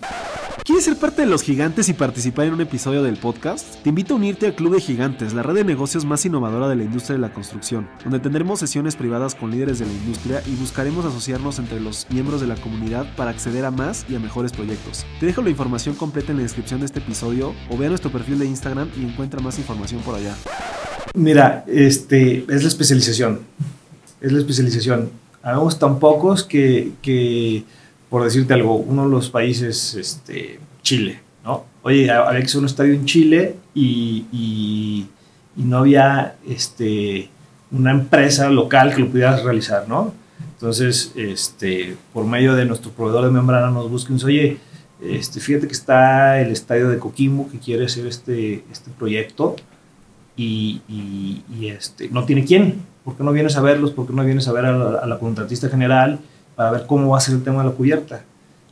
¿Quieres 0.64 0.86
ser 0.86 0.98
parte 0.98 1.24
de 1.24 1.28
los 1.28 1.42
gigantes 1.42 1.90
y 1.90 1.94
participar 1.94 2.46
en 2.46 2.54
un 2.54 2.62
episodio 2.62 3.02
del 3.02 3.18
podcast? 3.18 3.82
Te 3.82 3.90
invito 3.90 4.14
a 4.14 4.18
unirte 4.18 4.46
al 4.46 4.54
Club 4.54 4.76
de 4.76 4.80
Gigantes, 4.80 5.34
la 5.34 5.42
red 5.42 5.56
de 5.56 5.64
negocios 5.64 6.06
más 6.06 6.24
innovadora 6.26 6.70
de 6.70 6.76
la 6.76 6.84
industria 6.84 7.16
de 7.16 7.22
la 7.22 7.34
construcción, 7.34 7.90
donde 8.04 8.20
tendremos 8.20 8.60
sesiones 8.60 8.96
privadas 8.96 9.34
con 9.34 9.50
líderes 9.50 9.80
de 9.80 9.88
la 9.88 9.92
industria 9.92 10.44
y 10.46 10.56
buscaremos 10.56 11.04
asociarnos 11.04 11.58
entre 11.58 11.80
los 11.80 12.06
miembros 12.12 12.42
de 12.42 12.48
la 12.48 12.56
comunidad 12.58 13.08
para 13.16 13.32
acceder 13.32 13.66
a 13.66 13.72
más 13.72 14.06
y 14.08 14.16
a 14.16 14.20
mejores 14.20 14.52
proyectos. 14.52 15.06
Te 15.20 15.26
dejo 15.26 15.42
la 15.42 15.50
información 15.50 15.96
completa 15.96 16.32
en 16.32 16.38
la 16.38 16.44
descripción 16.44 16.80
de 16.82 16.86
este 16.86 17.00
episodio 17.00 17.54
o 17.70 17.78
ve 17.78 17.88
a 17.88 17.90
nuestro 17.90 18.12
perfil 18.12 18.38
de 18.38 18.46
Instagram 18.46 18.88
y 18.96 19.04
encuentra 19.04 19.42
más 19.42 19.58
información 19.58 20.02
por 20.02 20.16
allá. 20.16 20.36
Mira, 21.14 21.66
este, 21.68 22.46
es 22.48 22.62
la 22.62 22.68
especialización. 22.68 23.42
Es 24.22 24.32
la 24.32 24.40
especialización. 24.40 25.10
Habemos 25.44 25.78
tan 25.78 26.00
pocos 26.00 26.44
que, 26.44 26.94
que, 27.02 27.64
por 28.10 28.24
decirte 28.24 28.54
algo, 28.54 28.76
uno 28.76 29.06
de 29.06 29.10
los 29.10 29.30
países, 29.30 29.96
este, 29.96 30.60
Chile, 30.84 31.20
¿no? 31.44 31.66
Oye, 31.84 32.10
había 32.10 32.40
que 32.40 32.46
hacer 32.46 32.60
un 32.60 32.68
estadio 32.68 32.94
en 32.94 33.06
Chile 33.06 33.56
y, 33.74 34.26
y, 34.32 35.08
no 35.56 35.80
había 35.80 36.36
este, 36.48 37.30
una 37.72 37.92
empresa 37.92 38.50
local 38.50 38.96
que 38.96 39.02
lo 39.02 39.10
pudiera 39.10 39.36
realizar, 39.38 39.88
¿no? 39.88 40.14
Entonces, 40.54 41.12
este, 41.16 41.98
por 42.14 42.26
medio 42.26 42.56
de 42.56 42.66
nuestro 42.66 42.92
proveedor 42.92 43.26
de 43.26 43.32
membrana 43.32 43.70
nos 43.70 43.90
buscan, 43.90 44.18
oye, 44.24 44.60
este, 45.02 45.40
fíjate 45.40 45.68
que 45.68 45.74
está 45.74 46.40
el 46.40 46.52
estadio 46.52 46.90
de 46.90 47.00
Coquimbo 47.00 47.50
que 47.50 47.58
quiere 47.58 47.86
hacer 47.86 48.06
este, 48.06 48.64
este 48.72 48.92
proyecto 48.98 49.56
y, 50.36 51.44
este, 51.62 52.10
no 52.10 52.26
tiene 52.26 52.46
quién. 52.46 52.82
¿Por 53.04 53.16
qué 53.18 53.24
no 53.24 53.32
vienes 53.32 53.56
a 53.58 53.62
verlos? 53.62 53.92
¿Por 53.92 54.08
qué 54.08 54.14
no 54.14 54.24
vienes 54.24 54.48
a 54.48 54.52
ver 54.52 54.66
a 54.66 55.06
la, 55.06 55.20
contratista 55.20 55.70
general 55.70 56.20
para 56.56 56.72
ver 56.72 56.86
cómo 56.86 57.10
va 57.10 57.18
a 57.18 57.22
ser 57.22 57.36
el 57.36 57.44
tema 57.44 57.64
de 57.64 57.70
la 57.70 57.76
cubierta? 57.76 58.24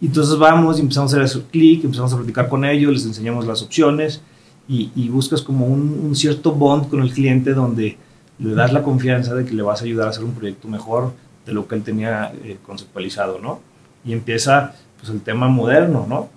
Y 0.02 0.08
entonces 0.08 0.38
vamos 0.38 0.78
y 0.78 0.82
empezamos 0.82 1.14
a 1.14 1.22
hacer 1.22 1.42
clic, 1.52 1.84
empezamos 1.84 2.14
a 2.14 2.18
platicar 2.18 2.48
con 2.48 2.64
ellos, 2.64 2.94
les 2.94 3.06
enseñamos 3.06 3.46
las 3.46 3.62
opciones 3.62 4.22
y, 4.68 5.10
buscas 5.10 5.42
como 5.42 5.66
un, 5.66 6.16
cierto 6.16 6.52
bond 6.54 6.90
con 6.90 7.02
el 7.02 7.12
cliente 7.12 7.54
donde 7.54 7.98
le 8.38 8.54
das 8.54 8.72
la 8.72 8.84
confianza 8.84 9.34
de 9.34 9.44
que 9.44 9.54
le 9.54 9.64
vas 9.64 9.82
a 9.82 9.86
ayudar 9.86 10.08
a 10.08 10.10
hacer 10.12 10.24
un 10.24 10.34
proyecto 10.34 10.68
mejor 10.68 11.14
de 11.46 11.54
lo 11.54 11.68
que 11.68 11.76
él 11.76 11.84
tenía 11.84 12.32
eh, 12.44 12.58
conceptualizado, 12.66 13.40
¿no? 13.40 13.60
Y 14.06 14.14
empieza 14.14 14.76
pues 15.00 15.12
el 15.12 15.22
tema 15.22 15.48
moderno, 15.48 16.06
¿no? 16.08 16.30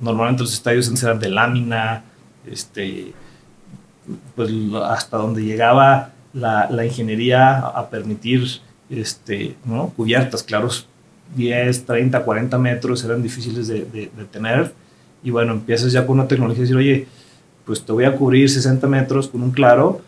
Normalmente 0.00 0.42
los 0.42 0.52
estadios 0.52 1.02
eran 1.02 1.18
de 1.18 1.30
lámina, 1.30 2.04
este, 2.46 3.12
pues 4.34 4.50
hasta 4.84 5.16
donde 5.16 5.44
llegaba 5.44 6.12
la, 6.32 6.68
la 6.70 6.84
ingeniería 6.84 7.58
a 7.58 7.88
permitir 7.88 8.60
este, 8.90 9.56
¿no? 9.64 9.90
cubiertas, 9.90 10.42
claros, 10.42 10.86
10, 11.36 11.84
30, 11.84 12.24
40 12.24 12.58
metros 12.58 13.04
eran 13.04 13.22
difíciles 13.22 13.68
de, 13.68 13.84
de, 13.84 14.24
tener. 14.30 14.72
Y 15.22 15.30
bueno, 15.30 15.52
empiezas 15.52 15.92
ya 15.92 16.06
con 16.06 16.18
una 16.18 16.28
tecnología 16.28 16.60
y 16.60 16.62
decir, 16.62 16.76
oye, 16.76 17.06
pues 17.66 17.82
te 17.84 17.92
voy 17.92 18.04
a 18.04 18.16
cubrir 18.16 18.48
60 18.48 18.86
metros 18.86 19.28
con 19.28 19.42
un 19.42 19.50
claro 19.50 20.00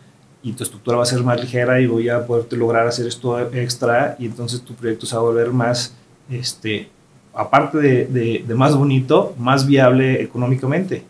y 0.42 0.52
tu 0.52 0.62
estructura 0.62 0.96
va 0.96 1.02
a 1.02 1.06
ser 1.06 1.22
más 1.22 1.38
ligera 1.38 1.80
y 1.80 1.86
voy 1.86 2.08
a 2.08 2.26
poderte 2.26 2.56
lograr 2.56 2.86
hacer 2.86 3.06
esto 3.06 3.38
extra 3.52 4.16
y 4.18 4.26
entonces 4.26 4.62
tu 4.62 4.72
proyecto 4.74 5.04
se 5.04 5.14
va 5.14 5.20
a 5.20 5.24
volver 5.24 5.50
más, 5.50 5.94
este, 6.30 6.88
aparte 7.34 7.76
de, 7.78 8.44
de 8.46 8.54
más 8.54 8.74
bonito, 8.74 9.34
más 9.38 9.66
viable 9.66 10.22
económicamente 10.22 11.04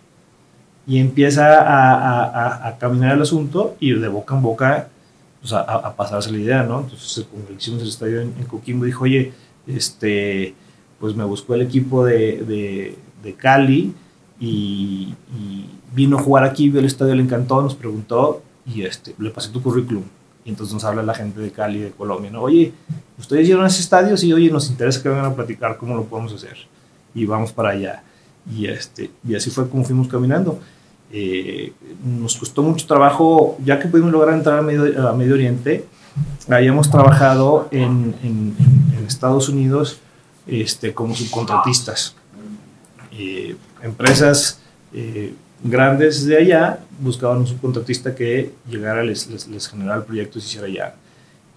y 0.91 0.99
empieza 0.99 1.61
a, 1.61 2.67
a, 2.67 2.79
caminar 2.79 3.15
el 3.15 3.23
asunto 3.23 3.77
y 3.79 3.93
de 3.93 4.09
boca 4.09 4.35
en 4.35 4.43
boca 4.43 4.89
pues, 5.41 5.53
a, 5.53 5.95
pasarse 5.95 6.33
la 6.33 6.39
idea, 6.39 6.63
¿no? 6.65 6.81
Entonces, 6.81 7.27
cuando 7.31 7.53
hicimos 7.53 7.83
el 7.83 7.89
estadio 7.89 8.21
en, 8.21 8.33
Coquimbo, 8.49 8.87
dijo, 8.87 9.05
oye, 9.05 9.33
este, 9.69 10.53
pues 10.99 11.15
me 11.15 11.23
buscó 11.23 11.55
el 11.55 11.63
equipo 11.63 12.05
de, 12.05 12.43
de, 12.43 12.99
de 13.23 13.35
Cali 13.35 13.95
y, 14.41 15.15
vino 15.95 16.19
a 16.19 16.23
jugar 16.23 16.43
aquí, 16.43 16.69
vio 16.69 16.81
el 16.81 16.87
estadio, 16.87 17.15
le 17.15 17.23
encantó, 17.23 17.63
nos 17.63 17.77
preguntó 17.77 18.43
y 18.67 18.83
este, 18.83 19.15
le 19.17 19.31
pasé 19.31 19.51
tu 19.51 19.63
currículum. 19.63 20.03
Y 20.45 20.51
entonces 20.51 20.75
nos 20.75 20.83
habla 20.83 21.05
la 21.05 21.15
gente 21.15 21.41
de 21.41 21.53
Cali, 21.53 21.79
de 21.79 21.91
Colombia, 21.93 22.33
¿no? 22.33 22.43
Oye, 22.43 22.73
ustedes 23.17 23.47
llegaron 23.47 23.65
a 23.65 23.69
ese 23.69 23.81
estadio, 23.81 24.17
sí, 24.17 24.33
oye, 24.33 24.51
nos 24.51 24.69
interesa 24.69 25.01
que 25.01 25.09
vengan 25.09 25.27
a 25.27 25.35
platicar 25.37 25.77
cómo 25.77 25.95
lo 25.95 26.07
podemos 26.07 26.33
hacer. 26.33 26.57
Y 27.15 27.27
vamos 27.27 27.53
para 27.53 27.69
allá. 27.69 28.03
Y, 28.53 28.67
este, 28.67 29.13
y 29.25 29.37
así 29.37 29.51
fue 29.51 29.69
como 29.69 29.85
fuimos 29.85 30.09
caminando. 30.09 30.59
Eh, 31.13 31.73
nos 32.05 32.37
costó 32.37 32.63
mucho 32.63 32.87
trabajo, 32.87 33.59
ya 33.65 33.81
que 33.81 33.89
pudimos 33.89 34.13
lograr 34.13 34.37
entrar 34.37 34.61
a 34.61 34.63
Medio, 34.63 35.09
a 35.09 35.13
Medio 35.13 35.35
Oriente, 35.35 35.85
habíamos 36.49 36.91
trabajado 36.91 37.69
en, 37.71 38.15
en, 38.23 38.81
Estados 39.07 39.49
Unidos 39.49 39.99
este, 40.47 40.95
como 40.95 41.17
subcontratistas. 41.17 42.15
Eh, 43.11 43.57
empresas 43.83 44.61
eh, 44.95 45.35
grandes 45.65 46.25
de 46.27 46.37
allá 46.37 46.79
buscaban 47.01 47.39
un 47.39 47.47
subcontratista 47.49 48.15
que 48.15 48.53
llegara, 48.69 49.03
les, 49.03 49.27
les, 49.27 49.49
les 49.49 49.69
generara 49.69 49.99
el 49.99 50.05
proyecto 50.05 50.39
y 50.39 50.43
se 50.43 50.47
hiciera 50.47 50.69
allá. 50.69 50.95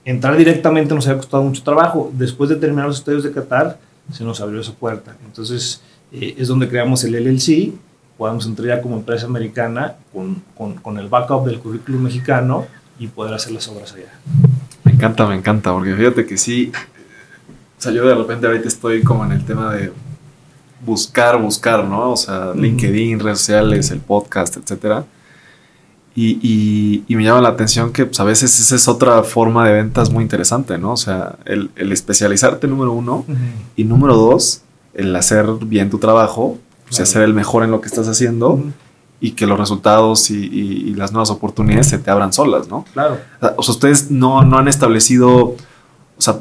Entrar 0.04 0.36
directamente 0.36 0.96
nos 0.96 1.06
había 1.06 1.20
costado 1.20 1.44
mucho 1.44 1.62
trabajo. 1.62 2.12
Después 2.12 2.50
de 2.50 2.56
terminar 2.56 2.88
los 2.88 2.98
estudios 2.98 3.24
de 3.24 3.32
Qatar, 3.32 3.78
se 4.12 4.24
nos 4.24 4.42
abrió 4.42 4.60
esa 4.60 4.74
puerta. 4.74 5.16
Entonces, 5.24 5.84
es 6.12 6.48
donde 6.48 6.68
creamos 6.68 7.04
el 7.04 7.14
LLC 7.14 7.72
podamos 8.18 8.46
entrar 8.46 8.68
ya 8.68 8.82
como 8.82 8.96
empresa 8.96 9.26
americana 9.26 9.96
con, 10.12 10.42
con, 10.56 10.76
con, 10.76 10.98
el 10.98 11.08
backup 11.08 11.46
del 11.46 11.60
currículum 11.60 12.04
mexicano 12.04 12.66
y 13.00 13.08
poder 13.08 13.34
hacer 13.34 13.54
las 13.54 13.68
obras 13.68 13.94
allá. 13.94 14.14
Me 14.84 14.92
encanta, 14.92 15.26
me 15.26 15.36
encanta, 15.36 15.72
porque 15.74 15.96
fíjate 15.96 16.26
que 16.26 16.38
sí, 16.38 16.72
o 17.78 17.82
sea, 17.82 17.92
yo 17.92 18.06
de 18.06 18.16
repente 18.16 18.48
ahorita 18.48 18.68
estoy 18.68 19.04
como 19.04 19.26
en 19.26 19.32
el 19.32 19.44
tema 19.46 19.74
de 19.74 19.92
buscar, 20.86 21.42
buscar, 21.42 21.84
¿no? 21.84 22.12
O 22.12 22.18
sea, 22.18 22.54
LinkedIn, 22.56 23.20
redes 23.20 23.40
sociales, 23.40 23.92
el 23.92 24.00
podcast, 24.00 24.58
etcétera. 24.58 25.06
Y, 26.16 26.38
y, 26.44 27.04
y, 27.08 27.16
me 27.16 27.24
llama 27.24 27.42
la 27.42 27.50
atención 27.50 27.92
que 27.92 28.06
pues, 28.06 28.20
a 28.20 28.24
veces 28.24 28.60
esa 28.60 28.76
es 28.76 28.88
otra 28.88 29.24
forma 29.24 29.68
de 29.68 29.74
ventas 29.74 30.12
muy 30.12 30.22
interesante, 30.22 30.78
¿no? 30.78 30.92
O 30.92 30.98
sea, 30.98 31.38
el, 31.46 31.72
el 31.76 31.92
especializarte, 31.92 32.68
número 32.68 32.92
uno, 32.92 33.26
y 33.76 33.84
número 33.84 34.16
dos, 34.16 34.62
el 34.94 35.16
hacer 35.16 35.48
bien 35.66 35.90
tu 35.90 35.98
trabajo 35.98 36.60
o 36.90 36.94
sea, 36.94 37.06
ser 37.06 37.22
el 37.24 37.34
mejor 37.34 37.64
en 37.64 37.72
lo 37.72 37.82
que 37.82 37.88
estás 37.88 38.08
haciendo 38.08 38.62
y 39.20 39.32
que 39.32 39.48
los 39.48 39.58
resultados 39.58 40.30
y, 40.30 40.94
las 40.96 41.12
nuevas 41.12 41.30
oportunidades 41.30 41.88
se 41.88 41.98
te 41.98 42.12
abran 42.12 42.34
solas, 42.34 42.68
¿no? 42.68 42.86
Claro. 42.94 43.18
O 43.58 43.64
sea, 43.64 43.72
ustedes 43.74 44.12
no, 44.12 44.44
no 44.44 44.58
han 44.58 44.68
establecido, 44.68 45.36
o 45.38 45.56
sea, 46.20 46.40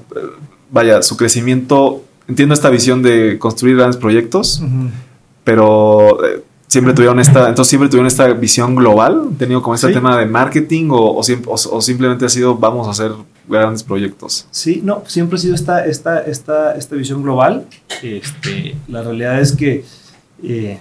vaya, 0.71 1.03
su 1.03 1.17
crecimiento, 1.17 2.03
entiendo 2.29 2.55
esta 2.55 2.71
visión 2.71 3.03
de 3.03 3.39
construir 3.39 3.77
grandes 3.77 3.97
proyectos, 3.99 4.63
pero 5.45 6.25
eh, 6.25 6.43
siempre 6.67 6.95
tuvieron 6.95 7.21
esta, 7.21 7.49
entonces 7.49 7.69
siempre 7.69 7.89
tuvieron 7.89 8.07
esta 8.07 8.29
visión 8.33 8.75
global, 8.75 9.23
¿Han 9.29 9.35
tenido 9.37 9.63
como 9.63 9.75
este 9.75 9.89
Sí. 9.89 9.93
tema 9.95 10.17
de 10.19 10.27
marketing 10.27 10.89
o, 10.91 11.21
o- 11.21 11.21
o 11.55 11.81
simplemente 11.83 12.25
ha 12.25 12.29
sido 12.29 12.57
vamos 12.57 12.87
a 12.89 12.91
hacer 12.93 13.13
grandes 13.49 13.83
proyectos. 13.83 14.47
Sí, 14.51 14.81
no, 14.85 15.03
siempre 15.07 15.37
ha 15.37 15.41
sido 15.41 15.55
esta, 15.55 15.85
esta, 15.85 16.21
esta, 16.21 16.75
esta 16.77 16.95
visión 16.97 17.23
global. 17.23 17.67
Este, 18.03 18.77
la 18.89 19.03
realidad 19.03 19.41
es 19.41 19.53
que 19.53 19.85
eh, 20.43 20.79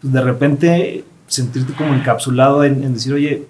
pues 0.00 0.12
de 0.12 0.20
repente 0.20 1.04
sentirte 1.26 1.72
como 1.74 1.94
encapsulado 1.94 2.64
en, 2.64 2.94
decir, 2.94 3.12
oye, 3.12 3.46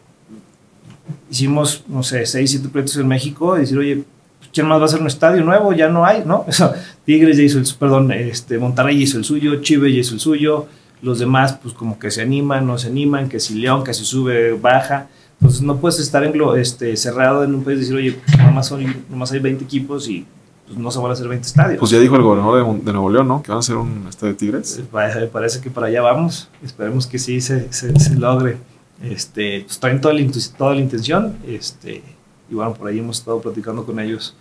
hicimos, 1.30 1.84
no 1.88 2.02
sé, 2.02 2.26
seis, 2.26 2.50
siete 2.50 2.68
proyectos 2.68 2.96
en 2.96 3.08
México, 3.08 3.56
y 3.56 3.60
decir, 3.60 3.78
oye, 3.78 4.04
¿quién 4.52 4.66
más 4.66 4.78
va 4.78 4.82
a 4.82 4.86
hacer 4.86 5.00
un 5.00 5.06
estadio 5.06 5.44
nuevo? 5.44 5.72
Ya 5.72 5.88
no 5.88 6.04
hay, 6.04 6.24
¿no? 6.24 6.44
Tigres 7.04 7.36
ya 7.36 7.42
hizo 7.42 7.58
el, 7.58 7.66
perdón, 7.78 8.10
este, 8.12 8.58
Monterrey 8.58 9.02
hizo 9.02 9.18
el 9.18 9.24
suyo, 9.24 9.60
Chivas 9.62 9.92
ya 9.92 9.98
hizo 9.98 10.14
el 10.14 10.20
suyo, 10.20 10.66
los 11.02 11.18
demás 11.18 11.58
pues 11.62 11.74
como 11.74 11.98
que 11.98 12.10
se 12.10 12.22
animan, 12.22 12.66
no 12.66 12.78
se 12.78 12.88
animan, 12.88 13.28
que 13.28 13.40
si 13.40 13.54
León, 13.54 13.84
que 13.84 13.94
si 13.94 14.04
sube, 14.04 14.52
baja. 14.54 15.08
Entonces 15.40 15.62
no 15.62 15.76
puedes 15.76 16.00
estar 16.00 16.24
en 16.24 16.34
este, 16.56 16.96
cerrado 16.96 17.44
en 17.44 17.54
un 17.54 17.62
país 17.62 17.78
y 17.78 17.80
decir, 17.82 17.96
oye, 17.96 18.18
nomás, 18.38 18.66
son, 18.66 19.04
nomás 19.08 19.30
hay 19.30 19.38
20 19.38 19.64
equipos 19.64 20.08
y 20.08 20.26
pues, 20.68 20.78
no 20.78 20.90
se 20.90 20.98
van 21.00 21.10
a 21.10 21.14
hacer 21.14 21.26
20 21.28 21.46
estadios. 21.46 21.78
Pues 21.80 21.90
ya 21.90 21.98
dijo 21.98 22.14
el 22.16 22.22
gobernador 22.22 22.80
de, 22.80 22.92
Nuevo 22.92 23.10
León, 23.10 23.26
¿no? 23.28 23.42
Que 23.42 23.50
van 23.50 23.56
a 23.56 23.60
hacer 23.60 23.76
un 23.76 24.06
estadio 24.08 24.32
de 24.34 24.38
Tigres. 24.38 24.80
Pa- 24.92 25.08
Parece 25.32 25.60
que 25.60 25.70
para 25.70 25.88
allá 25.88 26.02
vamos. 26.02 26.48
Esperemos 26.62 27.06
que 27.06 27.18
sí 27.18 27.40
se, 27.40 27.72
se, 27.72 27.98
se 27.98 28.14
logre. 28.16 28.56
Este, 29.02 29.62
pues 29.66 29.78
traen 29.78 30.00
toda 30.00 30.14
la, 30.14 30.26
toda 30.56 30.74
la 30.74 30.80
intención. 30.80 31.36
Este, 31.46 32.02
y 32.50 32.54
bueno, 32.54 32.74
por 32.74 32.88
ahí 32.88 32.98
hemos 32.98 33.18
estado 33.18 33.40
platicando 33.40 33.84
con 33.84 33.98
ellos 34.00 34.34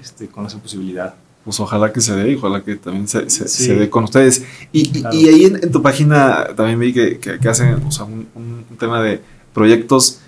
este, 0.00 0.28
con 0.28 0.46
esa 0.46 0.58
posibilidad. 0.58 1.14
Pues 1.44 1.58
ojalá 1.58 1.90
que 1.92 2.00
se 2.02 2.14
dé, 2.14 2.32
y 2.32 2.34
ojalá 2.34 2.62
que 2.62 2.76
también 2.76 3.08
se, 3.08 3.30
se- 3.30 3.48
Sí. 3.48 3.64
se 3.64 3.74
dé 3.74 3.88
con 3.88 4.04
ustedes. 4.04 4.44
Y, 4.72 4.88
y- 4.98 5.00
Claro. 5.00 5.16
y 5.16 5.28
ahí 5.28 5.44
en, 5.46 5.56
en 5.62 5.70
tu 5.72 5.80
página 5.82 6.48
también 6.54 6.78
vi 6.78 6.92
que, 6.92 7.18
que- 7.18 7.38
que 7.38 7.48
hacen 7.48 7.82
o 7.86 7.90
sea, 7.90 8.04
un- 8.04 8.26
un 8.34 8.76
tema 8.78 9.00
de 9.02 9.22
proyectos 9.54 10.20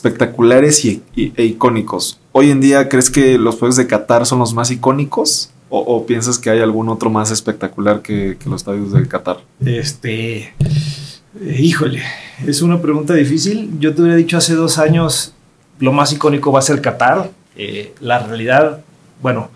espectaculares 0.00 0.82
y, 0.84 1.02
e 1.14 1.44
icónicos. 1.44 2.18
Hoy 2.32 2.50
en 2.50 2.60
día, 2.60 2.88
¿crees 2.88 3.10
que 3.10 3.36
los 3.36 3.56
proyectos 3.56 3.76
de 3.76 3.86
Qatar 3.86 4.24
son 4.24 4.38
los 4.38 4.54
más 4.54 4.70
icónicos? 4.70 5.50
¿O, 5.72 6.04
piensas 6.04 6.36
que 6.36 6.50
hay 6.50 6.58
algún 6.58 6.88
otro 6.88 7.10
más 7.10 7.30
espectacular 7.30 8.02
que, 8.02 8.36
los 8.44 8.62
estadios 8.62 8.92
de 8.92 9.06
Qatar? 9.06 9.38
Este, 9.64 10.38
eh, 10.38 11.56
híjole, 11.60 12.02
es 12.44 12.60
una 12.60 12.80
pregunta 12.82 13.14
difícil. 13.14 13.78
Yo 13.78 13.94
te 13.94 14.02
hubiera 14.02 14.16
dicho 14.16 14.36
hace 14.36 14.54
dos 14.54 14.78
años, 14.78 15.32
lo 15.78 15.92
más 15.92 16.12
icónico 16.12 16.50
va 16.50 16.58
a 16.58 16.62
ser 16.62 16.80
Qatar. 16.80 17.30
Eh, 17.54 17.94
la 18.00 18.18
realidad, 18.18 18.82
bueno, 19.22 19.50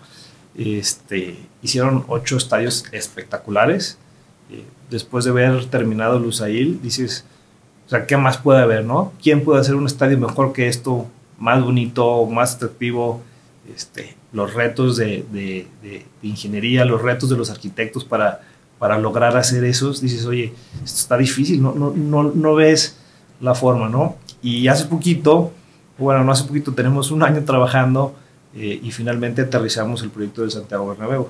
este, 0.57 1.35
hicieron 1.61 2.05
ocho 2.07 2.37
estadios 2.37 2.85
espectaculares. 2.93 3.97
Eh, 4.49 4.63
después 4.89 5.25
de 5.25 5.31
haber 5.31 5.65
terminado 5.65 6.17
Lusail, 6.17 6.81
dices, 6.81 7.25
o 7.85 7.89
sea, 7.89 8.05
¿qué 8.07 8.17
más 8.17 8.37
puede 8.37 8.61
haber, 8.61 8.83
no? 8.85 9.11
¿Quién 9.21 9.43
puede 9.43 9.61
hacer 9.61 9.75
un 9.75 9.85
estadio 9.85 10.17
mejor 10.17 10.53
que 10.53 10.67
esto? 10.67 11.05
Más 11.37 11.63
bonito, 11.63 12.25
más 12.25 12.55
atractivo. 12.55 13.21
Este, 13.75 14.15
los 14.31 14.53
retos 14.53 14.97
de, 14.97 15.25
de- 15.31 15.67
de- 15.81 16.05
de 16.21 16.27
ingeniería, 16.27 16.85
los 16.85 17.01
retos 17.01 17.29
de 17.29 17.37
los 17.37 17.49
arquitectos 17.49 18.03
para, 18.05 18.41
para 18.79 18.97
lograr 18.99 19.35
hacer 19.37 19.63
esos, 19.63 20.01
dices, 20.01 20.25
oye, 20.25 20.53
esto 20.83 20.99
está 20.99 21.17
difícil, 21.17 21.61
no, 21.63 21.73
no, 21.73 21.91
no, 21.95 22.23
no 22.23 22.53
ves 22.55 22.97
la 23.41 23.55
forma, 23.55 23.89
¿no? 23.89 24.17
Y 24.43 24.67
hace 24.67 24.85
poquito, 24.85 25.51
bueno, 25.97 26.23
no 26.23 26.31
hace 26.31 26.43
poquito, 26.43 26.73
tenemos 26.73 27.09
un 27.09 27.23
año 27.23 27.43
trabajando 27.43 28.13
eh, 28.55 28.79
y 28.83 28.91
finalmente 28.91 29.41
aterrizamos 29.41 30.03
el 30.03 30.09
proyecto 30.11 30.41
del 30.41 30.51
Santiago 30.51 30.87
Bernabéu, 30.87 31.29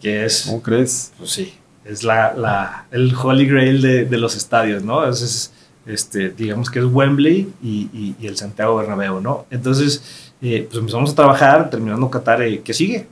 que 0.00 0.24
es, 0.24 0.44
¿Cómo 0.46 0.62
crees? 0.62 1.12
pues 1.18 1.30
sí, 1.30 1.54
es 1.88 2.04
la, 2.04 2.34
la- 2.34 2.86
el 2.90 3.14
holy 3.14 3.46
grail 3.46 3.80
de, 3.82 4.04
de 4.04 4.18
los 4.18 4.36
estadios, 4.36 4.82
¿no? 4.84 5.06
Es, 5.08 5.22
es, 5.22 5.52
este, 5.86 6.30
digamos 6.30 6.70
que 6.70 6.80
es 6.80 6.84
Wembley 6.84 7.52
y, 7.62 7.88
y- 7.92 8.14
y 8.20 8.26
el 8.26 8.36
Santiago 8.36 8.76
Bernabéu, 8.76 9.20
¿no? 9.20 9.46
Entonces, 9.50 10.32
eh, 10.42 10.66
pues 10.68 10.78
empezamos 10.78 11.10
a 11.12 11.14
trabajar, 11.14 11.70
terminando 11.70 12.10
Qatar, 12.10 12.42
eh, 12.42 12.60
¿qué 12.62 12.74
sigue? 12.74 13.06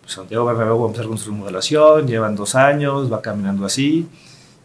Pues 0.00 0.12
Santiago 0.14 0.44
Bernabéu 0.46 0.78
va 0.78 0.84
a 0.84 0.86
empezar 0.88 1.06
con 1.06 1.18
su 1.18 1.30
remodelación, 1.30 2.06
llevan 2.08 2.34
dos 2.34 2.54
años, 2.54 3.12
va 3.12 3.20
caminando 3.20 3.66
así, 3.66 4.08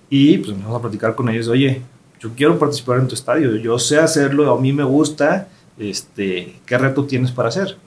y 0.09 0.37
pues 0.37 0.51
empezamos 0.51 0.79
a 0.79 0.81
platicar 0.81 1.13
con 1.15 1.27
ellos, 1.29 1.47
oye, 1.49 1.81
yo 2.19 2.31
quiero 2.35 2.57
participar 2.57 2.99
en 2.99 3.07
tu 3.07 3.15
estadio, 3.15 3.55
yo 3.57 3.77
sé 3.77 3.99
hacerlo, 3.99 4.51
a 4.51 4.59
mí 4.59 4.71
me 4.73 4.83
gusta, 4.83 5.49
este, 5.77 6.55
¿qué 6.65 6.77
reto 6.77 7.05
tienes 7.05 7.31
para 7.31 7.49
hacer? 7.49 7.77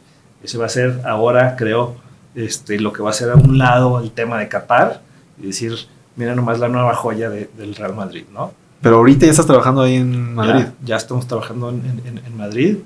Ese 0.42 0.58
va 0.58 0.66
a 0.66 0.68
ser 0.68 1.00
ahora, 1.04 1.56
creo, 1.56 1.96
este, 2.34 2.78
lo 2.78 2.92
que 2.92 3.02
va 3.02 3.10
a 3.10 3.14
ser 3.14 3.30
a 3.30 3.34
un 3.34 3.58
lado 3.58 3.98
el 4.00 4.10
tema 4.12 4.38
de 4.38 4.46
Qatar 4.48 5.00
y 5.42 5.46
decir, 5.46 5.74
mira 6.16 6.34
nomás 6.34 6.58
la 6.58 6.68
nueva 6.68 6.94
joya 6.94 7.30
de- 7.30 7.50
del 7.56 7.74
Real 7.74 7.94
Madrid, 7.94 8.24
¿no? 8.32 8.52
Pero 8.82 8.96
ahorita 8.96 9.26
ya 9.26 9.30
estás 9.32 9.46
trabajando 9.46 9.82
ahí 9.82 9.96
en 9.96 10.34
Madrid. 10.34 10.64
Ya, 10.64 10.74
ya 10.84 10.96
estamos 10.96 11.26
trabajando 11.26 11.68
en, 11.70 12.02
en- 12.04 12.18
en 12.24 12.36
Madrid, 12.36 12.78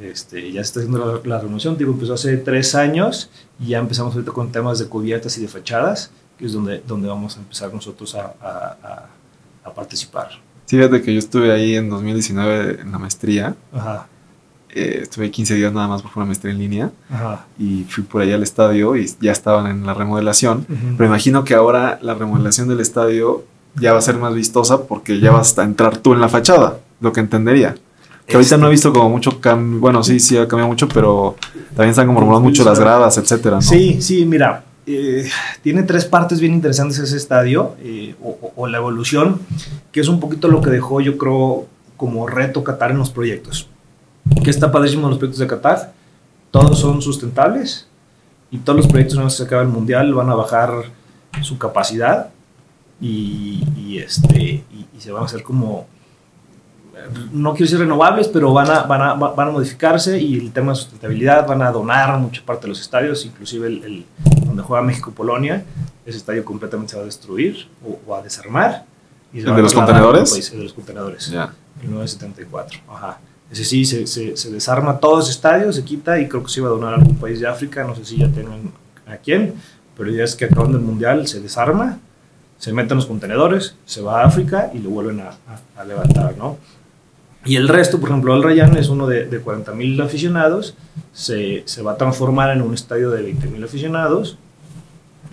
este, 0.00 0.50
ya 0.50 0.62
se 0.64 0.68
está 0.68 0.80
haciendo 0.80 1.20
la, 1.24 1.28
la 1.28 1.40
renovación, 1.40 1.76
digo, 1.76 1.92
empezó 1.92 2.14
hace 2.14 2.36
tres 2.38 2.74
años 2.74 3.30
y 3.60 3.68
ya 3.68 3.78
empezamos 3.78 4.14
ahorita 4.14 4.32
con 4.32 4.50
temas 4.50 4.78
de 4.78 4.86
cubiertas 4.86 5.36
y 5.38 5.42
de 5.42 5.48
fachadas, 5.48 6.10
que 6.38 6.46
es 6.46 6.52
donde, 6.52 6.82
donde 6.86 7.08
vamos 7.08 7.36
a 7.36 7.40
empezar 7.40 7.72
nosotros 7.72 8.14
a, 8.14 8.34
a- 8.40 8.76
a- 8.82 9.08
a 9.64 9.72
participar. 9.74 10.30
Sí, 10.66 10.76
fíjate 10.78 11.02
que 11.02 11.12
yo 11.12 11.18
estuve 11.18 11.52
ahí 11.52 11.76
en 11.76 11.90
2019 11.90 12.80
en 12.80 12.90
la 12.90 12.98
maestría. 12.98 13.54
Ajá, 13.72 14.06
Eh, 14.74 15.00
estuve 15.02 15.30
15 15.30 15.54
días 15.54 15.72
nada 15.72 15.86
más 15.86 16.02
por 16.02 16.10
una 16.16 16.26
maestría 16.26 16.52
en 16.52 16.58
línea. 16.58 16.90
ajá. 17.10 17.46
y 17.58 17.84
fui 17.88 18.02
por 18.02 18.22
allá 18.22 18.34
al 18.34 18.42
estadio 18.42 18.96
y 18.96 19.08
ya 19.20 19.30
estaban 19.32 19.66
en 19.68 19.86
la 19.86 19.94
remodelación. 19.94 20.66
Ujú. 20.68 20.96
Pero 20.96 21.06
imagino 21.08 21.44
que 21.44 21.54
ahora 21.54 21.98
la 22.02 22.14
remodelación 22.14 22.66
del 22.68 22.80
estadio 22.80 23.44
ya 23.76 23.92
va 23.92 23.98
a 23.98 24.02
ser 24.02 24.16
más 24.18 24.34
vistosa 24.34 24.82
porque 24.84 25.20
ya 25.20 25.30
vas 25.30 25.56
a 25.58 25.62
entrar 25.64 25.98
tú 25.98 26.12
en 26.12 26.20
la 26.20 26.28
fachada, 26.28 26.78
lo 27.00 27.12
que 27.12 27.20
entendería. 27.20 27.74
Que 28.26 28.36
ahorita 28.36 28.54
Este- 28.54 28.58
no 28.58 28.66
he 28.68 28.70
visto 28.70 28.92
como 28.92 29.10
mucho 29.10 29.40
cambio, 29.40 29.80
bueno, 29.80 30.02
sí, 30.02 30.18
sí 30.18 30.36
ha 30.36 30.48
cambiado 30.48 30.68
mucho, 30.68 30.88
pero 30.88 31.36
también 31.76 31.90
están 31.90 32.06
como 32.06 32.20
remodeladas 32.20 32.44
mucho 32.44 32.64
las 32.64 32.78
gradas, 32.80 33.18
etcétera, 33.18 33.56
¿no? 33.56 33.62
Sí, 33.62 34.00
sí, 34.00 34.24
mira, 34.24 34.64
eh, 34.86 35.28
tiene 35.62 35.82
tres 35.82 36.04
partes 36.06 36.40
bien 36.40 36.52
interesantes 36.54 36.98
ese 36.98 37.16
estadio, 37.16 37.74
eh, 37.82 38.14
o- 38.22 38.52
o 38.56 38.66
la 38.66 38.78
evolución, 38.78 39.40
que 39.92 40.00
es 40.00 40.08
un 40.08 40.20
poquito 40.20 40.48
lo 40.48 40.60
que 40.62 40.70
dejó, 40.70 41.00
yo 41.00 41.18
creo, 41.18 41.66
como 41.96 42.26
reto 42.26 42.64
Qatar 42.64 42.90
en 42.92 42.98
los 42.98 43.10
proyectos. 43.10 43.68
Que 44.42 44.50
está 44.50 44.70
padrísimo 44.72 45.04
en 45.04 45.10
los 45.10 45.18
proyectos 45.18 45.40
de 45.40 45.46
Qatar, 45.46 45.92
todos 46.50 46.78
son 46.78 47.00
sustentables 47.02 47.86
y 48.50 48.58
todos 48.58 48.76
los 48.78 48.86
proyectos 48.86 49.16
una 49.16 49.24
vez 49.24 49.34
que 49.34 49.38
se 49.38 49.44
acaba 49.44 49.62
el 49.62 49.68
mundial 49.68 50.12
van 50.14 50.30
a 50.30 50.34
bajar 50.34 50.70
su 51.42 51.58
capacidad 51.58 52.30
y, 53.00 53.64
y, 53.76 53.98
este, 53.98 54.38
y, 54.40 54.86
y 54.96 55.00
se 55.00 55.10
van 55.12 55.22
a 55.22 55.26
hacer 55.26 55.42
como 55.42 55.86
no 57.32 57.50
quiero 57.52 57.64
decir 57.66 57.78
renovables, 57.80 58.28
pero 58.28 58.52
van 58.52 58.70
a, 58.70 58.82
van, 58.84 59.02
a, 59.02 59.14
van 59.14 59.48
a 59.48 59.50
modificarse 59.50 60.18
y 60.20 60.38
el 60.38 60.52
tema 60.52 60.72
de 60.72 60.76
sustentabilidad 60.76 61.46
van 61.46 61.60
a 61.62 61.70
donar 61.72 62.16
mucha 62.18 62.40
parte 62.46 62.62
de 62.62 62.68
los 62.68 62.80
estadios, 62.80 63.26
inclusive 63.26 63.66
el, 63.66 63.84
el- 63.84 64.04
donde 64.46 64.62
juega 64.62 64.82
México-Polonia, 64.82 65.64
ese 66.06 66.18
estadio 66.18 66.44
completamente 66.44 66.92
se 66.92 66.96
va 66.96 67.02
a 67.02 67.06
destruir 67.06 67.66
o, 67.84 67.98
o 68.06 68.14
a 68.14 68.22
desarmar. 68.22 68.84
Y 69.32 69.38
se 69.40 69.46
¿El 69.46 69.50
va 69.50 69.54
de 69.56 69.60
a 69.60 69.62
los 69.64 69.72
trasladar 69.72 69.96
a 70.02 70.06
otro 70.06 70.10
contenedores? 70.20 70.30
país, 70.32 70.50
el 70.52 70.58
de 70.58 70.64
los 70.64 70.72
contenedores. 70.72 71.28
El 71.82 71.90
974. 71.90 72.78
Ajá. 72.88 73.18
Ese 73.54 73.64
sí, 73.64 73.84
se, 73.84 74.06
se, 74.08 74.36
se 74.36 74.50
desarma 74.50 74.98
todo 74.98 75.20
ese 75.20 75.30
estadio, 75.30 75.72
se 75.72 75.84
quita 75.84 76.18
y 76.18 76.26
creo 76.28 76.42
que 76.42 76.50
se 76.50 76.58
iba 76.58 76.68
a 76.68 76.72
donar 76.72 76.94
a 76.94 76.96
algún 76.96 77.14
país 77.16 77.38
de 77.38 77.46
África, 77.46 77.84
no 77.84 77.94
sé 77.94 78.04
si 78.04 78.16
ya 78.18 78.28
tengan 78.28 78.72
a 79.06 79.16
quién, 79.18 79.54
pero 79.96 80.08
la 80.08 80.14
idea 80.16 80.24
es 80.24 80.34
que 80.34 80.46
acabando 80.46 80.76
el 80.76 80.82
mundial 80.82 81.28
se 81.28 81.40
desarma, 81.40 82.00
se 82.58 82.72
meten 82.72 82.96
los 82.96 83.06
contenedores, 83.06 83.76
se 83.86 84.00
va 84.02 84.22
a 84.22 84.26
África 84.26 84.72
y 84.74 84.78
lo 84.80 84.90
vuelven 84.90 85.20
a, 85.20 85.28
a- 85.28 85.80
a 85.80 85.84
levantar, 85.84 86.36
¿no? 86.36 86.56
Y 87.44 87.54
el 87.56 87.68
resto, 87.68 88.00
por 88.00 88.08
ejemplo, 88.08 88.34
el 88.34 88.42
Rayán 88.42 88.76
es 88.76 88.88
uno 88.88 89.06
de, 89.06 89.26
de 89.26 89.38
40 89.38 89.72
mil 89.72 90.00
aficionados, 90.00 90.74
se, 91.12 91.62
se 91.66 91.82
va 91.82 91.92
a 91.92 91.96
transformar 91.96 92.50
en 92.56 92.60
un 92.62 92.74
estadio 92.74 93.10
de 93.10 93.22
20 93.22 93.46
mil 93.48 93.62
aficionados, 93.62 94.36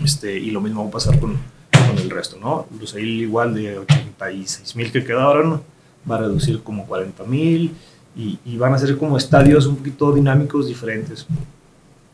este, 0.03 0.38
y 0.38 0.51
lo 0.51 0.61
mismo 0.61 0.84
va 0.84 0.89
a 0.89 0.91
pasar 0.91 1.19
con, 1.19 1.38
con 1.72 1.97
el 1.97 2.09
resto, 2.09 2.38
¿no? 2.39 2.67
Lusail 2.80 3.22
igual 3.22 3.53
de 3.55 3.80
86 3.80 4.76
mil 4.76 4.91
que 4.91 5.03
quedaron, 5.03 5.61
va 6.09 6.15
a 6.15 6.19
reducir 6.19 6.61
como 6.63 6.86
40 6.86 7.24
mil, 7.26 7.76
y, 8.16 8.39
y 8.45 8.57
van 8.57 8.74
a 8.74 8.78
ser 8.78 8.97
como 8.97 9.18
estadios 9.18 9.66
un 9.68 9.78
poquito 9.78 10.12
dinámicos, 10.14 10.68
diferentes, 10.68 11.26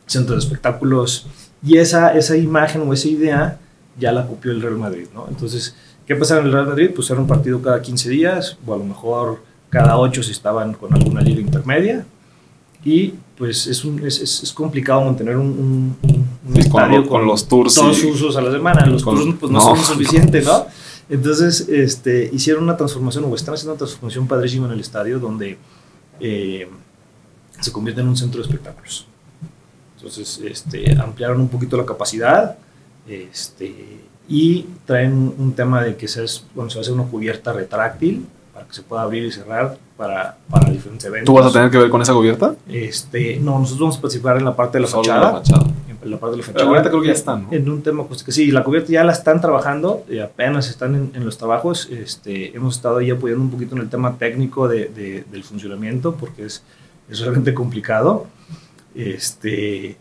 centros 0.06 0.38
de 0.40 0.46
espectáculos, 0.46 1.26
y 1.62 1.76
esa, 1.78 2.16
esa 2.16 2.36
imagen 2.36 2.82
o 2.82 2.92
esa 2.92 3.08
idea 3.08 3.58
ya 3.98 4.12
la 4.12 4.26
copió 4.26 4.52
el 4.52 4.62
Real 4.62 4.76
Madrid, 4.78 5.06
¿no? 5.14 5.26
Entonces, 5.28 5.74
¿qué 6.06 6.14
pasaba 6.14 6.40
en 6.40 6.46
el 6.46 6.52
Real 6.52 6.66
Madrid? 6.68 6.90
Pues 6.94 7.10
era 7.10 7.20
un 7.20 7.26
partido 7.26 7.60
cada 7.60 7.82
15 7.82 8.08
días, 8.10 8.56
o 8.66 8.74
a 8.74 8.78
lo 8.78 8.84
mejor 8.84 9.42
cada 9.70 9.98
8 9.98 10.22
si 10.22 10.30
estaban 10.30 10.72
con 10.74 10.94
alguna 10.94 11.20
liga 11.20 11.40
intermedia, 11.40 12.06
y 12.84 13.14
pues 13.36 13.66
es, 13.66 13.84
un, 13.84 14.04
es, 14.06 14.20
es, 14.20 14.42
es 14.44 14.52
complicado 14.52 15.04
mantener 15.04 15.36
un, 15.36 15.46
un, 15.46 15.96
un- 16.02 16.28
Sí, 16.62 16.70
con 16.70 16.82
estadio 16.82 17.00
lo- 17.02 17.08
con 17.08 17.26
los 17.26 17.46
tours 17.46 17.74
Dos 17.74 18.02
y- 18.02 18.06
usos 18.06 18.36
a 18.36 18.40
la 18.40 18.50
semana, 18.52 18.86
los 18.86 19.02
con- 19.02 19.16
tours 19.16 19.36
pues 19.38 19.52
no, 19.52 19.58
no. 19.58 19.64
son 19.76 19.84
suficientes, 19.84 20.46
¿no? 20.46 20.64
Entonces, 21.10 21.68
este, 21.68 22.30
hicieron 22.32 22.62
una 22.64 22.76
transformación, 22.76 23.24
o 23.24 23.34
están 23.34 23.54
haciendo 23.54 23.72
una 23.72 23.78
transformación 23.78 24.26
padrísima 24.28 24.66
en 24.66 24.72
el 24.74 24.80
estadio, 24.80 25.18
donde 25.18 25.58
eh, 26.20 26.68
se 27.60 27.72
convierte 27.72 28.00
en 28.00 28.08
un 28.08 28.16
centro 28.16 28.40
de 28.40 28.46
espectáculos. 28.46 29.06
Entonces, 29.96 30.40
este, 30.44 30.96
ampliaron 30.98 31.40
un 31.40 31.48
poquito 31.48 31.76
la 31.76 31.84
capacidad, 31.84 32.56
Este, 33.08 34.00
y 34.28 34.66
traen 34.84 35.34
un 35.38 35.54
tema 35.54 35.82
de 35.82 35.96
que 35.96 36.06
se, 36.06 36.22
es, 36.24 36.44
bueno, 36.54 36.68
se 36.68 36.76
va 36.76 36.80
a 36.80 36.82
hacer 36.82 36.92
una 36.92 37.04
cubierta 37.04 37.52
retráctil 37.54 38.26
para 38.52 38.66
que 38.66 38.74
se 38.74 38.82
pueda 38.82 39.02
abrir 39.02 39.24
y 39.24 39.32
cerrar 39.32 39.78
para, 39.96 40.36
para 40.50 40.70
diferentes 40.70 41.06
eventos. 41.06 41.26
¿Tú 41.26 41.32
vas 41.32 41.46
a 41.46 41.52
tener 41.52 41.70
que 41.70 41.78
ver 41.78 41.88
con 41.88 42.02
esa 42.02 42.12
cubierta? 42.12 42.54
Este, 42.68 43.38
no, 43.40 43.58
nosotros 43.58 43.80
vamos 43.80 43.96
a 43.96 44.00
participar 44.02 44.36
en 44.36 44.44
la 44.44 44.54
parte 44.54 44.76
de 44.76 44.82
la 44.82 44.88
Solo 44.88 45.04
fachada. 45.04 45.32
la 45.32 45.38
fachada. 45.38 45.66
La 46.08 46.18
parte 46.18 46.32
de 46.36 46.42
la 46.42 46.46
fachada. 46.46 46.66
ahorita 46.70 46.88
creo 46.90 47.00
que 47.02 47.08
ya 47.08 47.12
están, 47.14 47.42
¿no? 47.44 47.52
En 47.52 47.68
un 47.68 47.82
tema 47.82 48.02
acústico. 48.02 48.32
Sí, 48.32 48.50
la 48.50 48.64
cubierta 48.64 48.90
ya 48.92 49.04
la 49.04 49.12
están 49.12 49.40
trabajando, 49.40 50.04
y 50.10 50.18
apenas 50.18 50.68
están 50.70 50.94
en, 50.94 51.10
en 51.14 51.24
los 51.24 51.38
trabajos. 51.38 51.88
Este, 51.90 52.56
hemos 52.56 52.76
estado 52.76 52.98
ahí 52.98 53.10
apoyando 53.10 53.42
un 53.44 53.50
poquito 53.50 53.74
en 53.76 53.82
el 53.82 53.88
tema 53.88 54.16
técnico 54.18 54.68
de, 54.68 54.86
de- 54.88 55.24
del 55.30 55.44
funcionamiento, 55.44 56.14
porque 56.14 56.44
es, 56.46 56.62
es 57.10 57.20
realmente 57.20 57.54
complicado. 57.54 58.26
Este, 58.94 59.96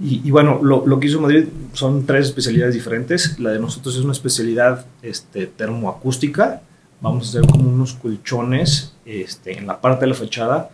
y, 0.00 0.22
y 0.26 0.30
bueno, 0.30 0.60
lo, 0.62 0.86
lo 0.86 0.98
que 0.98 1.06
hizo 1.08 1.20
Madrid 1.20 1.44
son 1.72 2.06
tres 2.06 2.26
especialidades 2.26 2.74
diferentes. 2.74 3.38
La 3.38 3.50
de 3.50 3.58
nosotros 3.58 3.94
es 3.96 4.02
una 4.02 4.12
especialidad 4.12 4.86
este, 5.02 5.46
termoacústica. 5.46 6.62
Vamos 7.00 7.26
a 7.26 7.38
hacer 7.38 7.50
como 7.50 7.68
unos 7.70 7.94
colchones 7.94 8.94
este, 9.04 9.56
en 9.58 9.66
la 9.66 9.80
parte 9.80 10.02
de 10.02 10.08
la 10.08 10.14
fachada 10.14 10.70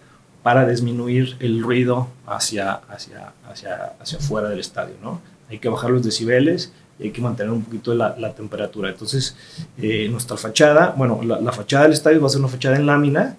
para 0.46 0.64
disminuir 0.64 1.34
el 1.40 1.60
ruido 1.60 2.06
hacia, 2.24 2.74
hacia, 2.74 3.32
hacia, 3.50 3.94
hacia 4.00 4.18
afuera 4.18 4.48
del 4.48 4.60
estadio, 4.60 4.94
¿no? 5.02 5.20
Hay 5.50 5.58
que 5.58 5.68
bajar 5.68 5.90
los 5.90 6.04
decibeles 6.04 6.72
y 7.00 7.06
hay 7.06 7.10
que 7.10 7.20
mantener 7.20 7.52
un 7.52 7.64
poquito 7.64 7.92
la, 7.94 8.32
temperatura. 8.32 8.90
Entonces, 8.90 9.34
eh, 9.76 10.08
nuestra 10.08 10.36
fachada, 10.36 10.94
bueno, 10.96 11.20
la, 11.24 11.50
fachada 11.50 11.82
del 11.82 11.94
estadio 11.94 12.20
va 12.20 12.28
a 12.28 12.30
ser 12.30 12.38
una 12.38 12.48
fachada 12.48 12.76
en 12.76 12.86
lámina, 12.86 13.34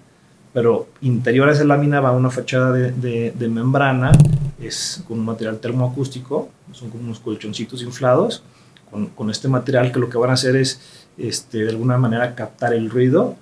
pero 0.52 0.86
interior 1.00 1.48
a 1.48 1.52
esa 1.52 1.64
lámina 1.64 1.98
va 2.00 2.12
una 2.12 2.28
fachada 2.28 2.72
de 2.72 3.48
membrana, 3.48 4.12
es 4.60 5.02
con 5.08 5.18
un 5.18 5.24
material 5.24 5.60
termoacústico, 5.60 6.50
son 6.72 6.90
como 6.90 7.04
unos 7.04 7.20
colchoncitos 7.20 7.80
inflados, 7.80 8.42
con, 8.90 9.06
con 9.06 9.30
este 9.30 9.48
material 9.48 9.92
que 9.92 9.98
lo 9.98 10.10
que 10.10 10.18
van 10.18 10.28
a 10.28 10.34
hacer 10.34 10.56
es, 10.56 10.78
este, 11.16 11.64
de 11.64 11.70
alguna 11.70 11.96
manera, 11.96 12.34
captar 12.34 12.74
el 12.74 12.90
ruido 12.90 13.34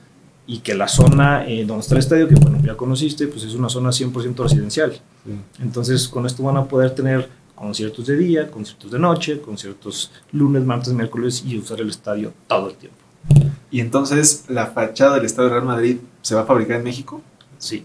y 0.46 0.58
que 0.58 0.74
la 0.74 0.88
zona 0.88 1.46
eh, 1.46 1.64
donde 1.64 1.82
está 1.82 1.94
el 1.94 2.00
estadio, 2.00 2.28
que 2.28 2.36
bueno, 2.36 2.58
ya 2.62 2.76
conociste, 2.76 3.26
pues 3.26 3.44
es 3.44 3.54
una 3.54 3.68
zona 3.68 3.90
100% 3.90 4.36
residencial. 4.36 5.00
Entonces, 5.60 6.06
con 6.06 6.24
esto 6.24 6.42
van 6.44 6.56
a 6.56 6.64
poder 6.64 6.94
tener 6.94 7.28
conciertos 7.54 8.06
de 8.06 8.16
día, 8.16 8.50
conciertos 8.50 8.90
de 8.90 8.98
noche, 8.98 9.40
conciertos 9.40 10.12
lunes, 10.30 10.64
martes, 10.64 10.92
miércoles 10.92 11.42
y 11.44 11.58
usar 11.58 11.80
el 11.80 11.88
estadio 11.88 12.32
todo 12.46 12.68
el 12.68 12.76
tiempo. 12.76 12.98
Y 13.70 13.80
entonces, 13.80 14.44
¿la 14.48 14.68
fachada 14.68 15.16
del 15.16 15.24
Estadio 15.24 15.48
Real 15.48 15.64
Madrid 15.64 15.96
se 16.22 16.34
va 16.36 16.42
a 16.42 16.44
fabricar 16.44 16.76
en 16.76 16.84
México? 16.84 17.20
Sí, 17.58 17.84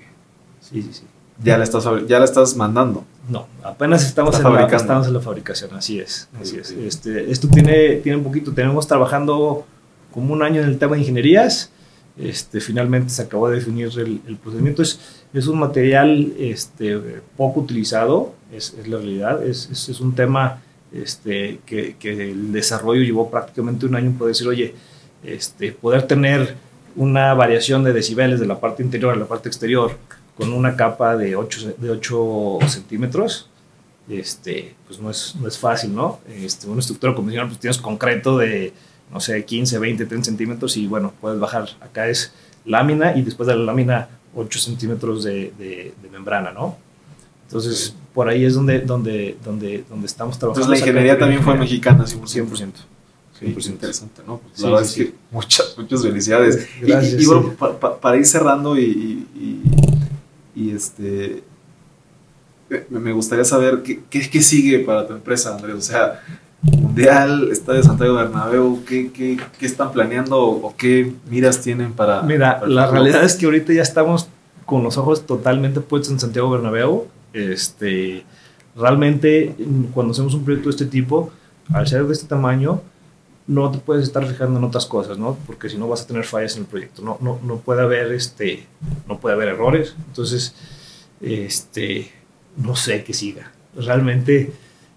sí, 0.60 0.84
sí, 0.84 0.90
sí. 0.94 1.04
Ya 1.44 1.58
la 1.58 1.64
estás, 1.64 1.86
ya 2.08 2.20
la 2.20 2.26
estás 2.26 2.56
mandando. 2.56 3.04
No, 3.28 3.48
apenas 3.64 4.06
estamos, 4.06 4.38
en 4.38 4.44
la, 4.44 4.68
estamos 4.68 5.08
en 5.08 5.14
la 5.14 5.20
fabricación, 5.20 5.74
así 5.74 6.00
es. 6.00 6.28
Así 6.40 6.58
es. 6.58 6.72
Este, 6.72 7.32
esto 7.32 7.48
tiene, 7.48 7.96
tiene 7.98 8.18
un 8.20 8.24
poquito, 8.24 8.52
tenemos 8.54 8.86
trabajando 8.86 9.66
como 10.14 10.34
un 10.34 10.44
año 10.44 10.62
en 10.62 10.68
el 10.68 10.78
tema 10.78 10.96
de 10.96 11.02
ingenierías. 11.02 11.72
Este, 12.18 12.60
finalmente 12.60 13.10
se 13.10 13.22
acabó 13.22 13.50
de 13.50 13.56
definir 13.56 13.90
el, 13.98 14.22
el 14.28 14.38
procedimiento. 14.38 14.82
Es, 14.82 15.00
es 15.34 15.48
un 15.48 15.60
material 15.60 16.34
este, 16.38 17.00
poco 17.38 17.62
utilizado, 17.62 18.36
es, 18.52 18.76
es 18.80 18.88
la 18.88 18.98
realidad. 18.98 19.44
Es, 19.44 19.70
es, 19.90 20.00
un 20.02 20.14
tema 20.14 20.62
este, 20.92 21.60
que, 21.66 21.96
que 21.98 22.32
el 22.32 22.52
desarrollo 22.52 23.02
llevó 23.02 23.30
prácticamente 23.30 23.86
un 23.86 23.96
año. 23.96 24.12
Poder 24.18 24.34
decir, 24.34 24.48
oye, 24.48 24.76
este, 25.24 25.72
poder 25.72 26.04
tener 26.04 26.56
una 26.96 27.34
variación 27.34 27.84
de 27.84 27.94
decibeles 27.94 28.40
de 28.40 28.48
la 28.48 28.60
parte 28.60 28.84
interior 28.84 29.14
a 29.14 29.18
la 29.18 29.26
parte 29.26 29.48
exterior 29.48 29.98
con 30.36 30.52
una 30.54 30.76
capa 30.76 31.16
de 31.16 31.36
8, 31.36 31.76
de 31.78 31.90
8 31.92 32.60
centímetros, 32.68 33.50
este, 34.10 34.76
pues 34.88 35.00
no 35.00 35.10
es, 35.10 35.36
no 35.40 35.48
es 35.48 35.58
fácil, 35.58 35.94
¿no? 35.94 36.20
Este, 36.28 36.68
una 36.68 36.80
estructura 36.80 37.14
convencional, 37.14 37.48
pues 37.48 37.60
tienes 37.60 37.78
concreto 37.78 38.38
de, 38.38 38.74
no 39.12 39.20
sé, 39.20 39.44
15, 39.46 39.78
20, 39.80 40.06
30 40.06 40.26
centímetros 40.26 40.78
y 40.78 40.88
bueno, 40.88 41.14
puedes 41.20 41.40
bajar. 41.40 41.70
Acá 41.82 42.08
es 42.08 42.34
lámina 42.66 43.16
y 43.16 43.22
después 43.24 43.48
de 43.48 43.56
la 43.56 43.64
lámina 43.64 44.08
8 44.36 44.60
centímetros 44.60 45.24
de, 45.24 45.52
de- 45.58 45.94
de 46.02 46.10
membrana, 46.10 46.52
¿no? 46.52 46.78
Entonces, 47.48 47.94
por 48.14 48.30
ahí 48.30 48.46
es 48.46 48.54
donde, 48.54 48.80
donde, 48.80 49.38
donde, 49.44 49.84
donde 49.90 50.06
estamos 50.08 50.38
trabajando. 50.40 50.66
Entonces, 50.66 50.86
la 50.86 50.90
ingeniería 50.90 51.20
también 51.20 51.44
fue 51.44 51.56
mexicana, 51.58 52.06
100%. 52.06 52.46
100%. 52.48 52.72
Sí, 53.38 53.48
pues 53.54 53.68
100%. 53.68 53.70
interesante, 53.72 54.22
¿no? 54.26 54.38
Pues 54.38 54.54
Sí, 54.56 54.64
la 54.64 54.70
verdad 54.70 54.86
sí, 54.86 55.02
es 55.02 55.08
que 55.10 55.16
muchas, 55.32 55.76
muchas 55.78 56.02
felicidades. 56.04 56.70
Y- 56.82 56.86
Gracias, 56.86 57.20
y, 57.20 57.24
y 57.24 57.26
bueno, 57.26 57.54
pa- 57.60 57.78
pa- 57.80 58.00
para 58.00 58.16
ir 58.18 58.26
cerrando 58.26 58.78
y, 58.78 59.26
y- 59.36 59.64
y- 60.56 60.70
este, 60.72 61.44
me, 62.90 63.00
me 63.00 63.12
gustaría 63.12 63.44
saber 63.44 63.82
qué, 63.84 64.00
qué, 64.10 64.30
qué 64.30 64.42
sigue 64.42 64.80
para 64.80 65.06
tu 65.08 65.14
empresa, 65.14 65.54
Andrés. 65.56 65.76
O 65.76 65.82
sea, 65.82 66.24
Mundial, 66.62 67.50
Estadio 67.52 67.82
Santiago 67.82 68.16
Bernabéu, 68.16 68.84
¿qué, 68.86 69.12
qué, 69.12 69.40
qué 69.58 69.66
están 69.66 69.92
planeando 69.92 70.40
o 70.40 70.76
qué 70.76 71.14
miras 71.28 71.62
tienen 71.62 71.94
para... 71.94 72.22
Mira, 72.22 72.60
para 72.60 72.72
la 72.72 72.88
realidad 72.88 73.24
es 73.24 73.36
que 73.36 73.46
ahorita 73.46 73.74
ya 73.74 73.82
estamos 73.82 74.30
con 74.66 74.84
los 74.84 74.98
ojos 74.98 75.26
totalmente 75.26 75.82
puestos 75.82 76.12
en 76.12 76.20
Santiago 76.20 76.52
Bernabéu. 76.52 77.08
Este, 77.34 78.24
realmente, 78.76 79.56
cuando 79.94 80.12
hacemos 80.12 80.36
un 80.36 80.46
proyecto 80.46 80.70
de 80.70 80.76
este 80.76 80.86
tipo, 80.86 81.32
al 81.74 81.88
ser 81.88 82.06
de 82.06 82.14
este 82.14 82.28
tamaño, 82.28 82.82
no 83.48 83.72
te 83.72 83.80
puedes 83.80 84.04
estar 84.04 84.26
fijando 84.26 84.60
en 84.60 84.66
otras 84.66 84.86
cosas, 84.86 85.18
¿no? 85.18 85.38
Porque 85.48 85.68
si 85.68 85.78
no 85.78 85.88
vas 85.88 86.04
a 86.04 86.08
tener 86.08 86.26
fallas 86.26 86.56
en 86.56 86.62
el 86.62 86.68
proyecto. 86.68 87.02
No, 87.02 87.18
no, 87.22 87.40
no 87.44 87.58
puede 87.58 87.82
haber, 87.82 88.12
este, 88.12 88.68
no 89.08 89.20
puede 89.20 89.36
haber 89.36 89.50
errores. 89.50 89.96
Entonces, 90.08 90.54
este, 91.22 92.12
no 92.56 92.76
sé 92.76 93.04
qué 93.04 93.14
siga. 93.14 93.52
Realmente 93.76 94.54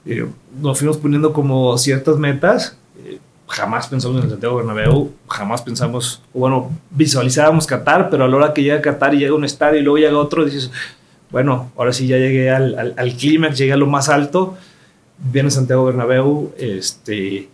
eh, 0.07 0.27
nos 0.61 0.79
fuimos 0.79 0.97
poniendo 0.97 1.33
como 1.33 1.77
ciertas 1.79 2.17
metas. 2.19 2.77
eh, 3.05 3.19
jamás 3.49 3.87
pensamos 3.89 4.19
en 4.19 4.25
el 4.25 4.31
Santiago 4.31 4.57
Bernabéu, 4.57 5.13
jamás 5.29 5.63
pensamos, 5.63 6.23
bueno, 6.33 6.71
visualizábamos 6.91 7.67
Qatar, 7.67 8.11
pero 8.11 8.25
a 8.25 8.29
la 8.29 8.37
hora 8.37 8.55
que 8.55 8.63
llega 8.63 8.81
Qatar 8.81 9.15
y 9.15 9.19
llega 9.19 9.35
un 9.35 9.45
estadio 9.45 9.81
y 9.81 9.83
luego 9.83 9.99
llega 9.99 10.19
otro, 10.19 10.45
dices, 10.45 10.71
bueno, 11.31 11.71
ahora 11.77 11.93
sí 11.93 12.07
ya 12.07 12.17
llegué 12.17 12.51
al, 12.51 12.79
al, 12.79 12.95
al 12.97 13.13
clímax, 13.15 13.59
llegué 13.59 13.73
a 13.73 13.77
lo 13.77 13.87
más 13.87 14.09
alto, 14.09 14.57
viene 15.19 15.51
Santiago 15.51 15.85
Bernabéu, 15.85 16.53
este, 16.59 17.49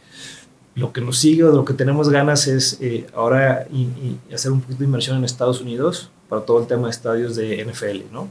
lo 0.74 0.92
que 0.92 1.00
nos 1.00 1.18
sigue 1.18 1.44
o 1.44 1.52
lo 1.52 1.64
que 1.64 1.74
tenemos 1.74 2.08
ganas 2.08 2.46
es 2.46 2.78
eh, 2.80 3.06
ahora 3.14 3.66
hacer 4.32 4.52
un 4.52 4.60
poquito 4.60 4.78
de 4.78 4.84
inversión 4.84 5.16
en 5.16 5.24
Estados 5.24 5.60
Unidos 5.60 6.10
para 6.28 6.42
todo 6.42 6.60
el 6.60 6.66
tema 6.66 6.84
de 6.84 6.90
estadios 6.90 7.36
de 7.36 7.64
NFL, 7.64 8.12
¿no? 8.12 8.28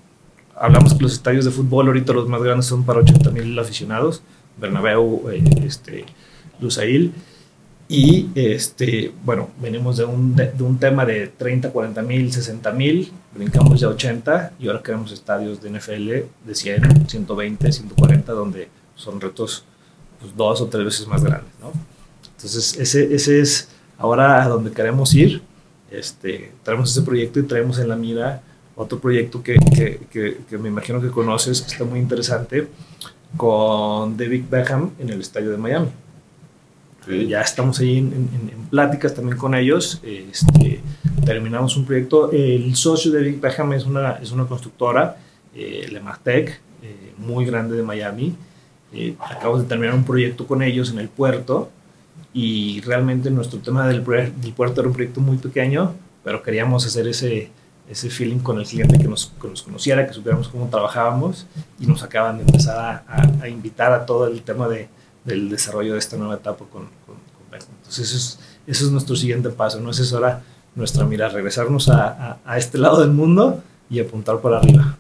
Hablamos 0.60 0.94
que 0.94 1.04
los 1.04 1.14
estadios 1.14 1.46
de 1.46 1.52
fútbol 1.52 1.88
ahorita 1.88 2.12
los 2.14 2.28
más 2.28 2.42
grandes 2.42 2.66
son 2.66 2.84
para 2.84 3.00
80 3.00 3.32
mil 3.32 3.58
aficionados, 3.58 4.22
Bernabéu, 4.60 5.30
eh, 5.32 5.42
este, 5.66 6.06
Lusail, 6.60 7.14
y 7.88 8.30
este, 8.36 9.12
bueno, 9.24 9.50
venimos 9.60 9.98
de 9.98 10.06
un, 10.06 10.36
de, 10.36 10.52
de 10.52 10.64
un 10.64 10.78
tema 10.78 11.06
de 11.06 11.28
30, 11.28 11.72
40 11.72 12.02
mil, 12.04 12.32
60 12.32 12.72
mil, 12.74 13.12
brincamos 13.34 13.80
ya 13.80 13.88
a 13.88 13.92
80 13.92 14.54
y 14.60 14.68
ahora 14.68 14.84
queremos 14.84 15.12
estadios 15.12 15.62
de 15.62 15.72
NFL 15.72 16.08
de 16.46 16.56
100, 16.56 17.10
120, 17.10 17.72
140, 17.72 18.32
donde 18.34 18.68
son 18.96 19.20
retos 19.20 19.64
pues, 20.20 20.36
dos 20.36 20.62
o 20.62 20.68
tres 20.68 20.86
veces 20.86 21.08
más 21.08 21.24
grandes, 21.24 21.52
¿no? 21.60 21.72
Entonces, 22.36 22.78
ese, 22.78 23.14
ese 23.14 23.40
es 23.40 23.70
ahora 23.98 24.44
a 24.44 24.48
donde 24.48 24.72
queremos 24.72 25.16
ir. 25.16 25.42
Este, 25.90 26.52
traemos 26.64 26.92
ese 26.92 27.02
proyecto 27.02 27.40
y 27.40 27.44
traemos 27.44 27.80
en 27.80 27.90
la 27.90 27.96
mira 27.96 28.44
otro 28.82 28.98
proyecto 28.98 29.44
que, 29.44 29.56
que, 29.76 30.00
que, 30.10 30.38
que 30.50 30.58
me 30.58 30.70
imagino 30.70 31.02
que 31.02 31.10
conoces, 31.10 31.62
que 31.62 31.72
está 31.74 31.84
muy 31.84 32.00
interesante, 32.00 32.68
con 33.36 34.16
David 34.18 34.46
Beckham 34.50 34.92
en 35.00 35.10
el 35.10 35.20
estadio 35.22 35.52
de 35.52 35.58
Miami. 35.58 35.90
Sí. 37.06 37.28
Ya 37.28 37.42
estamos 37.42 37.80
ahí 37.80 37.98
en, 37.98 38.08
en- 38.08 38.50
en 38.54 38.68
pláticas 38.70 39.14
también 39.14 39.38
con 39.38 39.54
ellos. 39.54 40.00
Este, 40.04 40.80
terminamos 41.26 41.76
un 41.76 41.86
proyecto. 41.86 42.32
El 42.32 42.74
socio 42.76 43.12
de 43.12 43.22
Big 43.22 43.40
Beckham 43.42 43.74
es 43.74 43.86
una, 43.86 44.14
es 44.14 44.32
una 44.32 44.46
constructora, 44.46 45.18
eh, 45.56 45.88
Lemartec, 45.92 46.60
eh, 46.82 47.14
muy 47.18 47.46
grande 47.46 47.76
de 47.76 47.84
Miami. 47.84 48.34
Eh, 48.94 49.16
acabamos 49.20 49.62
de 49.64 49.68
terminar 49.68 49.94
un 49.94 50.04
proyecto 50.06 50.48
con 50.48 50.62
ellos 50.64 50.90
en 50.92 51.00
el 51.00 51.10
puerto 51.10 51.70
y 52.34 52.80
realmente 52.82 53.30
nuestro 53.30 53.60
tema 53.60 53.88
del, 53.88 54.04
del 54.06 54.54
puerto 54.54 54.82
era 54.82 54.88
un 54.88 54.94
proyecto 54.94 55.20
muy 55.20 55.38
pequeño, 55.38 55.94
pero 56.24 56.42
queríamos 56.44 56.86
hacer 56.86 57.08
ese, 57.08 57.50
ese 57.90 58.10
feeling 58.10 58.40
con 58.40 58.60
el 58.60 58.66
cliente 58.68 58.98
que 59.00 59.08
nos, 59.08 59.34
que 59.42 59.48
nos 59.48 59.64
conociera, 59.64 60.06
que 60.08 60.14
supiéramos 60.14 60.48
cómo 60.50 60.68
trabajábamos 60.70 61.48
y 61.80 61.88
nos 61.88 62.04
acaban 62.04 62.38
de 62.38 62.44
empezar 62.44 62.78
a, 62.78 63.04
a- 63.08 63.44
a 63.44 63.48
invitar 63.50 63.92
a 63.92 64.06
todo 64.06 64.28
el 64.28 64.42
tema 64.44 64.68
de, 64.68 64.88
del 65.26 65.50
desarrollo 65.50 65.94
de 65.94 66.00
esta 66.00 66.16
nueva 66.18 66.36
etapa 66.36 66.66
con, 66.72 66.84
con, 67.06 67.16
con 67.16 67.52
Beckham. 67.52 67.70
Entonces 67.80 68.08
eso 68.10 68.18
es, 68.18 68.40
eso 68.68 68.86
es 68.86 68.92
nuestro 68.92 69.16
siguiente 69.16 69.50
paso, 69.50 69.80
¿no? 69.80 69.90
Esa 69.90 70.04
es 70.04 70.14
ahora 70.14 70.44
nuestra 70.76 71.04
mira, 71.06 71.30
regresarnos 71.30 71.90
a, 71.90 72.08
a, 72.32 72.38
a 72.46 72.58
este 72.58 72.78
lado 72.78 73.00
del 73.02 73.10
mundo 73.12 73.64
y 73.90 74.00
apuntar 74.00 74.40
para 74.40 74.60
arriba. 74.60 74.96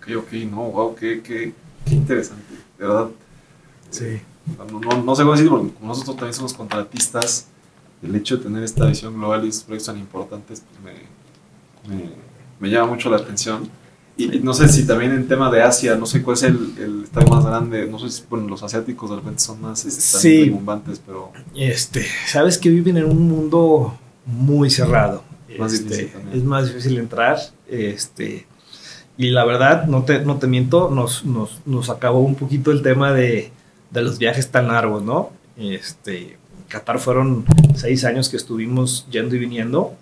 Ok, 0.00 0.08
ok, 0.18 0.32
no, 0.50 0.56
wow, 0.70 0.94
qué, 0.94 1.22
qué, 1.22 1.54
qué 1.86 1.94
interesante. 1.94 2.44
De 2.78 2.86
verdad, 2.86 3.08
Sí. 3.90 4.20
no, 4.70 4.80
no, 4.80 5.02
no 5.02 5.16
sé 5.16 5.22
cómo 5.22 5.32
decir, 5.32 5.48
porque 5.48 5.72
como 5.72 5.88
nosotros 5.88 6.16
también 6.16 6.34
somos 6.34 6.52
contratistas, 6.52 7.46
el 8.02 8.14
hecho 8.14 8.36
de 8.36 8.44
tener 8.44 8.62
esta 8.62 8.84
visión 8.86 9.14
global 9.14 9.44
y 9.44 9.48
estos 9.48 9.64
proyectos 9.64 9.86
tan 9.94 9.98
importantes, 9.98 10.62
pues 10.68 10.80
me, 10.84 11.00
me, 11.88 12.10
me 12.60 12.68
llama 12.70 12.92
mucho 12.92 13.10
la 13.10 13.16
atención. 13.18 13.68
Y 14.16 14.26
no 14.40 14.52
sé 14.52 14.68
si 14.68 14.84
también 14.84 15.12
en 15.12 15.28
tema 15.28 15.48
de 15.48 15.62
Asia, 15.62 15.94
no 15.94 16.04
sé 16.04 16.22
cuál 16.22 16.34
es 16.36 16.42
el, 16.42 16.74
el 16.76 17.04
estadio 17.04 17.28
más 17.28 17.46
grande, 17.46 17.86
no 17.86 18.00
sé 18.00 18.10
si 18.10 18.24
bueno, 18.28 18.48
los 18.48 18.64
asiáticos 18.64 19.10
de 19.10 19.16
repente 19.16 19.38
son 19.40 19.60
más 19.60 19.84
este, 19.84 20.00
Sí. 20.00 20.56
pero 21.06 21.32
Este, 21.54 22.04
sabes 22.26 22.58
que 22.58 22.68
viven 22.68 22.96
en 22.96 23.04
un 23.04 23.28
mundo 23.28 23.96
muy 24.26 24.70
cerrado. 24.70 25.22
Más 25.56 25.72
Este, 25.72 26.12
es 26.34 26.42
más 26.42 26.66
difícil 26.66 26.98
entrar. 26.98 27.38
Este, 27.68 28.46
y 29.16 29.30
la 29.30 29.44
verdad, 29.44 29.86
no 29.86 30.02
te, 30.02 30.18
no 30.24 30.38
te 30.38 30.48
miento, 30.48 30.90
nos, 30.90 31.24
nos, 31.24 31.60
nos 31.64 31.88
acabó 31.88 32.18
un 32.20 32.34
poquito 32.34 32.72
el 32.72 32.82
tema 32.82 33.12
de, 33.12 33.52
de 33.92 34.02
los 34.02 34.18
viajes 34.18 34.50
tan 34.50 34.66
largos, 34.66 35.02
¿no? 35.04 35.30
Este, 35.56 36.38
Qatar 36.68 36.98
fueron 36.98 37.44
seis 37.76 38.04
años 38.04 38.28
que 38.28 38.36
estuvimos 38.36 39.06
yendo 39.12 39.36
y 39.36 39.38
viniendo. 39.38 39.94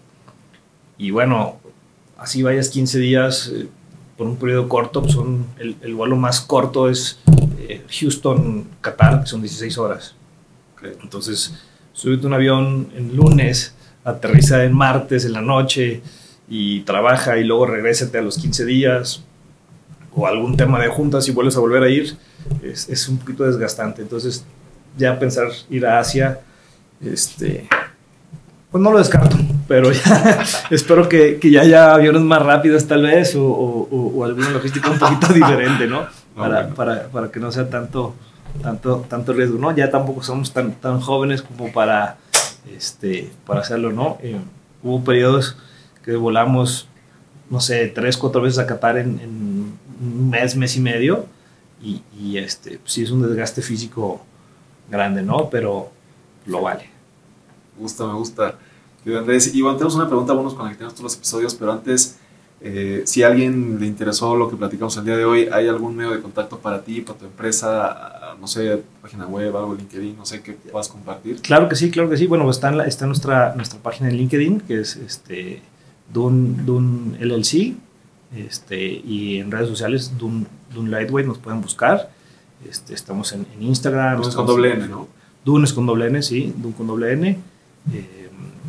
Y 0.99 1.11
bueno, 1.11 1.57
así 2.19 2.43
vayas 2.43 2.69
15 2.69 2.99
días 2.99 3.53
eh, 3.55 3.69
por 4.17 4.27
un 4.27 4.37
periodo 4.37 4.69
corto, 4.69 5.03
pues 5.03 5.15
son, 5.15 5.47
el, 5.59 5.77
el 5.83 5.95
vuelo 5.95 6.17
más 6.17 6.41
corto 6.41 6.89
es 6.89 7.19
eh, 7.59 7.85
Houston-Qatar, 7.89 9.23
que 9.23 9.27
son 9.27 9.41
16 9.41 9.79
horas. 9.79 10.15
Entonces, 11.03 11.55
súbete 11.93 12.27
un 12.27 12.35
avión 12.35 12.89
en 12.95 13.17
lunes, 13.17 13.75
aterriza 14.05 14.65
en 14.65 14.73
martes 14.73 15.25
en 15.25 15.33
la 15.33 15.41
noche 15.41 16.03
y 16.49 16.81
trabaja 16.81 17.39
y 17.39 17.45
luego 17.45 17.67
regrésate 17.67 18.19
a 18.19 18.23
los 18.23 18.39
15 18.39 18.65
días 18.65 19.23
o 20.15 20.27
algún 20.27 20.57
tema 20.57 20.81
de 20.81 20.89
juntas 20.89 21.29
y 21.29 21.33
vuelves 21.33 21.57
a 21.57 21.61
volver 21.61 21.83
a 21.83 21.89
ir, 21.89 22.17
es, 22.63 22.89
es 22.89 23.09
un 23.09 23.19
poquito 23.19 23.45
desgastante. 23.45 24.03
Entonces, 24.03 24.45
ya 24.97 25.19
pensar 25.19 25.49
ir 25.69 25.87
a 25.87 25.99
Asia, 25.99 26.41
este, 27.01 27.69
pues 28.71 28.83
no 28.83 28.93
lo 28.93 28.99
descarto, 28.99 29.37
pero 29.69 29.93
ya 29.93 30.45
espero 30.71 31.09
que, 31.09 31.39
que 31.39 31.51
ya 31.51 31.63
haya 31.63 31.95
aviones 31.95 32.23
más 32.23 32.43
rápidos 32.43 32.87
tal 32.87 33.03
vez 33.03 33.35
o, 33.37 33.45
o- 33.45 34.25
alguna 34.25 34.51
logística 34.51 34.91
un 34.91 34.99
poquito 34.99 35.29
diferente, 35.33 35.87
¿no? 35.87 36.07
Para, 36.37 36.61
bueno. 36.63 36.75
para, 36.75 37.09
para 37.09 37.31
que 37.31 37.41
no 37.41 37.51
sea 37.53 37.69
tanto, 37.71 38.15
tanto, 38.63 39.05
tanto 39.09 39.33
riesgo, 39.33 39.59
¿no? 39.59 39.75
Ya 39.75 39.91
tampoco 39.91 40.23
somos 40.23 40.53
tan, 40.53 40.73
tan 40.73 41.01
jóvenes 41.01 41.43
como 41.43 41.73
para, 41.73 42.17
este, 42.77 43.31
para 43.47 43.61
hacerlo, 43.61 43.93
¿no? 43.93 44.19
Eh, 44.23 44.39
hubo 44.83 45.03
periodos 45.03 45.57
que 46.05 46.15
volamos, 46.17 46.89
no 47.51 47.61
sé, 47.61 47.87
tres, 47.89 48.17
cuatro 48.17 48.43
veces 48.43 48.59
a 48.59 48.67
Qatar 48.67 48.99
en, 48.99 49.19
en 49.21 49.79
un 50.01 50.31
mes, 50.31 50.57
mes 50.57 50.77
y 50.77 50.81
medio, 50.81 51.27
y, 51.83 52.03
y 52.19 52.39
este, 52.39 52.81
sí 52.85 53.03
es 53.03 53.11
un 53.11 53.23
desgaste 53.27 53.63
físico 53.63 54.23
grande, 54.91 55.23
¿no? 55.23 55.49
Pero 55.51 55.91
lo 56.47 56.63
vale. 56.63 56.91
Me 57.77 57.83
gusta, 57.83 58.07
me 58.07 58.13
gusta. 58.15 58.55
Y 59.07 59.15
Andrés, 59.15 59.55
y 59.55 59.63
bueno, 59.63 59.77
tenemos 59.79 59.95
una 59.95 60.09
pregunta, 60.09 60.35
con 60.35 60.65
la 60.65 60.71
que 60.71 60.77
tenemos 60.77 60.95
todos 60.95 61.05
los 61.05 61.15
episodios, 61.17 61.55
pero 61.55 61.73
antes, 61.73 62.17
eh, 62.61 63.03
si 63.07 63.23
a 63.23 63.29
alguien 63.29 63.79
le 63.79 63.87
interesó 63.87 64.35
lo 64.35 64.51
que 64.51 64.57
platicamos 64.57 64.97
el 64.97 65.05
día 65.05 65.17
de 65.17 65.25
hoy, 65.25 65.49
¿hay 65.53 65.69
algún 65.69 65.95
medio 65.95 66.11
de 66.11 66.21
contacto 66.21 66.59
para 66.59 66.83
ti, 66.83 67.03
para 67.03 67.19
tu 67.19 67.25
empresa? 67.27 67.87
Ah, 67.93 68.35
No 68.41 68.47
sé, 68.49 68.83
página 69.01 69.27
web, 69.27 69.57
algo, 69.57 69.75
LinkedIn, 69.75 70.17
no 70.17 70.27
sé, 70.27 70.43
qué 70.43 70.53
puedas 70.53 70.89
compartir. 70.89 71.41
Claro 71.41 71.69
que 71.71 71.77
sí, 71.77 71.91
claro 71.91 72.11
que 72.11 72.17
sí. 72.19 72.27
Bueno, 72.27 72.51
está, 72.51 72.69
en 72.69 72.77
la- 72.79 72.87
está 72.87 73.07
nuestra, 73.07 73.55
nuestra 73.55 73.79
página 73.81 74.11
en 74.11 74.17
LinkedIn, 74.19 74.61
que 74.61 74.81
es 74.81 74.97
este, 74.97 75.63
Dun, 76.13 76.67
Dun 76.67 77.17
LLC, 77.21 77.75
este, 78.37 78.85
y 78.85 79.39
en 79.39 79.51
redes 79.51 79.69
sociales 79.69 80.19
Dun, 80.19 80.47
Dun 80.75 80.91
Lightweight 80.91 81.27
nos 81.27 81.39
pueden 81.39 81.61
buscar. 81.63 82.11
Este, 82.69 82.93
estamos 82.95 83.33
en, 83.33 83.47
en 83.55 83.63
Instagram. 83.63 84.17
Entonces 84.17 84.35
con 84.35 84.45
estamos 84.45 84.57
doble 84.63 84.75
N, 84.75 84.89
¿no? 84.89 85.09
Dun 85.45 85.65
es 85.65 85.73
con 85.73 85.87
doble 85.87 86.09
N, 86.09 86.21
sí, 86.23 86.53
Dun 86.57 86.73
con 86.73 86.87
doble 86.89 87.13
N. 87.13 87.39
Eh, 87.93 88.26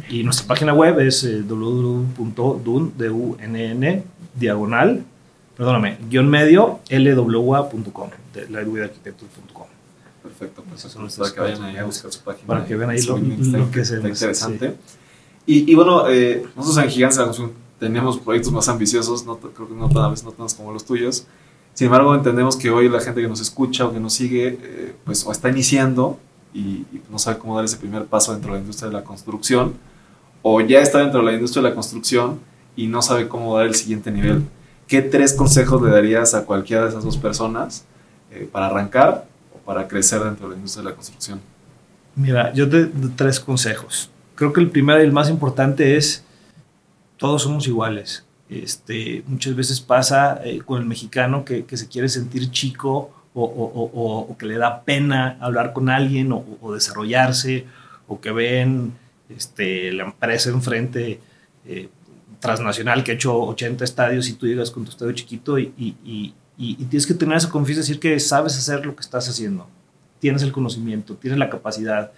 y 0.09 0.23
nuestra 0.23 0.47
página 0.47 0.73
web 0.73 0.99
es 0.99 1.23
eh, 1.23 1.41
www.dun, 1.41 2.93
D-U-N-N, 2.97 4.03
diagonal, 4.35 5.03
perdóname, 5.55 5.97
guion 6.09 6.27
medio, 6.29 6.79
lwa.com, 6.89 8.09
de 8.33 8.49
lightweightarchitecture.com. 8.49 9.65
Perfecto, 10.23 10.63
pues 10.69 10.83
eso 10.85 11.05
es 11.05 11.15
para 11.15 11.31
que 11.33 11.39
vayan 11.39 11.63
ahí 11.63 11.77
a 11.77 11.85
buscar 11.85 12.11
su 12.11 12.19
página. 12.21 12.47
Para 12.47 12.65
que 12.65 12.75
vean 12.75 12.89
ahí 12.89 13.01
lo- 13.03 13.17
lo 13.17 13.71
que 13.71 13.81
hacemos, 13.81 14.05
interesante. 14.09 14.75
Y, 15.45 15.71
y 15.71 15.75
bueno, 15.75 16.09
eh, 16.09 16.45
nosotros 16.55 16.83
en 16.83 16.89
Gigantes 16.91 17.17
de 17.17 17.21
la 17.23 17.27
Construcción 17.27 17.57
tenemos 17.79 18.17
proyectos 18.19 18.51
más 18.51 18.67
ambiciosos, 18.67 19.25
no, 19.25 19.37
creo 19.37 19.67
que 19.67 19.73
no 19.73 19.87
tan, 19.87 20.03
a 20.03 20.09
veces 20.09 20.25
no 20.25 20.31
tantos 20.31 20.55
como 20.55 20.73
los 20.73 20.83
tuyos. 20.85 21.25
Sin 21.73 21.85
embargo, 21.85 22.13
entendemos 22.15 22.57
que 22.57 22.69
hoy 22.71 22.89
la 22.89 22.99
gente 22.99 23.21
que 23.21 23.27
nos 23.27 23.39
escucha 23.39 23.85
o 23.85 23.93
que 23.93 23.99
nos 23.99 24.13
sigue, 24.13 24.57
eh, 24.61 24.95
pues 25.05 25.25
o 25.25 25.31
está 25.31 25.47
iniciando 25.49 26.17
y, 26.53 26.59
y 26.91 27.01
no 27.11 27.19
sabe 27.19 27.37
cómo 27.37 27.55
dar 27.55 27.63
ese 27.65 27.77
primer 27.77 28.05
paso 28.05 28.33
dentro 28.33 28.51
de 28.51 28.57
la 28.57 28.61
industria 28.61 28.87
de 28.89 28.95
la 28.95 29.03
construcción, 29.03 29.75
o 30.49 30.61
ya 30.61 30.79
está 30.79 30.99
dentro 30.99 31.19
de 31.19 31.25
la 31.25 31.33
industria 31.33 31.61
de 31.63 31.69
la 31.69 31.75
construcción 31.75 32.39
y 32.75 32.87
no 32.87 33.01
sabe 33.01 33.27
cómo 33.27 33.57
dar 33.57 33.65
el 33.67 33.75
siguiente 33.75 34.11
nivel. 34.11 34.43
¿Qué 34.87 35.01
tres 35.01 35.33
consejos 35.33 35.81
le 35.81 35.89
darías 35.91 36.33
a 36.33 36.45
cualquiera 36.45 36.83
de 36.83 36.89
esas 36.89 37.03
dos 37.03 37.17
personas 37.17 37.83
eh, 38.31 38.47
para 38.49 38.67
arrancar 38.67 39.25
o 39.53 39.57
para 39.65 39.87
crecer 39.87 40.21
dentro 40.23 40.45
de 40.47 40.51
la 40.51 40.55
industria 40.57 40.83
de 40.83 40.89
la 40.91 40.95
construcción? 40.95 41.41
Mira, 42.15 42.53
yo 42.53 42.69
te 42.69 42.85
doy 42.85 43.11
tres 43.15 43.39
consejos. 43.39 44.09
Creo 44.35 44.53
que 44.53 44.61
el 44.61 44.69
primero 44.69 44.99
y 45.01 45.03
el 45.05 45.11
más 45.11 45.29
importante 45.29 45.97
es 45.97 46.23
todos 47.17 47.41
somos 47.43 47.67
iguales. 47.67 48.23
Este, 48.49 49.23
muchas 49.27 49.55
veces 49.55 49.81
pasa 49.81 50.39
eh, 50.45 50.59
con 50.65 50.79
el 50.81 50.87
mexicano 50.87 51.43
que, 51.43 51.65
se 51.75 51.87
quiere 51.89 52.07
sentir 52.07 52.49
chico 52.51 53.11
o, 53.33 53.43
o- 54.29 54.37
que 54.37 54.45
le 54.45 54.57
da 54.57 54.81
pena 54.83 55.37
hablar 55.41 55.73
con 55.73 55.89
alguien 55.89 56.31
o 56.31 56.73
desarrollarse 56.73 57.65
o 58.07 58.19
que 58.21 58.31
ven 58.31 58.93
este, 59.29 59.91
la 59.93 60.03
empresa 60.05 60.49
enfrente 60.49 61.19
eh, 61.65 61.89
transnacional 62.39 63.03
que 63.03 63.11
ha 63.11 63.15
hecho 63.15 63.37
80 63.39 63.83
estadios 63.83 64.29
y 64.29 64.33
tú 64.33 64.47
llegas 64.47 64.71
con 64.71 64.83
tu 64.85 64.91
estadio 64.91 65.11
chiquito 65.13 65.57
y, 65.59 65.73
y- 65.77 65.95
y- 66.05 66.33
y- 66.57 66.75
tienes 66.85 67.05
que 67.07 67.13
tener 67.13 67.37
esa 67.37 67.49
confianza, 67.49 67.81
decir 67.81 67.99
que 67.99 68.19
sabes 68.19 68.57
hacer 68.57 68.85
lo 68.85 68.95
que 68.95 69.01
estás 69.01 69.27
haciendo, 69.29 69.67
tienes 70.19 70.41
el 70.43 70.51
conocimiento, 70.51 71.15
tienes 71.15 71.37
la 71.39 71.49
capacidad, 71.49 72.11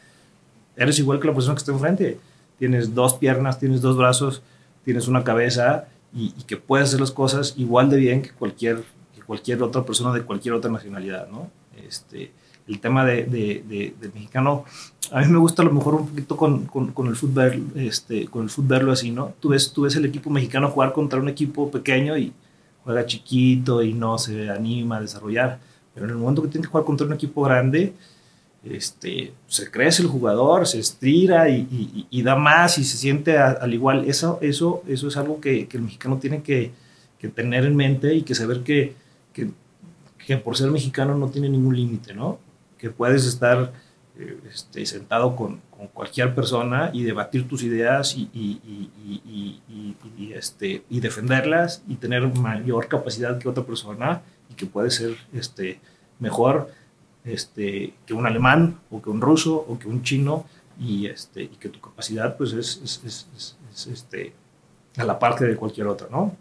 eres 0.75 0.99
igual 0.99 1.19
que 1.19 1.27
la 1.27 1.33
persona 1.33 1.55
que 1.55 1.59
está 1.59 1.71
enfrente, 1.71 2.19
tienes 2.57 2.93
dos 2.93 3.13
piernas, 3.15 3.59
tienes 3.59 3.81
dos 3.81 3.97
brazos, 3.97 4.41
tienes 4.85 5.07
una 5.07 5.23
cabeza 5.23 5.87
y 6.13 6.31
que 6.47 6.57
puedes 6.57 6.87
hacer 6.89 6.99
las 7.01 7.11
cosas 7.11 7.53
igual 7.57 7.89
de 7.89 7.97
bien 7.97 8.21
que 8.21 8.31
cualquier, 8.31 8.83
que 9.15 9.21
cualquier 9.21 9.61
otra 9.63 9.85
persona 9.85 10.13
de 10.13 10.23
cualquier 10.23 10.53
otra 10.55 10.71
nacionalidad, 10.71 11.27
¿no? 11.29 11.49
Este, 11.87 12.31
el 12.69 12.79
tema 12.79 13.03
de, 13.05 13.23
de- 13.25 13.63
de- 13.67 13.93
del 13.99 14.13
mexicano, 14.13 14.63
a 15.11 15.21
mí 15.21 15.27
me 15.27 15.39
gusta 15.39 15.61
a 15.63 15.65
lo 15.65 15.71
mejor 15.73 15.95
un 15.95 16.07
poquito 16.07 16.37
con, 16.37 16.65
con- 16.67 16.91
con 16.93 17.07
el 17.07 17.15
fútbol, 17.15 17.63
este, 17.75 18.27
con 18.27 18.43
el 18.43 18.49
fútbol 18.49 18.91
así, 18.91 19.11
¿no? 19.11 19.33
Tú 19.39 19.49
ves, 19.49 19.73
tú 19.73 19.81
ves 19.83 19.95
el 19.95 20.05
equipo 20.05 20.29
mexicano 20.29 20.69
jugar 20.69 20.93
contra 20.93 21.19
un 21.19 21.27
equipo 21.29 21.69
pequeño 21.71 22.17
y 22.17 22.31
juega 22.83 23.05
chiquito 23.05 23.81
y 23.83 23.93
no 23.93 24.17
se 24.17 24.49
anima 24.49 24.97
a 24.97 25.01
desarrollar, 25.01 25.59
pero 25.93 26.05
en 26.05 26.11
el 26.11 26.17
momento 26.17 26.41
que 26.43 26.47
tiene 26.49 26.65
que 26.65 26.71
jugar 26.71 26.85
contra 26.85 27.05
un 27.07 27.13
equipo 27.13 27.41
grande, 27.41 27.93
este, 28.63 29.31
se 29.47 29.71
crece 29.71 30.01
el 30.03 30.09
jugador, 30.09 30.67
se 30.67 30.79
estira 30.79 31.49
y, 31.49 31.61
y- 31.71 32.07
y 32.09 32.21
da 32.23 32.35
más 32.35 32.77
y 32.77 32.83
se 32.83 32.97
siente 32.97 33.37
a- 33.37 33.51
al 33.51 33.73
igual. 33.73 34.05
Eso, 34.05 34.37
eso, 34.41 34.83
eso 34.87 35.07
es 35.07 35.17
algo 35.17 35.39
que, 35.39 35.67
que 35.67 35.77
el 35.77 35.83
mexicano 35.83 36.17
tiene 36.17 36.41
que, 36.43 36.71
que 37.19 37.29
tener 37.29 37.65
en 37.65 37.75
mente 37.75 38.13
y 38.15 38.21
que 38.23 38.35
saber 38.35 38.61
que, 38.63 38.93
que, 39.33 39.49
que 40.25 40.37
por 40.37 40.57
ser 40.57 40.71
mexicano 40.71 41.17
no 41.17 41.29
tiene 41.29 41.49
ningún 41.49 41.75
límite, 41.75 42.13
¿no? 42.13 42.37
Que 42.79 42.89
puedes 42.89 43.25
estar 43.25 43.71
eh, 44.17 44.39
este, 44.51 44.85
sentado 44.85 45.35
con, 45.35 45.61
con 45.77 45.87
cualquier 45.87 46.33
persona 46.33 46.89
y 46.93 47.03
debatir 47.03 47.47
tus 47.47 47.61
ideas 47.63 48.15
y, 48.15 48.29
y- 48.33 48.59
y- 50.17 50.33
este, 50.33 50.83
y 50.89 50.99
defenderlas 50.99 51.81
y 51.87 51.95
tener 51.95 52.27
mayor 52.35 52.87
capacidad 52.87 53.37
que 53.37 53.47
otra 53.49 53.63
persona 53.63 54.21
y 54.49 54.53
que 54.55 54.65
puede 54.65 54.89
ser 54.91 55.15
este, 55.33 55.79
mejor 56.19 56.69
este, 57.23 57.93
que 58.05 58.13
un 58.13 58.25
alemán 58.25 58.79
o 58.91 59.01
que 59.01 59.09
un 59.09 59.21
ruso 59.21 59.55
o 59.55 59.77
que 59.79 59.87
un 59.87 60.03
chino 60.03 60.45
y, 60.79 61.07
este, 61.07 61.43
y 61.43 61.47
que 61.59 61.69
tu 61.69 61.79
capacidad 61.81 62.37
pues 62.37 62.53
es, 62.53 62.81
es, 62.83 63.01
es- 63.05 63.27
es- 63.35 63.57
es, 63.73 63.87
este, 63.87 64.33
a 64.97 65.03
la 65.03 65.17
parte 65.19 65.45
de 65.45 65.55
cualquier 65.55 65.87
otra, 65.87 66.07
¿no? 66.11 66.35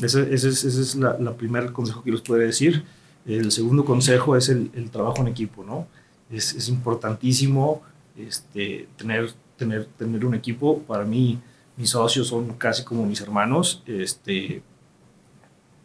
Ese, 0.00 0.32
ese 0.34 0.48
es, 0.50 0.64
ese 0.64 0.80
es 0.82 0.94
la, 0.96 1.16
la 1.18 1.32
primer 1.34 1.72
consejo 1.72 2.02
que 2.02 2.10
les 2.12 2.20
puedo 2.20 2.40
decir. 2.40 2.84
El 3.26 3.50
segundo 3.50 3.84
consejo 3.84 4.36
es 4.36 4.48
el, 4.48 4.90
trabajo 4.90 5.20
en 5.20 5.28
equipo, 5.28 5.64
¿no? 5.64 5.86
Es, 6.30 6.54
es 6.54 6.68
importantísimo 6.68 7.82
este, 8.16 8.88
tener, 8.96 9.32
tener, 9.56 9.86
tener 9.98 10.24
un 10.24 10.34
equipo. 10.34 10.78
Para 10.80 11.04
mí, 11.04 11.38
mis 11.76 11.90
socios 11.90 12.28
son 12.28 12.54
casi 12.54 12.84
como 12.84 13.04
mis 13.04 13.20
hermanos. 13.20 13.82
Este, 13.86 14.62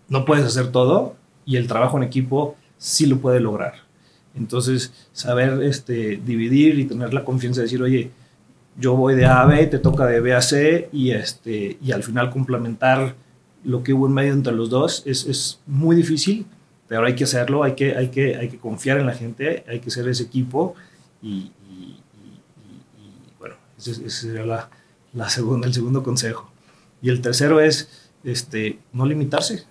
no 0.07 0.25
puedes 0.25 0.45
hacer 0.45 0.71
todo 0.71 1.15
y 1.45 1.57
el 1.57 1.67
trabajo 1.67 1.97
en 1.97 2.03
equipo 2.03 2.55
sí 2.77 3.05
lo 3.05 3.17
puede 3.17 3.39
lograr. 3.39 3.73
Entonces, 4.35 4.93
saber 5.11 5.61
este, 5.63 6.21
dividir 6.23 6.79
y 6.79 6.85
tener 6.85 7.13
la 7.13 7.25
confianza 7.25 7.61
de 7.61 7.65
decir, 7.65 7.81
oye, 7.81 8.11
yo 8.77 8.95
voy 8.95 9.15
de 9.15 9.25
A 9.25 9.41
a 9.41 9.45
B, 9.45 9.67
te 9.67 9.79
toca 9.79 10.05
de 10.05 10.21
B 10.21 10.33
a 10.33 10.41
C 10.41 10.89
y, 10.93 11.11
este, 11.11 11.77
y 11.81 11.91
al 11.91 12.03
final 12.03 12.29
complementar 12.29 13.15
lo 13.63 13.83
que 13.83 13.93
hubo 13.93 14.07
en 14.07 14.13
medio 14.13 14.33
entre 14.33 14.53
los 14.53 14.69
dos 14.69 15.03
es, 15.05 15.25
es 15.25 15.59
muy 15.67 15.95
difícil, 15.95 16.45
pero 16.91 17.05
hay 17.05 17.15
que 17.15 17.23
hacerlo, 17.23 17.63
hay 17.63 17.73
que, 17.73 17.95
hay, 17.95 18.09
que, 18.09 18.35
hay 18.35 18.49
que 18.49 18.57
confiar 18.57 18.99
en 18.99 19.05
la 19.05 19.13
gente, 19.13 19.63
hay 19.65 19.79
que 19.79 19.89
ser 19.89 20.09
ese 20.09 20.23
equipo 20.23 20.75
y, 21.21 21.29
y- 21.29 21.53
y- 21.71 23.01
y, 23.01 23.33
bueno, 23.39 23.55
ese, 23.77 23.91
ese 23.91 24.09
sería 24.09 24.45
la, 24.45 24.69
la 25.13 25.29
segunda, 25.29 25.67
el 25.67 25.73
segundo 25.73 26.03
consejo. 26.03 26.51
Y 27.01 27.07
el 27.09 27.21
tercero 27.21 27.61
es 27.61 28.09
este, 28.25 28.79
no 28.91 29.05
limitarse, 29.05 29.63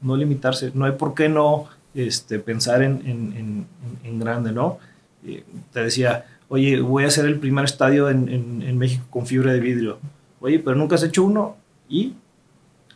no 0.00 0.16
limitarse, 0.16 0.70
no 0.72 0.84
hay 0.84 0.92
por 0.92 1.14
qué 1.14 1.28
no 1.28 1.66
este, 1.92 2.38
pensar 2.38 2.84
en, 2.84 3.02
en, 3.04 3.32
en, 3.36 3.66
en 4.04 4.20
grande, 4.20 4.52
¿no? 4.52 4.78
Eh, 5.26 5.42
te 5.72 5.80
decía, 5.82 6.24
oye, 6.48 6.80
voy 6.80 7.02
a 7.02 7.08
hacer 7.08 7.24
el 7.26 7.40
primer 7.40 7.64
estadio 7.64 8.08
en, 8.10 8.78
México 8.78 9.04
con 9.10 9.26
fibra 9.26 9.52
de 9.52 9.58
vidrio. 9.58 9.98
Oye, 10.40 10.60
pero 10.60 10.76
nunca 10.76 10.94
has 10.94 11.02
hecho 11.02 11.24
uno 11.24 11.56
y 11.88 12.14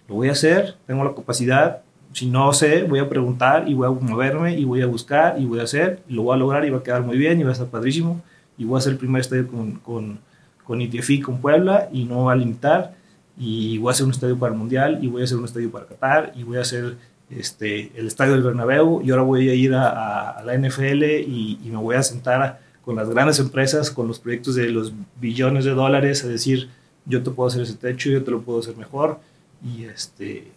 lo 0.07 0.15
voy 0.15 0.29
a 0.29 0.33
hacer, 0.33 0.77
tengo 0.87 1.03
la 1.03 1.13
capacidad. 1.13 1.83
Si 2.15 2.27
no 2.27 2.53
sé, 2.53 2.85
voy 2.85 3.01
a 3.01 3.09
preguntar 3.09 3.69
y 3.69 3.75
voy 3.75 3.89
a 3.89 3.91
moverme 3.91 4.57
y 4.57 4.65
voy 4.65 4.83
a 4.83 4.87
buscar 4.87 5.35
y 5.37 5.47
voy 5.47 5.59
a 5.59 5.65
hacer, 5.65 6.01
y 6.09 6.15
lo 6.15 6.23
voy 6.23 6.37
a 6.37 6.39
lograr 6.39 6.65
y 6.65 6.71
va 6.71 6.79
a 6.79 6.83
quedar 6.85 7.03
muy 7.03 7.19
bien 7.19 7.41
y 7.41 7.43
va 7.43 7.49
a 7.49 7.53
estar 7.55 7.67
padrísimo. 7.67 8.23
Y 8.57 8.65
voy 8.65 8.77
a 8.77 8.79
hacer 8.79 8.93
el 8.93 8.99
primer 8.99 9.21
estadio 9.21 9.49
con, 9.49 9.73
con, 9.81 10.21
con 10.63 10.81
ITFI, 10.81 11.21
con 11.21 11.41
Puebla 11.41 11.89
y 11.93 12.05
no 12.05 12.25
va 12.27 12.35
a 12.35 12.37
limitar. 12.37 12.95
Y 13.37 13.79
voy 13.79 13.89
a 13.89 13.91
hacer 13.91 14.07
un 14.07 14.13
estadio 14.13 14.39
para 14.39 14.53
el 14.53 14.59
Mundial 14.61 15.01
y 15.03 15.09
voy 15.09 15.23
a 15.23 15.25
hacer 15.25 15.39
un 15.39 15.45
estadio 15.45 15.73
para 15.73 15.87
Qatar 15.87 16.33
y 16.37 16.45
voy 16.45 16.59
a 16.59 16.61
hacer 16.61 16.97
este, 17.31 17.91
el 17.97 18.07
estadio 18.07 18.35
del 18.35 18.45
Bernabéu 18.45 19.03
y 19.03 19.11
ahora 19.11 19.25
voy 19.25 19.49
a 19.49 19.55
ir 19.55 19.75
a, 19.75 20.41
la 20.45 20.57
NFL 20.57 21.03
y, 21.03 21.59
me 21.65 21.79
voy 21.79 21.97
a 21.97 22.03
sentar 22.05 22.61
con 22.85 22.95
las 22.95 23.11
grandes 23.11 23.41
empresas, 23.41 23.91
con 23.91 24.07
los 24.07 24.21
proyectos 24.21 24.55
de 24.55 24.69
los 24.69 24.93
billones 25.21 25.65
de 25.65 25.73
dólares, 25.73 26.23
a 26.23 26.29
decir, 26.29 26.71
yo 27.07 27.25
te 27.25 27.33
puedo 27.33 27.49
hacer 27.49 27.63
ese 27.63 27.75
techo, 27.75 28.09
yo 28.11 28.23
te 28.23 28.31
lo 28.31 28.43
puedo 28.43 28.61
hacer 28.61 28.77
mejor 28.77 29.19
y, 29.65 29.85
este, 29.85 30.53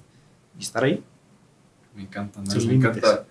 y 0.60 0.62
estar 0.62 0.84
ahí. 0.84 1.04
Me 1.98 2.04
encanta, 2.04 2.40
me 2.42 2.74
encanta. 2.74 3.26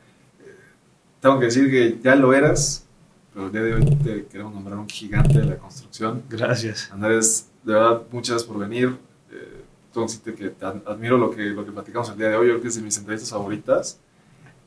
Tengo 1.21 1.39
que 1.39 1.47
decir 1.47 1.71
que 1.71 1.99
ya 2.03 2.15
lo 2.15 2.35
eras, 2.35 2.87
pero 3.33 3.47
el 3.47 3.53
día 3.53 3.63
de 3.63 3.75
hoy 3.75 3.97
te 4.05 4.27
queremos 4.27 4.53
nombrar 4.53 4.79
un 4.79 4.89
gigante 4.89 5.39
de 5.39 5.47
la 5.47 5.57
construcción. 5.57 6.23
Gracias. 6.29 6.91
Andrés, 6.93 7.49
de 7.65 7.73
verdad, 7.73 8.03
muchas 8.13 8.33
gracias 8.35 8.45
por 8.45 8.59
venir 8.59 8.99
que 10.25 10.51
te 10.51 10.67
admiro 10.67 11.17
lo 11.17 11.31
que, 11.31 11.43
lo 11.45 11.65
que 11.65 11.73
platicamos 11.73 12.11
el 12.11 12.19
día 12.19 12.29
de 12.29 12.37
hoy, 12.37 12.49
yo 12.49 12.53
creo 12.55 12.63
que 12.63 12.69
es 12.69 12.77
de 12.77 12.83
mis 12.83 12.99
entrevistas 12.99 13.31
favoritas. 13.31 13.99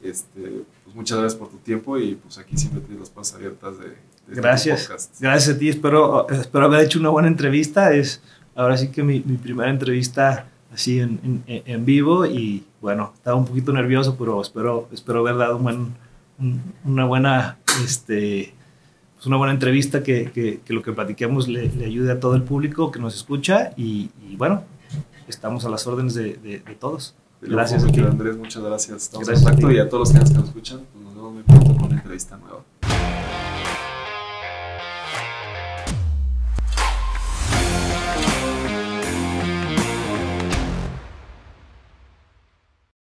Este, 0.01 0.63
pues 0.83 0.95
muchas 0.95 1.19
gracias 1.19 1.37
por 1.37 1.49
tu 1.49 1.57
tiempo 1.57 1.97
y 1.97 2.15
pues 2.15 2.37
aquí 2.37 2.57
siempre 2.57 2.79
tienes 2.81 3.01
las 3.01 3.09
puertas 3.09 3.35
abiertas 3.35 3.77
de, 3.79 3.87
este 4.29 4.41
gracias, 4.41 5.17
gracias 5.19 5.55
a 5.55 5.59
ti, 5.59 5.67
espero, 5.67 6.29
espero 6.29 6.65
haber 6.65 6.85
hecho 6.85 6.99
una 6.99 7.09
buena 7.09 7.27
entrevista, 7.27 7.93
es 7.93 8.21
ahora 8.55 8.77
sí 8.77 8.91
que 8.91 9.03
mi, 9.03 9.19
mi 9.25 9.35
primera 9.35 9.69
entrevista 9.69 10.47
así 10.73 11.01
en, 11.01 11.43
en, 11.47 11.63
en, 11.65 11.85
vivo 11.85 12.25
y 12.25 12.63
bueno, 12.81 13.13
estaba 13.15 13.37
un 13.37 13.45
poquito 13.45 13.73
nervioso, 13.73 14.15
pero 14.17 14.41
espero, 14.41 14.87
espero 14.91 15.19
haber 15.19 15.37
dado 15.37 15.57
un 15.57 15.63
buen, 15.63 15.95
una 16.85 17.05
buena, 17.05 17.57
este, 17.83 18.53
pues 19.15 19.27
una 19.27 19.37
buena 19.37 19.53
entrevista 19.53 20.03
que, 20.03 20.31
que, 20.31 20.61
que, 20.63 20.73
lo 20.73 20.81
que 20.81 20.91
platiquemos 20.91 21.47
le, 21.47 21.69
le, 21.69 21.85
ayude 21.85 22.11
a 22.11 22.19
todo 22.19 22.35
el 22.35 22.43
público 22.43 22.91
que 22.91 22.99
nos 22.99 23.15
escucha 23.15 23.71
y, 23.75 24.11
y 24.29 24.35
bueno, 24.37 24.63
estamos 25.27 25.65
a 25.65 25.69
las 25.69 25.85
órdenes 25.87 26.13
de, 26.13 26.35
de, 26.35 26.59
de 26.59 26.75
todos. 26.75 27.15
Gracias, 27.41 27.83
Andrés, 27.83 28.37
muchas 28.37 28.63
gracias. 28.63 29.03
Estamos 29.03 29.27
gracias 29.27 29.47
en 29.47 29.53
contacto 29.53 29.71
y 29.75 29.79
a 29.79 29.89
todos 29.89 30.13
los 30.13 30.29
que 30.29 30.35
nos 30.35 30.47
escuchan, 30.47 30.81
pues 30.91 31.05
nos 31.05 31.15
vemos 31.15 31.33
muy 31.33 31.43
pronto 31.43 31.75
con 31.75 31.85
una 31.85 31.95
entrevista 31.95 32.37
nueva. 32.37 32.63